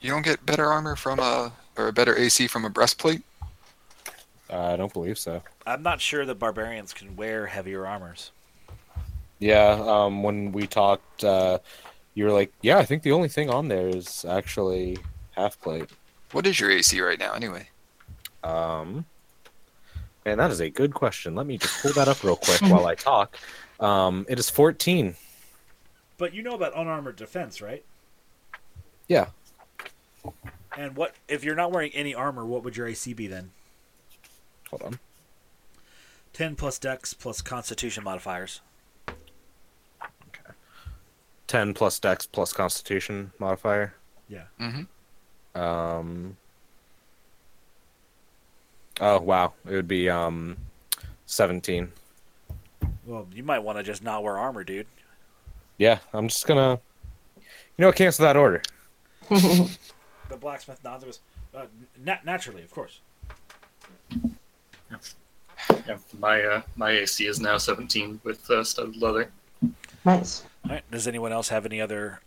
You 0.00 0.10
don't 0.10 0.24
get 0.24 0.44
better 0.46 0.66
armor 0.66 0.96
from 0.96 1.18
a 1.18 1.52
or 1.76 1.88
a 1.88 1.92
better 1.92 2.16
AC 2.16 2.46
from 2.46 2.64
a 2.64 2.70
breastplate. 2.70 3.22
Uh, 4.50 4.72
I 4.72 4.76
don't 4.76 4.92
believe 4.92 5.18
so. 5.18 5.42
I'm 5.66 5.82
not 5.82 6.00
sure 6.00 6.24
that 6.24 6.38
barbarians 6.38 6.92
can 6.92 7.16
wear 7.16 7.46
heavier 7.46 7.86
armors. 7.86 8.30
Yeah, 9.38 9.80
um, 9.86 10.22
when 10.22 10.52
we 10.52 10.66
talked, 10.66 11.22
uh, 11.22 11.58
you 12.18 12.24
were 12.24 12.32
like, 12.32 12.52
"Yeah, 12.62 12.78
I 12.78 12.84
think 12.84 13.04
the 13.04 13.12
only 13.12 13.28
thing 13.28 13.48
on 13.48 13.68
there 13.68 13.86
is 13.86 14.24
actually 14.24 14.98
half 15.36 15.60
plate." 15.60 15.88
What 16.32 16.48
is 16.48 16.58
your 16.58 16.68
AC 16.68 17.00
right 17.00 17.18
now, 17.18 17.32
anyway? 17.32 17.68
Um, 18.42 19.06
and 20.24 20.40
that 20.40 20.50
is 20.50 20.58
a 20.58 20.68
good 20.68 20.92
question. 20.92 21.36
Let 21.36 21.46
me 21.46 21.58
just 21.58 21.80
pull 21.80 21.92
that 21.92 22.08
up 22.08 22.24
real 22.24 22.34
quick 22.34 22.60
while 22.62 22.86
I 22.86 22.96
talk. 22.96 23.36
Um, 23.78 24.26
it 24.28 24.40
is 24.40 24.50
fourteen. 24.50 25.14
But 26.16 26.34
you 26.34 26.42
know 26.42 26.54
about 26.54 26.76
unarmored 26.76 27.14
defense, 27.14 27.62
right? 27.62 27.84
Yeah. 29.06 29.28
And 30.76 30.96
what 30.96 31.14
if 31.28 31.44
you're 31.44 31.54
not 31.54 31.70
wearing 31.70 31.92
any 31.94 32.16
armor? 32.16 32.44
What 32.44 32.64
would 32.64 32.76
your 32.76 32.88
AC 32.88 33.12
be 33.14 33.28
then? 33.28 33.52
Hold 34.70 34.82
on. 34.82 34.98
Ten 36.32 36.56
plus 36.56 36.80
Dex 36.80 37.14
plus 37.14 37.40
Constitution 37.42 38.02
modifiers. 38.02 38.60
Ten 41.48 41.74
plus 41.74 41.98
Dex 41.98 42.26
plus 42.26 42.52
Constitution 42.52 43.32
modifier. 43.40 43.94
Yeah. 44.28 44.44
Mm-hmm. 44.60 45.60
Um. 45.60 46.36
Oh 49.00 49.20
wow, 49.20 49.52
it 49.66 49.72
would 49.72 49.88
be 49.88 50.08
um, 50.10 50.56
seventeen. 51.26 51.90
Well, 53.06 53.26
you 53.34 53.42
might 53.42 53.60
want 53.60 53.78
to 53.78 53.82
just 53.84 54.02
not 54.04 54.22
wear 54.22 54.36
armor, 54.38 54.62
dude. 54.62 54.86
Yeah, 55.78 55.98
I'm 56.12 56.28
just 56.28 56.46
gonna. 56.46 56.78
You 57.36 57.82
know, 57.82 57.92
cancel 57.92 58.24
that 58.24 58.36
order. 58.36 58.62
The 60.28 60.36
blacksmith 60.36 60.84
nods. 60.84 61.04
and 61.04 61.12
goes, 61.12 61.20
Uh, 61.54 61.64
na- 62.04 62.18
naturally, 62.22 62.62
of 62.62 62.70
course. 62.70 63.00
Yeah, 65.86 65.96
my 66.18 66.42
uh, 66.42 66.62
my 66.76 66.90
AC 66.90 67.24
is 67.26 67.40
now 67.40 67.56
17 67.56 68.20
with 68.24 68.50
uh, 68.50 68.62
studded 68.62 68.98
leather. 69.00 69.30
Nice. 70.04 70.44
All 70.68 70.74
right. 70.74 70.90
Does 70.90 71.08
anyone 71.08 71.32
else 71.32 71.48
have 71.48 71.64
any 71.64 71.80
other 71.80 72.20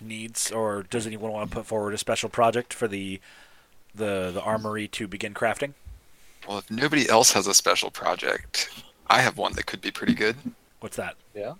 needs, 0.00 0.50
or 0.52 0.82
does 0.82 1.06
anyone 1.06 1.32
want 1.32 1.50
to 1.50 1.56
put 1.56 1.66
forward 1.66 1.94
a 1.94 1.98
special 1.98 2.28
project 2.28 2.74
for 2.74 2.86
the 2.86 3.18
the 3.94 4.30
the 4.32 4.42
armory 4.42 4.86
to 4.88 5.08
begin 5.08 5.32
crafting? 5.32 5.72
Well, 6.46 6.58
if 6.58 6.70
nobody 6.70 7.08
else 7.08 7.32
has 7.32 7.46
a 7.46 7.54
special 7.54 7.90
project, 7.90 8.70
I 9.06 9.20
have 9.22 9.38
one 9.38 9.54
that 9.54 9.66
could 9.66 9.80
be 9.80 9.90
pretty 9.90 10.14
good. 10.14 10.36
What's 10.80 10.96
that? 10.96 11.16
Yeah. 11.34 11.54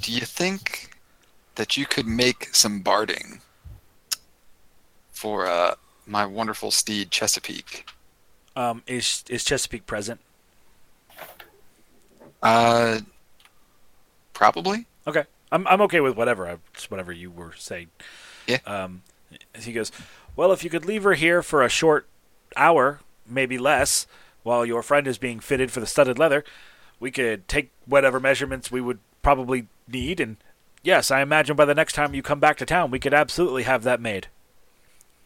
Do 0.00 0.12
you 0.12 0.20
think 0.20 0.90
that 1.54 1.76
you 1.76 1.86
could 1.86 2.06
make 2.06 2.54
some 2.54 2.80
barding 2.80 3.40
for 5.12 5.46
uh, 5.46 5.74
my 6.06 6.26
wonderful 6.26 6.70
steed 6.70 7.10
Chesapeake? 7.10 7.88
Um, 8.56 8.82
is 8.86 9.24
is 9.28 9.44
Chesapeake 9.44 9.86
present? 9.86 10.20
Uh, 12.42 13.00
probably. 14.36 14.86
Okay, 15.06 15.24
I'm 15.50 15.66
I'm 15.66 15.80
okay 15.82 16.00
with 16.00 16.16
whatever. 16.16 16.46
I, 16.46 16.58
whatever 16.88 17.12
you 17.12 17.30
were 17.30 17.54
saying. 17.56 17.88
Yeah. 18.46 18.58
Um, 18.66 19.02
he 19.58 19.72
goes, 19.72 19.90
well, 20.36 20.52
if 20.52 20.62
you 20.62 20.70
could 20.70 20.84
leave 20.84 21.02
her 21.02 21.14
here 21.14 21.42
for 21.42 21.62
a 21.62 21.68
short 21.68 22.06
hour, 22.54 23.00
maybe 23.26 23.58
less, 23.58 24.06
while 24.42 24.64
your 24.64 24.82
friend 24.82 25.06
is 25.06 25.18
being 25.18 25.40
fitted 25.40 25.72
for 25.72 25.80
the 25.80 25.86
studded 25.86 26.18
leather, 26.18 26.44
we 27.00 27.10
could 27.10 27.48
take 27.48 27.70
whatever 27.86 28.20
measurements 28.20 28.70
we 28.70 28.80
would 28.80 28.98
probably 29.22 29.66
need, 29.88 30.20
and 30.20 30.36
yes, 30.82 31.10
I 31.10 31.20
imagine 31.20 31.56
by 31.56 31.64
the 31.64 31.74
next 31.74 31.94
time 31.94 32.14
you 32.14 32.22
come 32.22 32.38
back 32.38 32.56
to 32.58 32.66
town, 32.66 32.90
we 32.90 33.00
could 33.00 33.14
absolutely 33.14 33.64
have 33.64 33.82
that 33.82 34.00
made. 34.00 34.28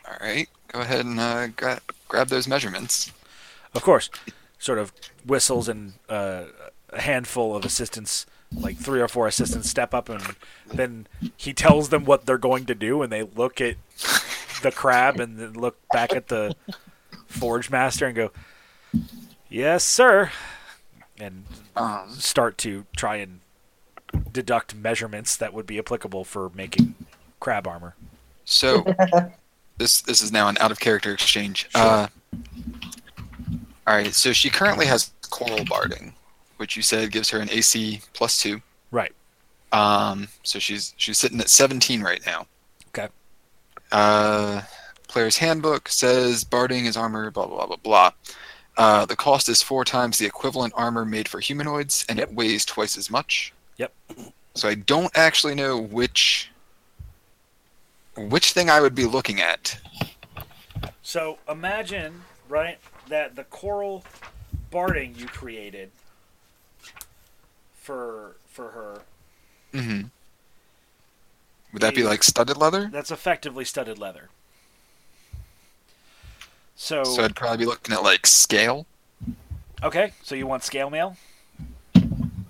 All 0.08 0.16
right, 0.20 0.48
go 0.68 0.80
ahead 0.80 1.04
and 1.04 1.20
uh, 1.20 1.48
gra- 1.48 1.80
grab 2.08 2.28
those 2.28 2.48
measurements. 2.48 3.12
Of 3.74 3.82
course, 3.82 4.08
sort 4.58 4.78
of 4.78 4.92
whistles 5.24 5.68
and 5.68 5.94
uh, 6.08 6.44
a 6.88 7.00
handful 7.02 7.54
of 7.54 7.64
assistants, 7.64 8.26
like 8.54 8.76
three 8.76 9.00
or 9.00 9.08
four 9.08 9.26
assistants, 9.26 9.70
step 9.70 9.94
up 9.94 10.08
and 10.08 10.22
then 10.66 11.06
he 11.36 11.52
tells 11.52 11.88
them 11.90 12.04
what 12.04 12.26
they're 12.26 12.38
going 12.38 12.66
to 12.66 12.74
do, 12.74 13.02
and 13.02 13.12
they 13.12 13.22
look 13.22 13.60
at 13.60 13.76
the 14.62 14.70
crab 14.72 15.20
and 15.20 15.38
then 15.38 15.52
look 15.54 15.76
back 15.92 16.12
at 16.12 16.28
the 16.28 16.54
forge 17.26 17.70
master 17.70 18.06
and 18.06 18.16
go, 18.16 18.30
"Yes, 19.48 19.84
sir," 19.84 20.30
and 21.18 21.44
Um, 21.76 22.10
start 22.12 22.58
to 22.58 22.84
try 22.96 23.16
and 23.16 23.40
deduct 24.32 24.74
measurements 24.74 25.36
that 25.36 25.54
would 25.54 25.66
be 25.66 25.78
applicable 25.78 26.24
for 26.24 26.50
making 26.50 26.94
crab 27.38 27.66
armor. 27.66 27.94
so 28.44 28.84
this 29.78 30.02
this 30.02 30.20
is 30.20 30.32
now 30.32 30.48
an 30.48 30.58
out 30.58 30.72
of 30.72 30.80
character 30.80 31.12
exchange. 31.12 31.68
Uh, 31.74 32.08
all 33.86 33.94
right, 33.96 34.12
so 34.12 34.32
she 34.32 34.50
currently 34.50 34.86
has 34.86 35.12
coral 35.30 35.64
barding, 35.64 36.12
which 36.60 36.76
you 36.76 36.82
said 36.82 37.10
gives 37.10 37.30
her 37.30 37.40
an 37.40 37.50
AC 37.50 38.02
plus 38.12 38.40
two. 38.40 38.60
Right. 38.90 39.12
Um, 39.72 40.28
so 40.42 40.58
she's 40.58 40.94
she's 40.98 41.16
sitting 41.16 41.40
at 41.40 41.48
17 41.48 42.02
right 42.02 42.20
now. 42.26 42.46
Okay. 42.88 43.08
Uh, 43.90 44.60
player's 45.08 45.38
handbook 45.38 45.88
says 45.88 46.44
barding 46.44 46.84
is 46.84 46.98
armor, 46.98 47.30
blah 47.30 47.46
blah 47.46 47.66
blah 47.66 47.66
blah 47.66 47.76
blah. 47.76 48.10
Uh, 48.76 49.06
the 49.06 49.16
cost 49.16 49.48
is 49.48 49.62
four 49.62 49.84
times 49.84 50.18
the 50.18 50.26
equivalent 50.26 50.72
armor 50.76 51.04
made 51.04 51.28
for 51.28 51.40
humanoids, 51.40 52.04
and 52.08 52.18
it 52.18 52.32
weighs 52.32 52.64
twice 52.64 52.96
as 52.98 53.10
much. 53.10 53.52
Yep. 53.78 53.92
So 54.54 54.68
I 54.68 54.74
don't 54.74 55.10
actually 55.16 55.54
know 55.54 55.80
which 55.80 56.50
which 58.16 58.52
thing 58.52 58.68
I 58.68 58.80
would 58.80 58.94
be 58.94 59.06
looking 59.06 59.40
at. 59.40 59.78
So 61.02 61.38
imagine, 61.48 62.20
right, 62.48 62.78
that 63.08 63.34
the 63.34 63.44
coral 63.44 64.04
barding 64.70 65.14
you 65.16 65.26
created 65.26 65.90
for 67.80 68.36
for 68.46 68.70
her 68.70 69.02
hmm 69.72 70.02
Would 71.72 71.82
that 71.82 71.94
be 71.94 72.02
like 72.02 72.22
studded 72.22 72.56
leather? 72.56 72.88
that's 72.92 73.10
effectively 73.10 73.64
studded 73.64 73.98
leather. 73.98 74.28
So, 76.76 77.04
So 77.04 77.24
I'd 77.24 77.36
probably 77.36 77.58
be 77.58 77.66
looking 77.66 77.94
at 77.94 78.02
like 78.02 78.26
scale. 78.26 78.86
okay, 79.82 80.12
so 80.22 80.34
you 80.34 80.46
want 80.46 80.64
scale 80.64 80.90
mail, 80.90 81.16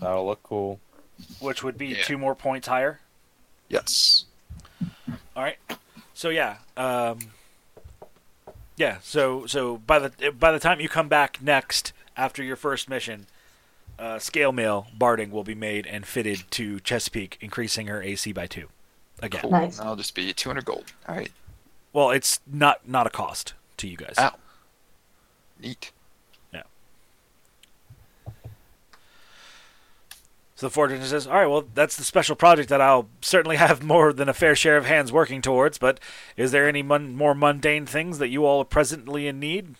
That'll 0.00 0.26
look 0.26 0.42
cool. 0.42 0.78
which 1.40 1.62
would 1.62 1.76
be 1.76 1.88
Yeah. 1.88 2.02
two 2.04 2.16
more 2.18 2.34
points 2.34 2.68
higher. 2.68 3.00
Yes. 3.68 4.24
All 5.36 5.42
right. 5.42 5.58
So 6.14 6.28
yeah, 6.28 6.58
um, 6.76 7.18
yeah. 8.76 8.98
So 9.02 9.46
so 9.46 9.78
by 9.78 9.98
the 9.98 10.32
by 10.32 10.52
the 10.52 10.58
time 10.58 10.80
you 10.80 10.88
come 10.88 11.08
back 11.08 11.40
next 11.42 11.92
after 12.16 12.42
your 12.42 12.56
first 12.56 12.88
mission, 12.88 13.26
uh, 14.00 14.18
scale 14.18 14.50
mail 14.52 14.86
barding 14.96 15.30
will 15.30 15.44
be 15.44 15.54
made 15.54 15.86
and 15.86 16.06
fitted 16.06 16.44
to 16.52 16.80
Chesapeake, 16.80 17.36
increasing 17.40 17.86
her 17.88 18.02
AC 18.02 18.32
by 18.32 18.46
two. 18.46 18.68
Again, 19.22 19.42
Cool. 19.42 19.50
Nice. 19.50 19.76
That'll 19.76 19.96
just 19.96 20.14
be 20.14 20.32
200 20.32 20.64
gold. 20.64 20.84
All 21.06 21.14
right. 21.14 21.30
well, 21.92 22.10
it's 22.10 22.40
not 22.50 22.88
not 22.88 23.06
a 23.06 23.10
cost 23.10 23.52
to 23.76 23.86
you 23.86 23.96
guys. 23.98 24.14
Ah. 24.16 24.34
Neat. 25.60 25.92
Yeah. 26.54 26.62
So 30.54 30.66
the 30.66 30.70
forger 30.70 31.02
says, 31.04 31.26
"All 31.26 31.34
right, 31.34 31.46
well, 31.46 31.64
that's 31.74 31.96
the 31.96 32.04
special 32.04 32.36
project 32.36 32.68
that 32.68 32.80
I'll 32.80 33.08
certainly 33.20 33.56
have 33.56 33.82
more 33.82 34.12
than 34.12 34.28
a 34.28 34.34
fair 34.34 34.54
share 34.54 34.76
of 34.76 34.84
hands 34.86 35.10
working 35.12 35.40
towards. 35.42 35.78
But 35.78 36.00
is 36.36 36.50
there 36.52 36.68
any 36.68 36.82
mun- 36.82 37.14
more 37.16 37.34
mundane 37.34 37.86
things 37.86 38.18
that 38.18 38.28
you 38.28 38.44
all 38.44 38.60
are 38.60 38.64
presently 38.64 39.26
in 39.26 39.38
need?" 39.40 39.74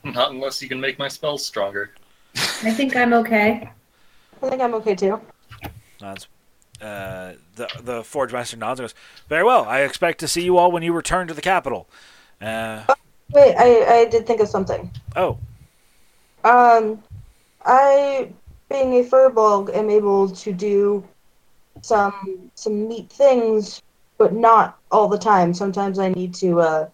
Not 0.04 0.32
unless 0.32 0.62
you 0.62 0.68
can 0.68 0.80
make 0.80 0.98
my 0.98 1.08
spells 1.08 1.44
stronger. 1.44 1.92
I 2.36 2.70
think 2.72 2.96
I'm 2.96 3.12
okay. 3.14 3.68
I 4.42 4.48
think 4.48 4.62
I'm 4.62 4.74
okay 4.74 4.94
too. 4.94 5.20
Nods. 6.00 6.26
Uh, 6.80 7.34
the 7.56 7.68
the 7.82 8.02
forge 8.04 8.32
master 8.32 8.56
nods 8.56 8.80
and 8.80 8.84
goes, 8.84 8.94
"Very 9.28 9.44
well. 9.44 9.64
I 9.66 9.80
expect 9.80 10.20
to 10.20 10.28
see 10.28 10.42
you 10.42 10.56
all 10.56 10.72
when 10.72 10.82
you 10.82 10.94
return 10.94 11.26
to 11.28 11.34
the 11.34 11.42
capital." 11.42 11.86
Uh, 12.40 12.84
Wait, 13.32 13.54
I, 13.56 14.00
I 14.00 14.04
did 14.06 14.26
think 14.26 14.40
of 14.40 14.48
something. 14.48 14.90
oh, 15.14 15.38
Um, 16.42 17.02
I, 17.64 18.32
being 18.70 18.94
a 18.94 19.04
furbolg, 19.04 19.74
am 19.76 19.90
able 19.90 20.28
to 20.30 20.52
do 20.52 21.06
some 21.82 22.50
some 22.54 22.88
neat 22.88 23.10
things, 23.10 23.82
but 24.16 24.32
not 24.32 24.78
all 24.90 25.06
the 25.08 25.18
time. 25.18 25.52
Sometimes 25.52 25.98
I 25.98 26.08
need 26.08 26.34
to, 26.36 26.60
uh, 26.60 26.88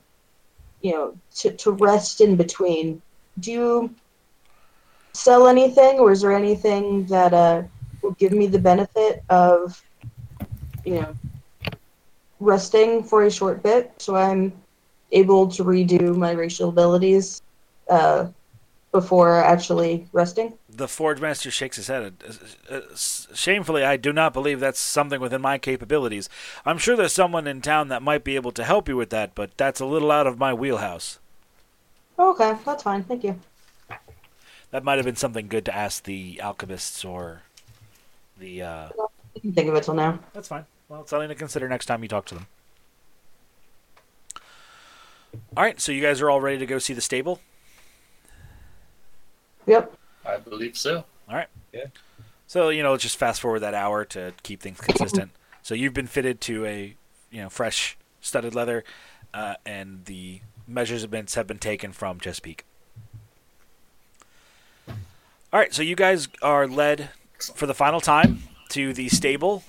you 0.86 0.92
know, 0.92 1.06
to, 1.34 1.50
to 1.62 1.72
rest 1.72 2.20
in 2.20 2.36
between. 2.36 3.02
Do 3.40 3.50
you 3.50 3.94
sell 5.12 5.48
anything, 5.48 5.98
or 5.98 6.12
is 6.12 6.20
there 6.20 6.36
anything 6.44 7.06
that 7.06 7.32
uh, 7.34 7.62
will 8.02 8.16
give 8.22 8.32
me 8.32 8.46
the 8.46 8.62
benefit 8.70 9.24
of, 9.28 9.82
you 10.84 11.00
know, 11.00 11.10
resting 12.38 13.02
for 13.02 13.24
a 13.24 13.30
short 13.30 13.62
bit, 13.62 13.92
so 13.98 14.14
I'm 14.14 14.52
able 15.10 15.48
to 15.56 15.64
redo 15.64 16.16
my 16.16 16.32
racial 16.32 16.68
abilities? 16.68 17.42
Uh, 17.88 18.28
before 18.92 19.44
actually 19.44 20.08
resting. 20.12 20.54
The 20.76 20.88
forge 20.88 21.20
master 21.20 21.50
shakes 21.50 21.76
his 21.76 21.88
head. 21.88 22.14
Uh, 22.70 22.74
uh, 22.74 22.80
Shamefully, 22.96 23.84
I 23.84 23.96
do 23.96 24.12
not 24.12 24.32
believe 24.32 24.60
that's 24.60 24.80
something 24.80 25.20
within 25.20 25.40
my 25.40 25.58
capabilities. 25.58 26.28
I'm 26.64 26.78
sure 26.78 26.96
there's 26.96 27.12
someone 27.12 27.46
in 27.46 27.60
town 27.60 27.88
that 27.88 28.02
might 28.02 28.24
be 28.24 28.36
able 28.36 28.52
to 28.52 28.64
help 28.64 28.88
you 28.88 28.96
with 28.96 29.10
that, 29.10 29.34
but 29.34 29.56
that's 29.56 29.80
a 29.80 29.86
little 29.86 30.10
out 30.10 30.26
of 30.26 30.38
my 30.38 30.52
wheelhouse. 30.52 31.18
Okay, 32.18 32.54
that's 32.64 32.82
fine. 32.82 33.04
Thank 33.04 33.24
you. 33.24 33.38
That 34.70 34.84
might 34.84 34.96
have 34.96 35.04
been 35.04 35.16
something 35.16 35.48
good 35.48 35.64
to 35.66 35.74
ask 35.74 36.04
the 36.04 36.40
alchemists 36.40 37.04
or 37.04 37.42
the. 38.38 38.62
Uh... 38.62 38.88
I 38.98 39.38
didn't 39.40 39.54
think 39.54 39.68
of 39.68 39.74
it 39.74 39.84
till 39.84 39.94
now. 39.94 40.18
That's 40.32 40.48
fine. 40.48 40.64
Well, 40.88 41.02
it's 41.02 41.10
something 41.10 41.28
to 41.28 41.34
consider 41.34 41.68
next 41.68 41.86
time 41.86 42.02
you 42.02 42.08
talk 42.08 42.26
to 42.26 42.34
them. 42.34 42.46
All 45.56 45.62
right, 45.62 45.80
so 45.80 45.92
you 45.92 46.02
guys 46.02 46.20
are 46.20 46.30
all 46.30 46.40
ready 46.40 46.58
to 46.58 46.66
go 46.66 46.78
see 46.78 46.94
the 46.94 47.00
stable. 47.00 47.40
Yep. 49.66 49.92
I 50.26 50.38
believe 50.38 50.76
so. 50.76 51.04
All 51.28 51.36
right. 51.36 51.48
Yeah. 51.72 51.86
So 52.46 52.68
you 52.68 52.82
know, 52.82 52.92
let's 52.92 53.02
just 53.02 53.16
fast 53.16 53.40
forward 53.40 53.60
that 53.60 53.74
hour 53.74 54.04
to 54.06 54.32
keep 54.42 54.60
things 54.60 54.80
consistent. 54.80 55.30
so 55.62 55.74
you've 55.74 55.94
been 55.94 56.06
fitted 56.06 56.40
to 56.42 56.64
a 56.64 56.96
you 57.30 57.42
know 57.42 57.48
fresh 57.48 57.96
studded 58.20 58.54
leather, 58.54 58.84
uh, 59.34 59.54
and 59.64 60.04
the 60.04 60.40
measurements 60.66 61.34
have 61.34 61.46
been 61.46 61.58
taken 61.58 61.92
from 61.92 62.18
Chesapeake. 62.18 62.64
All 64.88 65.60
right, 65.60 65.72
so 65.72 65.82
you 65.82 65.96
guys 65.96 66.28
are 66.42 66.66
led 66.66 67.10
for 67.54 67.66
the 67.66 67.74
final 67.74 68.00
time 68.00 68.42
to 68.70 68.92
the 68.92 69.08
stable, 69.08 69.62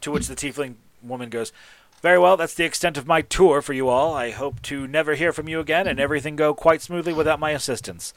to 0.00 0.10
which 0.10 0.26
the 0.26 0.34
tiefling 0.34 0.74
woman 1.02 1.28
goes. 1.28 1.52
Very 2.00 2.18
well, 2.18 2.36
that's 2.36 2.54
the 2.54 2.64
extent 2.64 2.96
of 2.96 3.06
my 3.06 3.22
tour 3.22 3.60
for 3.60 3.72
you 3.72 3.88
all. 3.88 4.14
I 4.14 4.30
hope 4.30 4.62
to 4.62 4.86
never 4.86 5.14
hear 5.14 5.32
from 5.32 5.48
you 5.48 5.60
again, 5.60 5.86
and 5.86 5.98
everything 6.00 6.36
go 6.36 6.54
quite 6.54 6.80
smoothly 6.80 7.12
without 7.12 7.40
my 7.40 7.50
assistance. 7.50 8.14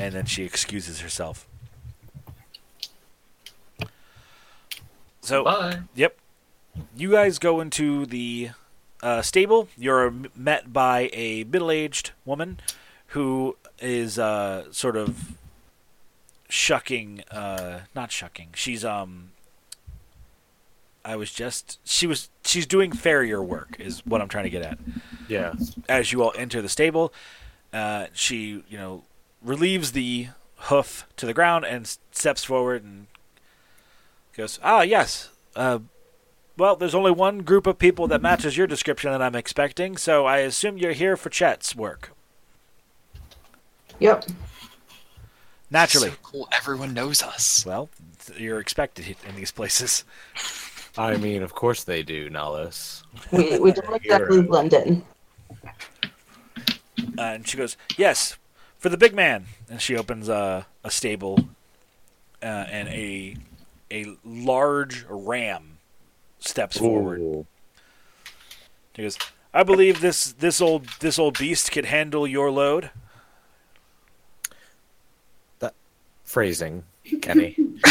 And 0.00 0.14
then 0.14 0.24
she 0.24 0.44
excuses 0.44 1.00
herself. 1.00 1.46
So, 5.20 5.44
Bye. 5.44 5.80
yep. 5.94 6.16
You 6.96 7.10
guys 7.10 7.38
go 7.38 7.60
into 7.60 8.06
the 8.06 8.50
uh, 9.02 9.20
stable. 9.22 9.68
You're 9.76 10.10
met 10.34 10.72
by 10.72 11.10
a 11.12 11.44
middle 11.44 11.70
aged 11.70 12.12
woman 12.24 12.60
who 13.08 13.56
is 13.78 14.18
uh, 14.18 14.72
sort 14.72 14.96
of 14.96 15.32
shucking. 16.48 17.24
Uh, 17.30 17.80
not 17.94 18.10
shucking. 18.10 18.48
She's. 18.54 18.84
um. 18.84 19.32
I 21.04 21.16
was 21.16 21.30
just. 21.32 21.78
She 21.84 22.06
was. 22.06 22.30
She's 22.44 22.66
doing 22.66 22.92
farrier 22.92 23.42
work, 23.42 23.76
is 23.78 24.00
what 24.06 24.20
I'm 24.22 24.28
trying 24.28 24.44
to 24.44 24.50
get 24.50 24.62
at 24.62 24.78
Yeah. 25.28 25.52
as 25.88 26.12
you 26.12 26.22
all 26.22 26.32
enter 26.36 26.62
the 26.62 26.68
stable. 26.68 27.12
Uh, 27.72 28.06
she, 28.14 28.64
you 28.68 28.76
know, 28.78 29.04
relieves 29.42 29.92
the 29.92 30.28
hoof 30.64 31.06
to 31.16 31.26
the 31.26 31.34
ground 31.34 31.64
and 31.64 31.96
steps 32.12 32.44
forward 32.44 32.84
and 32.84 33.06
goes, 34.36 34.58
"Ah, 34.62 34.82
yes. 34.82 35.30
Uh, 35.56 35.80
well, 36.56 36.76
there's 36.76 36.94
only 36.94 37.10
one 37.10 37.38
group 37.38 37.66
of 37.66 37.78
people 37.78 38.06
that 38.08 38.20
matches 38.20 38.56
your 38.56 38.66
description 38.66 39.10
that 39.10 39.22
I'm 39.22 39.34
expecting, 39.34 39.96
so 39.96 40.26
I 40.26 40.38
assume 40.38 40.76
you're 40.76 40.92
here 40.92 41.16
for 41.16 41.30
Chet's 41.30 41.74
work. 41.74 42.12
Yep. 43.98 44.26
Naturally. 45.70 46.10
So 46.10 46.16
cool. 46.22 46.48
Everyone 46.52 46.92
knows 46.92 47.22
us. 47.22 47.64
Well, 47.64 47.88
you're 48.36 48.60
expected 48.60 49.16
in 49.28 49.36
these 49.36 49.50
places. 49.50 50.04
I 50.98 51.16
mean, 51.16 51.42
of 51.42 51.54
course 51.54 51.84
they 51.84 52.02
do, 52.02 52.28
Nalos. 52.28 53.04
We, 53.30 53.58
we 53.58 53.72
don't 53.72 53.94
exactly 53.94 54.42
blend 54.42 54.72
in. 54.72 55.02
Uh, 57.16 57.22
and 57.22 57.46
she 57.46 57.56
goes, 57.56 57.76
"Yes, 57.96 58.36
for 58.80 58.88
the 58.88 58.96
big 58.96 59.14
man." 59.14 59.46
And 59.68 59.80
she 59.80 59.96
opens 59.96 60.28
a 60.28 60.66
a 60.82 60.90
stable, 60.90 61.38
uh, 62.42 62.66
and 62.68 62.88
a 62.88 63.36
a 63.92 64.06
large 64.24 65.04
ram 65.08 65.78
steps 66.40 66.78
forward. 66.78 67.46
He 68.94 69.02
goes, 69.02 69.18
"I 69.54 69.62
believe 69.62 70.00
this 70.00 70.32
this 70.32 70.60
old 70.60 70.86
this 71.00 71.18
old 71.18 71.38
beast 71.38 71.70
could 71.70 71.84
handle 71.84 72.26
your 72.26 72.50
load." 72.50 72.90
That 75.60 75.74
phrasing, 76.24 76.84
Kenny. 77.22 77.56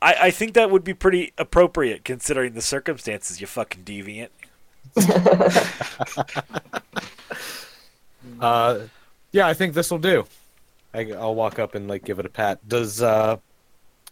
I, 0.00 0.14
I 0.22 0.30
think 0.30 0.54
that 0.54 0.70
would 0.70 0.84
be 0.84 0.94
pretty 0.94 1.32
appropriate 1.36 2.04
considering 2.04 2.54
the 2.54 2.62
circumstances. 2.62 3.40
You 3.40 3.46
fucking 3.48 3.82
deviant. 3.84 4.28
uh, 8.40 8.78
yeah, 9.32 9.46
I 9.46 9.54
think 9.54 9.74
this 9.74 9.90
will 9.90 9.98
do. 9.98 10.26
I, 10.94 11.12
I'll 11.12 11.34
walk 11.34 11.58
up 11.58 11.74
and 11.74 11.88
like 11.88 12.04
give 12.04 12.18
it 12.18 12.26
a 12.26 12.30
pat. 12.30 12.66
Does 12.66 13.02
uh, 13.02 13.36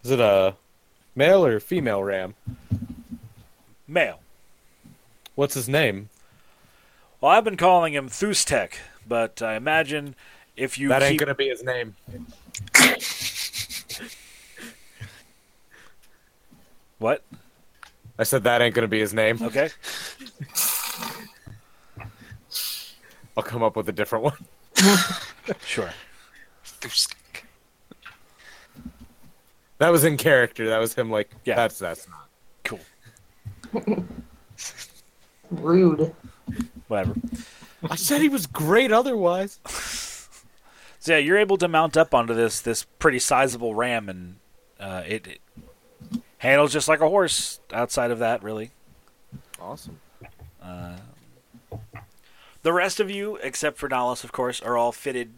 is 0.05 0.11
it 0.11 0.21
a 0.21 0.55
male 1.15 1.45
or 1.45 1.61
female 1.61 2.05
ram? 2.05 2.35
Male. 3.89 4.21
What's 5.35 5.55
his 5.55 5.69
name? 5.69 6.11
Well, 7.21 7.33
I've 7.33 7.45
been 7.45 7.57
calling 7.57 7.95
him 7.95 8.09
Thustek, 8.09 8.75
but 9.09 9.43
I 9.43 9.57
imagine 9.57 10.15
if 10.57 10.79
you 10.79 10.89
that 10.89 11.03
ain't 11.03 11.19
gonna 11.19 11.35
be 11.35 11.49
his 11.49 11.63
name. 11.63 11.95
what? 16.99 17.23
I 18.19 18.25
said 18.25 18.45
that 18.45 18.63
ain't 18.63 18.75
gonna 18.75 18.89
be 18.89 19.01
his 19.01 19.15
name. 19.15 19.43
Okay. 19.43 19.71
I'll 23.37 23.43
come 23.43 23.63
up 23.63 23.77
with 23.77 23.89
a 23.89 23.93
different 23.93 24.25
one. 24.25 24.47
Sure. 25.65 25.91
Thusk. 26.65 27.15
That 29.79 29.91
was 29.91 30.05
in 30.05 30.17
character. 30.17 30.71
That 30.71 30.79
was 30.79 30.95
him 30.95 31.11
like, 31.11 31.31
Yeah. 31.45 31.55
that's 31.57 31.79
that's 31.79 32.07
not. 32.09 32.29
Cool. 32.65 32.81
Rude. 35.51 36.15
Whatever. 36.89 37.15
I 37.91 37.97
said 37.97 38.23
he 38.23 38.31
was 38.31 38.47
great 38.47 38.91
otherwise. 38.93 39.61
So 40.99 41.13
yeah, 41.13 41.19
you're 41.19 41.39
able 41.39 41.57
to 41.59 41.69
mount 41.69 41.97
up 41.97 42.15
onto 42.15 42.35
this 42.35 42.61
this 42.61 42.83
pretty 42.99 43.21
sizable 43.21 43.77
ram, 43.77 44.09
and 44.09 44.37
uh, 44.81 45.05
it, 45.07 45.27
it 45.29 45.41
handles 46.39 46.73
just 46.73 46.89
like 46.89 47.01
a 47.01 47.09
horse. 47.09 47.61
Outside 47.73 48.11
of 48.11 48.19
that, 48.19 48.43
really, 48.43 48.73
Awesome. 49.61 50.01
The 52.67 52.73
rest 52.73 52.99
of 52.99 53.09
you, 53.09 53.37
except 53.45 53.79
for 53.79 53.89
Nalos, 53.89 54.25
of 54.25 54.33
course, 54.33 54.61
are 54.61 54.77
all 54.77 54.91
fitted 54.91 55.31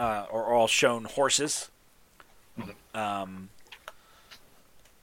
uh, 0.00 0.26
or 0.28 0.46
all 0.46 0.66
shown 0.66 1.04
horses. 1.04 1.70
Um, 2.92 3.50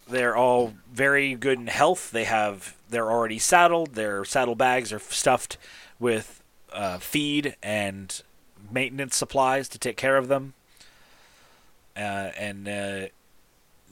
they're 0.06 0.35
all 0.35 0.73
very 0.91 1.35
good 1.35 1.57
in 1.57 1.68
health. 1.68 2.11
They 2.11 2.26
have 2.26 2.76
they're 2.89 3.10
already 3.10 3.39
saddled. 3.39 3.95
Their 3.95 4.26
saddle 4.26 4.56
bags 4.56 4.91
are 4.91 4.99
stuffed 4.99 5.57
with 6.01 6.43
uh, 6.73 6.97
feed 6.97 7.56
and 7.64 8.22
maintenance 8.69 9.15
supplies 9.15 9.69
to 9.69 9.80
take 9.80 9.95
care 9.95 10.18
of 10.18 10.27
them. 10.27 10.56
Uh, 11.95 12.31
and 12.38 12.68
uh, 12.68 13.07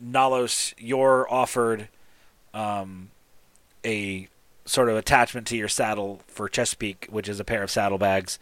Nalos, 0.04 0.74
you're 0.78 1.26
offered 1.32 1.88
um, 2.54 3.12
a 3.86 4.28
sort 4.68 4.90
of 4.90 4.98
attachment 4.98 5.48
to 5.48 5.58
your 5.58 5.70
saddle 5.70 6.22
for 6.28 6.48
Chesapeake, 6.48 7.08
which 7.10 7.28
is 7.28 7.40
a 7.40 7.44
pair 7.44 7.64
of 7.64 7.72
saddlebags 7.72 8.38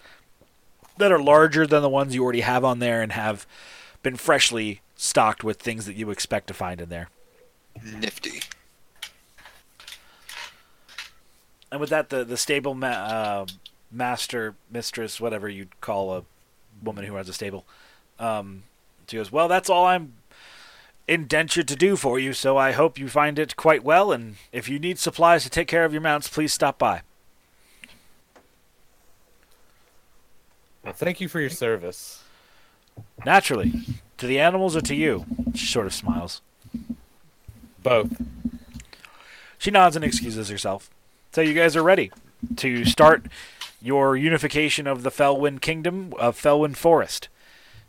that 0.97 1.11
are 1.11 1.19
larger 1.19 1.68
than 1.68 1.81
the 1.81 1.89
ones 1.89 2.15
you 2.15 2.23
already 2.23 2.41
have 2.41 2.65
on 2.65 2.80
there 2.80 3.02
and 3.02 3.11
have 3.11 3.45
been 4.02 4.15
freshly 4.15 4.81
stocked 4.95 5.43
with 5.43 5.60
things 5.60 5.85
that 5.85 5.95
you 5.95 6.10
expect 6.10 6.47
to 6.47 6.53
find 6.53 6.81
in 6.81 6.89
there. 6.89 7.10
Nifty. 7.84 8.41
And 11.72 11.81
with 11.81 11.89
that, 11.89 12.10
the 12.10 12.23
the 12.23 12.38
stable 12.38 12.73
ma- 12.73 12.88
uh, 12.88 13.45
master, 13.91 14.56
mistress, 14.72 15.19
whatever 15.19 15.49
you'd 15.49 15.81
call 15.81 16.14
a 16.14 16.23
woman 16.81 17.03
who 17.03 17.14
runs 17.14 17.27
a 17.27 17.34
stable, 17.34 17.65
um, 18.19 18.64
she 19.07 19.18
goes, 19.18 19.31
"Well, 19.31 19.47
that's 19.49 19.69
all 19.69 19.85
I'm 19.85 20.14
indentured 21.07 21.68
to 21.68 21.76
do 21.76 21.95
for 21.95 22.19
you. 22.19 22.34
So 22.34 22.57
I 22.57 22.72
hope 22.72 22.98
you 22.98 23.07
find 23.07 23.38
it 23.38 23.56
quite 23.56 23.84
well. 23.84 24.11
And 24.11 24.36
if 24.52 24.68
you 24.68 24.80
need 24.80 24.99
supplies 24.99 25.44
to 25.44 25.49
take 25.49 25.68
care 25.68 25.86
of 25.86 25.94
your 25.94 26.02
mounts, 26.02 26.27
please 26.27 26.53
stop 26.53 26.77
by." 26.77 27.02
Well, 30.84 30.94
thank 30.94 31.19
you 31.19 31.27
for 31.27 31.40
your 31.40 31.49
service. 31.49 32.23
Naturally, 33.26 33.73
to 34.18 34.27
the 34.27 34.40
animals 34.40 34.76
or 34.76 34.82
to 34.82 34.95
you. 34.95 35.26
She 35.53 35.65
sort 35.65 35.88
of 35.88 35.94
smiles. 35.94 36.41
Both. 37.82 38.22
She 39.57 39.72
nods 39.72 39.95
and 39.95 40.06
excuses 40.06 40.49
herself. 40.49 40.90
So 41.32 41.41
you 41.41 41.53
guys 41.53 41.76
are 41.76 41.84
ready 41.84 42.11
to 42.57 42.86
start 42.86 43.26
your 43.82 44.15
unification 44.15 44.88
of 44.88 45.03
the 45.03 45.11
Felwyn 45.11 45.60
Kingdom 45.60 46.14
of 46.19 46.40
Felwyn 46.40 46.76
Forest. 46.76 47.30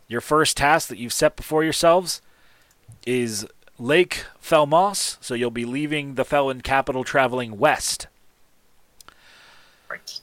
Your 0.09 0.21
first 0.21 0.57
task 0.57 0.89
that 0.89 0.99
you've 0.99 1.13
set 1.13 1.37
before 1.37 1.65
yourselves 1.65 2.23
is 3.07 3.47
Lake 3.79 4.25
Felmoss, 4.43 5.17
so 5.21 5.35
you'll 5.35 5.51
be 5.51 5.65
leaving 5.65 6.15
the 6.15 6.25
Felwyn 6.25 6.63
capital 6.63 7.05
traveling 7.05 7.59
west. 7.59 8.09
Right. 9.89 10.21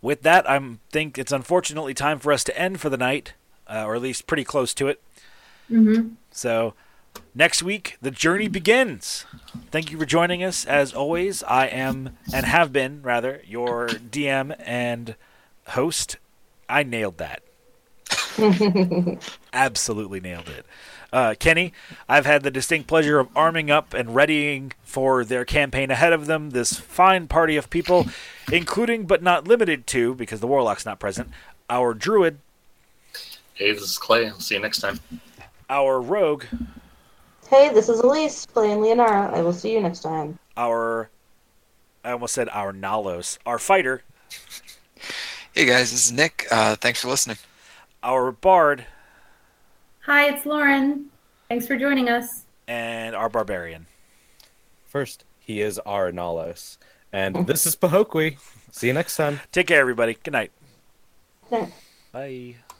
With 0.00 0.22
that, 0.22 0.48
I 0.48 0.60
think 0.90 1.18
it's 1.18 1.32
unfortunately 1.32 1.94
time 1.94 2.18
for 2.18 2.32
us 2.32 2.44
to 2.44 2.58
end 2.58 2.80
for 2.80 2.88
the 2.88 2.96
night, 2.96 3.34
uh, 3.68 3.84
or 3.84 3.94
at 3.94 4.02
least 4.02 4.26
pretty 4.26 4.44
close 4.44 4.74
to 4.74 4.88
it. 4.88 5.02
Mm-hmm. 5.70 6.10
So, 6.30 6.74
next 7.34 7.62
week, 7.62 7.96
the 8.02 8.10
journey 8.10 8.48
begins. 8.48 9.24
Thank 9.70 9.90
you 9.90 9.98
for 9.98 10.04
joining 10.04 10.44
us. 10.44 10.66
As 10.66 10.92
always, 10.92 11.42
I 11.44 11.66
am, 11.66 12.18
and 12.32 12.44
have 12.44 12.72
been, 12.72 13.02
rather, 13.02 13.40
your 13.46 13.88
DM 13.88 14.54
and 14.58 15.16
host. 15.68 16.18
I 16.68 16.82
nailed 16.82 17.18
that. 17.18 17.42
Absolutely 19.52 20.20
nailed 20.20 20.48
it. 20.48 20.66
Uh, 21.14 21.32
Kenny, 21.38 21.72
I've 22.08 22.26
had 22.26 22.42
the 22.42 22.50
distinct 22.50 22.88
pleasure 22.88 23.20
of 23.20 23.28
arming 23.36 23.70
up 23.70 23.94
and 23.94 24.16
readying 24.16 24.72
for 24.82 25.24
their 25.24 25.44
campaign 25.44 25.92
ahead 25.92 26.12
of 26.12 26.26
them 26.26 26.50
this 26.50 26.72
fine 26.80 27.28
party 27.28 27.56
of 27.56 27.70
people, 27.70 28.06
including 28.52 29.06
but 29.06 29.22
not 29.22 29.46
limited 29.46 29.86
to, 29.86 30.16
because 30.16 30.40
the 30.40 30.48
Warlock's 30.48 30.84
not 30.84 30.98
present, 30.98 31.28
our 31.70 31.94
Druid, 31.94 32.38
Hey, 33.54 33.70
this 33.70 33.82
is 33.82 33.96
Clay. 33.98 34.26
I'll 34.26 34.40
see 34.40 34.56
you 34.56 34.60
next 34.60 34.80
time. 34.80 34.98
our 35.70 36.00
Rogue, 36.00 36.46
Hey, 37.48 37.72
this 37.72 37.88
is 37.88 38.00
Elise 38.00 38.46
playing 38.46 38.78
Leonara. 38.80 39.32
I 39.32 39.40
will 39.40 39.52
see 39.52 39.72
you 39.72 39.80
next 39.80 40.00
time. 40.00 40.36
our 40.56 41.10
I 42.02 42.10
almost 42.10 42.34
said 42.34 42.48
our 42.50 42.72
Nalos, 42.72 43.38
our 43.46 43.60
fighter, 43.60 44.02
Hey 45.54 45.66
guys, 45.66 45.92
this 45.92 46.06
is 46.06 46.10
Nick. 46.12 46.48
Uh, 46.50 46.74
thanks 46.74 47.00
for 47.02 47.06
listening. 47.08 47.36
our 48.02 48.32
bard, 48.32 48.86
Hi, 50.06 50.28
it's 50.28 50.44
Lauren. 50.46 51.06
Thanks 51.48 51.66
for 51.66 51.76
joining 51.76 52.08
us. 52.08 52.44
and 52.66 53.14
our 53.14 53.28
barbarian. 53.28 53.86
First, 54.86 55.24
he 55.38 55.60
is 55.60 55.78
our 55.80 56.10
Nalos. 56.12 56.78
And 57.12 57.46
this 57.46 57.66
is 57.66 57.76
Pahokwi. 57.76 58.38
See 58.72 58.86
you 58.88 58.92
next 58.92 59.16
time. 59.16 59.40
Take 59.52 59.66
care, 59.66 59.80
everybody. 59.80 60.16
Good 60.22 60.32
night. 60.32 60.52
Bye. 62.12 62.56